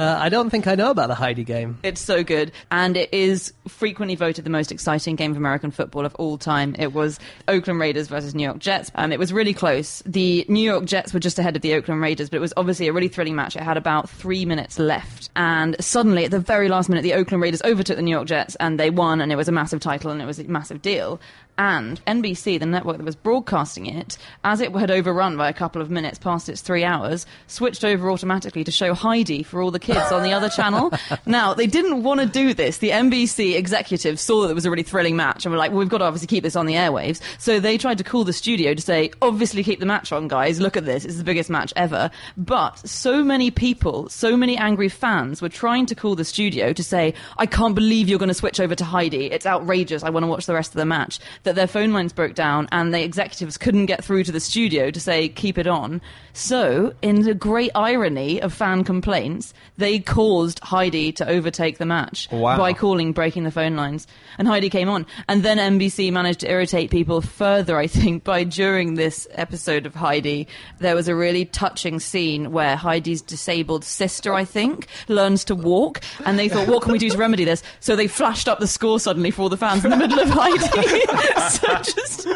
Uh, 0.02 0.18
I 0.18 0.30
don't 0.30 0.50
think 0.50 0.66
I 0.66 0.74
know 0.74 0.90
about 0.90 1.06
the 1.06 1.14
Heidi 1.14 1.44
game. 1.44 1.78
It's 1.84 2.00
so 2.00 2.24
good, 2.24 2.50
and 2.72 2.96
it 2.96 3.14
is 3.14 3.52
frequently 3.68 4.16
voted 4.16 4.44
the 4.44 4.50
most 4.50 4.72
exciting 4.72 5.14
game 5.14 5.30
of 5.30 5.36
American 5.36 5.70
football 5.70 6.04
of 6.04 6.12
all 6.16 6.38
time. 6.38 6.74
It 6.76 6.92
was 6.92 7.20
Oakland 7.46 7.78
Raiders 7.78 8.08
versus 8.08 8.34
New 8.34 8.42
York 8.42 8.58
Jets, 8.58 8.90
and 8.96 9.12
it 9.12 9.20
was 9.20 9.32
really 9.32 9.54
close. 9.54 10.02
The 10.04 10.44
New 10.48 10.60
York 10.60 10.86
Jets 10.86 11.14
were 11.14 11.20
just 11.20 11.38
ahead 11.38 11.54
of 11.54 11.62
the 11.62 11.74
Oakland 11.74 12.00
Raiders, 12.00 12.30
but 12.30 12.38
it 12.38 12.40
was 12.40 12.52
obviously 12.56 12.88
a 12.88 12.92
really 12.92 13.06
thrilling 13.06 13.36
match. 13.36 13.54
It 13.54 13.62
had 13.62 13.76
about 13.76 14.10
three 14.10 14.44
minutes 14.44 14.76
left, 14.80 15.30
and 15.36 15.76
suddenly, 15.78 16.24
at 16.24 16.32
the 16.32 16.40
very 16.40 16.68
last 16.68 16.88
minute, 16.88 17.02
the 17.02 17.14
Oakland 17.14 17.40
Raiders 17.40 17.62
overtook 17.62 17.94
the 17.94 18.02
New 18.02 18.10
York 18.10 18.26
Jets, 18.26 18.56
and 18.56 18.80
they 18.80 18.90
won, 18.90 19.20
and 19.20 19.30
it 19.30 19.36
was 19.36 19.46
a 19.46 19.52
massive 19.52 19.78
title, 19.78 20.10
and 20.10 20.20
it 20.20 20.26
was 20.26 20.40
a 20.40 20.44
massive 20.44 20.82
deal. 20.82 21.20
And 21.58 22.02
NBC, 22.06 22.58
the 22.58 22.66
network 22.66 22.96
that 22.96 23.04
was 23.04 23.14
broadcasting 23.14 23.86
it, 23.86 24.16
as 24.42 24.60
it 24.60 24.72
had 24.72 24.90
overrun 24.90 25.36
by 25.36 25.48
a 25.48 25.52
couple 25.52 25.82
of 25.82 25.90
minutes 25.90 26.18
past 26.18 26.48
its 26.48 26.62
three 26.62 26.82
hours, 26.82 27.26
switched 27.46 27.84
over 27.84 28.10
automatically 28.10 28.64
to 28.64 28.70
show 28.70 28.94
Heidi 28.94 29.42
for 29.42 29.60
all 29.60 29.70
the 29.70 29.78
kids 29.78 30.10
on 30.10 30.22
the 30.22 30.32
other 30.32 30.48
channel. 30.48 30.92
Now, 31.26 31.54
they 31.54 31.66
didn't 31.66 32.02
want 32.02 32.20
to 32.20 32.26
do 32.26 32.52
this. 32.52 32.78
The 32.78 32.90
NBC 32.90 33.54
executives 33.54 34.20
saw 34.20 34.42
that 34.42 34.50
it 34.50 34.54
was 34.54 34.66
a 34.66 34.70
really 34.70 34.82
thrilling 34.82 35.14
match 35.14 35.44
and 35.44 35.52
were 35.52 35.58
like, 35.58 35.70
well, 35.70 35.78
we've 35.78 35.88
got 35.88 35.98
to 35.98 36.04
obviously 36.04 36.26
keep 36.26 36.42
this 36.42 36.56
on 36.56 36.66
the 36.66 36.74
airwaves. 36.74 37.20
So 37.38 37.60
they 37.60 37.78
tried 37.78 37.98
to 37.98 38.04
call 38.04 38.24
the 38.24 38.32
studio 38.32 38.74
to 38.74 38.82
say, 38.82 39.10
obviously 39.20 39.62
keep 39.62 39.78
the 39.78 39.86
match 39.86 40.10
on, 40.10 40.26
guys. 40.26 40.60
Look 40.60 40.76
at 40.76 40.84
this. 40.84 41.04
It's 41.04 41.16
the 41.16 41.24
biggest 41.24 41.48
match 41.48 41.72
ever. 41.76 42.10
But 42.36 42.78
so 42.88 43.22
many 43.22 43.50
people, 43.50 44.08
so 44.08 44.36
many 44.36 44.56
angry 44.56 44.88
fans 44.88 45.40
were 45.40 45.48
trying 45.48 45.86
to 45.86 45.94
call 45.94 46.16
the 46.16 46.24
studio 46.24 46.72
to 46.72 46.82
say, 46.82 47.14
I 47.38 47.46
can't 47.46 47.74
believe 47.74 48.08
you're 48.08 48.18
going 48.18 48.28
to 48.28 48.34
switch 48.34 48.58
over 48.58 48.74
to 48.74 48.84
Heidi. 48.84 49.26
It's 49.26 49.46
outrageous. 49.46 50.02
I 50.02 50.10
want 50.10 50.24
to 50.24 50.28
watch 50.28 50.46
the 50.46 50.54
rest 50.54 50.72
of 50.72 50.78
the 50.78 50.86
match 50.86 51.20
that 51.44 51.54
their 51.54 51.66
phone 51.66 51.92
lines 51.92 52.12
broke 52.12 52.34
down 52.34 52.68
and 52.72 52.92
the 52.94 53.02
executives 53.02 53.56
couldn't 53.58 53.86
get 53.86 54.04
through 54.04 54.24
to 54.24 54.32
the 54.32 54.40
studio 54.40 54.90
to 54.90 55.00
say 55.00 55.28
keep 55.28 55.58
it 55.58 55.66
on. 55.66 56.00
So, 56.34 56.94
in 57.02 57.22
the 57.22 57.34
great 57.34 57.70
irony 57.74 58.40
of 58.40 58.54
fan 58.54 58.84
complaints, 58.84 59.52
they 59.76 59.98
caused 59.98 60.60
Heidi 60.60 61.12
to 61.12 61.28
overtake 61.28 61.76
the 61.76 61.84
match 61.84 62.26
Wow. 62.32 62.56
by 62.56 62.72
calling 62.72 63.12
breaking 63.12 63.44
the 63.44 63.50
phone 63.50 63.76
lines. 63.76 64.06
And 64.38 64.48
Heidi 64.48 64.70
came 64.70 64.88
on. 64.88 65.04
And 65.28 65.42
then 65.42 65.58
NBC 65.58 66.10
managed 66.10 66.40
to 66.40 66.50
irritate 66.50 66.90
people 66.90 67.20
further, 67.20 67.76
I 67.76 67.86
think, 67.86 68.24
by 68.24 68.44
during 68.44 68.94
this 68.94 69.28
episode 69.32 69.84
of 69.84 69.94
Heidi, 69.94 70.48
there 70.78 70.94
was 70.94 71.06
a 71.06 71.14
really 71.14 71.44
touching 71.44 72.00
scene 72.00 72.50
where 72.50 72.76
Heidi's 72.76 73.20
disabled 73.20 73.84
sister, 73.84 74.32
I 74.32 74.46
think, 74.46 74.86
learns 75.08 75.44
to 75.44 75.54
walk. 75.54 76.00
And 76.24 76.38
they 76.38 76.48
thought, 76.48 76.66
what 76.66 76.82
can 76.82 76.92
we 76.92 76.98
do 76.98 77.10
to 77.10 77.18
remedy 77.18 77.44
this? 77.44 77.62
So 77.80 77.94
they 77.94 78.06
flashed 78.08 78.48
up 78.48 78.58
the 78.58 78.66
score 78.66 78.98
suddenly 79.00 79.30
for 79.30 79.42
all 79.42 79.48
the 79.50 79.58
fans 79.58 79.84
in 79.84 79.90
the 79.90 79.96
middle 79.98 80.18
of 80.18 80.30
Heidi. 80.30 81.02
so 81.50 81.66
just 81.78 82.26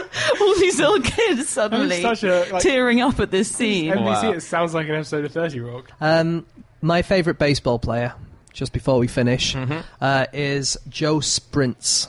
all 0.40 0.54
these 0.58 0.78
little 0.78 1.00
kids 1.00 1.48
suddenly 1.48 2.02
a, 2.02 2.06
like- 2.52 2.62
tearing 2.62 3.00
up 3.00 3.20
at 3.20 3.30
this 3.30 3.50
scene. 3.54 3.92
NBC, 3.92 4.04
Wow. 4.04 4.32
it 4.32 4.40
sounds 4.40 4.74
like 4.74 4.88
an 4.88 4.94
episode 4.96 5.24
of 5.24 5.32
30 5.32 5.60
Rock. 5.60 5.90
Um, 6.00 6.46
my 6.82 7.02
favourite 7.02 7.38
baseball 7.38 7.78
player, 7.78 8.14
just 8.52 8.72
before 8.72 8.98
we 8.98 9.06
finish, 9.08 9.54
Mm-hmm. 9.54 9.80
uh, 10.00 10.26
is 10.32 10.76
Joe 10.88 11.20
Sprinz. 11.20 12.08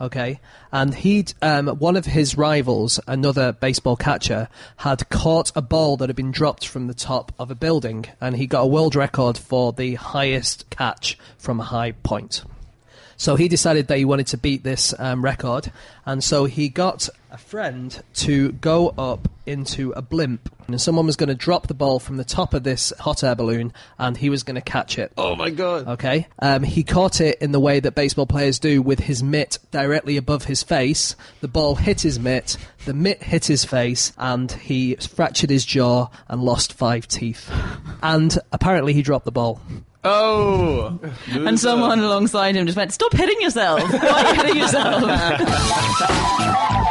Okay, 0.00 0.38
and 0.70 0.94
he'd 0.94 1.34
um, 1.42 1.66
one 1.66 1.96
of 1.96 2.04
his 2.06 2.38
rivals, 2.38 3.00
another 3.08 3.50
baseball 3.52 3.96
catcher, 3.96 4.48
had 4.76 5.08
caught 5.08 5.50
a 5.56 5.60
ball 5.60 5.96
that 5.96 6.08
had 6.08 6.14
been 6.14 6.30
dropped 6.30 6.68
from 6.68 6.86
the 6.86 6.94
top 6.94 7.32
of 7.36 7.50
a 7.50 7.56
building, 7.56 8.04
and 8.20 8.36
he 8.36 8.46
got 8.46 8.60
a 8.62 8.66
world 8.68 8.94
record 8.94 9.36
for 9.36 9.72
the 9.72 9.96
highest 9.96 10.70
catch 10.70 11.18
from 11.36 11.58
a 11.58 11.64
high 11.64 11.90
point. 11.90 12.44
So 13.18 13.34
he 13.34 13.48
decided 13.48 13.88
that 13.88 13.98
he 13.98 14.04
wanted 14.04 14.28
to 14.28 14.38
beat 14.38 14.62
this 14.62 14.94
um, 14.96 15.24
record, 15.24 15.72
and 16.06 16.22
so 16.22 16.44
he 16.44 16.68
got 16.68 17.08
a 17.32 17.36
friend 17.36 18.00
to 18.14 18.52
go 18.52 18.94
up 18.96 19.28
into 19.44 19.90
a 19.92 20.00
blimp, 20.00 20.54
and 20.68 20.80
someone 20.80 21.04
was 21.04 21.16
going 21.16 21.28
to 21.28 21.34
drop 21.34 21.66
the 21.66 21.74
ball 21.74 21.98
from 21.98 22.16
the 22.16 22.24
top 22.24 22.54
of 22.54 22.62
this 22.62 22.92
hot 23.00 23.24
air 23.24 23.34
balloon, 23.34 23.72
and 23.98 24.16
he 24.16 24.30
was 24.30 24.44
going 24.44 24.54
to 24.54 24.60
catch 24.60 25.00
it. 25.00 25.12
Oh 25.18 25.34
my 25.34 25.50
god. 25.50 25.88
Okay, 25.88 26.28
um, 26.38 26.62
he 26.62 26.84
caught 26.84 27.20
it 27.20 27.38
in 27.40 27.50
the 27.50 27.58
way 27.58 27.80
that 27.80 27.96
baseball 27.96 28.26
players 28.26 28.60
do, 28.60 28.80
with 28.80 29.00
his 29.00 29.20
mitt 29.20 29.58
directly 29.72 30.16
above 30.16 30.44
his 30.44 30.62
face. 30.62 31.16
The 31.40 31.48
ball 31.48 31.74
hit 31.74 32.02
his 32.02 32.20
mitt, 32.20 32.56
the 32.84 32.94
mitt 32.94 33.24
hit 33.24 33.46
his 33.46 33.64
face, 33.64 34.12
and 34.16 34.52
he 34.52 34.94
fractured 34.94 35.50
his 35.50 35.66
jaw 35.66 36.06
and 36.28 36.40
lost 36.40 36.72
five 36.72 37.08
teeth. 37.08 37.50
And 38.00 38.38
apparently, 38.52 38.92
he 38.92 39.02
dropped 39.02 39.24
the 39.24 39.32
ball. 39.32 39.60
Oh. 40.04 40.98
And 41.30 41.58
someone 41.58 41.98
alongside 42.00 42.54
him 42.56 42.66
just 42.66 42.76
went, 42.76 42.92
Stop 42.92 43.12
hitting 43.12 43.40
yourself! 43.40 43.80
Why 43.92 44.24
are 44.24 44.34
you 44.34 44.42
hitting 44.42 44.62
yourself? 44.62 45.04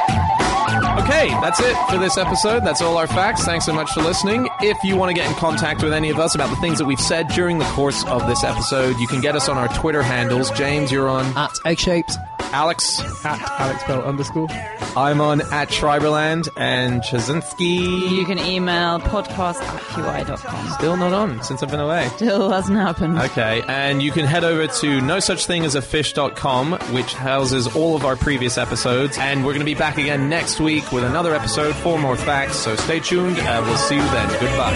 Okay, 1.07 1.29
that's 1.39 1.61
it 1.61 1.75
for 1.89 1.97
this 1.97 2.17
episode. 2.17 2.65
That's 2.65 2.81
all 2.81 2.97
our 2.97 3.07
facts. 3.07 3.45
Thanks 3.45 3.65
so 3.65 3.71
much 3.71 3.89
for 3.91 4.01
listening. 4.01 4.49
If 4.59 4.83
you 4.83 4.97
want 4.97 5.09
to 5.09 5.13
get 5.13 5.25
in 5.29 5.33
contact 5.37 5.81
with 5.81 5.93
any 5.93 6.09
of 6.09 6.19
us 6.19 6.35
about 6.35 6.49
the 6.49 6.57
things 6.57 6.79
that 6.79 6.85
we've 6.85 6.99
said 6.99 7.29
during 7.29 7.59
the 7.59 7.65
course 7.65 8.03
of 8.07 8.27
this 8.27 8.43
episode, 8.43 8.99
you 8.99 9.07
can 9.07 9.21
get 9.21 9.33
us 9.33 9.47
on 9.47 9.57
our 9.57 9.69
Twitter 9.69 10.03
handles. 10.03 10.51
James, 10.51 10.91
you're 10.91 11.07
on. 11.07 11.25
At 11.37 11.51
egg 11.65 11.79
shaped. 11.79 12.11
Alex, 12.53 12.99
At 13.25 13.41
Alex 13.59 13.83
Bell 13.85 14.01
underscore. 14.03 14.47
I'm 14.95 15.21
on 15.21 15.41
at 15.41 15.69
Schreiberland 15.69 16.49
and 16.57 17.01
Ptaszynski. 17.01 18.11
You 18.17 18.25
can 18.25 18.39
email 18.39 18.99
podcast 18.99 19.61
at 19.61 19.81
qi.com. 19.81 20.69
Still 20.71 20.97
not 20.97 21.13
on 21.13 21.43
since 21.43 21.61
I've 21.61 21.69
been 21.69 21.79
away. 21.79 22.07
Still 22.15 22.49
hasn't 22.51 22.77
happened. 22.79 23.19
Okay, 23.19 23.61
and 23.67 24.01
you 24.01 24.11
can 24.11 24.25
head 24.25 24.43
over 24.43 24.65
to 24.67 25.01
no 25.01 25.19
such 25.19 25.45
thing 25.45 25.65
as 25.65 25.75
a 25.75 25.81
fish.com, 25.81 26.73
which 26.93 27.13
houses 27.13 27.67
all 27.75 27.95
of 27.95 28.05
our 28.05 28.15
previous 28.15 28.57
episodes. 28.57 29.17
And 29.19 29.45
we're 29.45 29.53
going 29.53 29.59
to 29.59 29.65
be 29.65 29.75
back 29.75 29.97
again 29.97 30.29
next 30.29 30.59
week 30.59 30.91
with 30.91 31.03
another 31.03 31.35
episode, 31.35 31.75
four 31.75 31.99
more 31.99 32.15
facts. 32.15 32.55
So 32.55 32.75
stay 32.75 32.99
tuned. 32.99 33.37
Uh, 33.39 33.61
we'll 33.65 33.77
see 33.77 33.95
you 33.95 34.01
then. 34.01 34.29
Goodbye. 34.39 34.73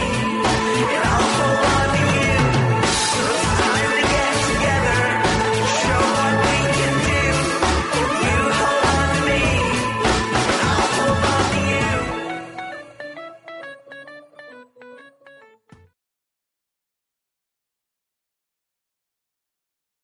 It 0.83 1.05
all 1.05 1.40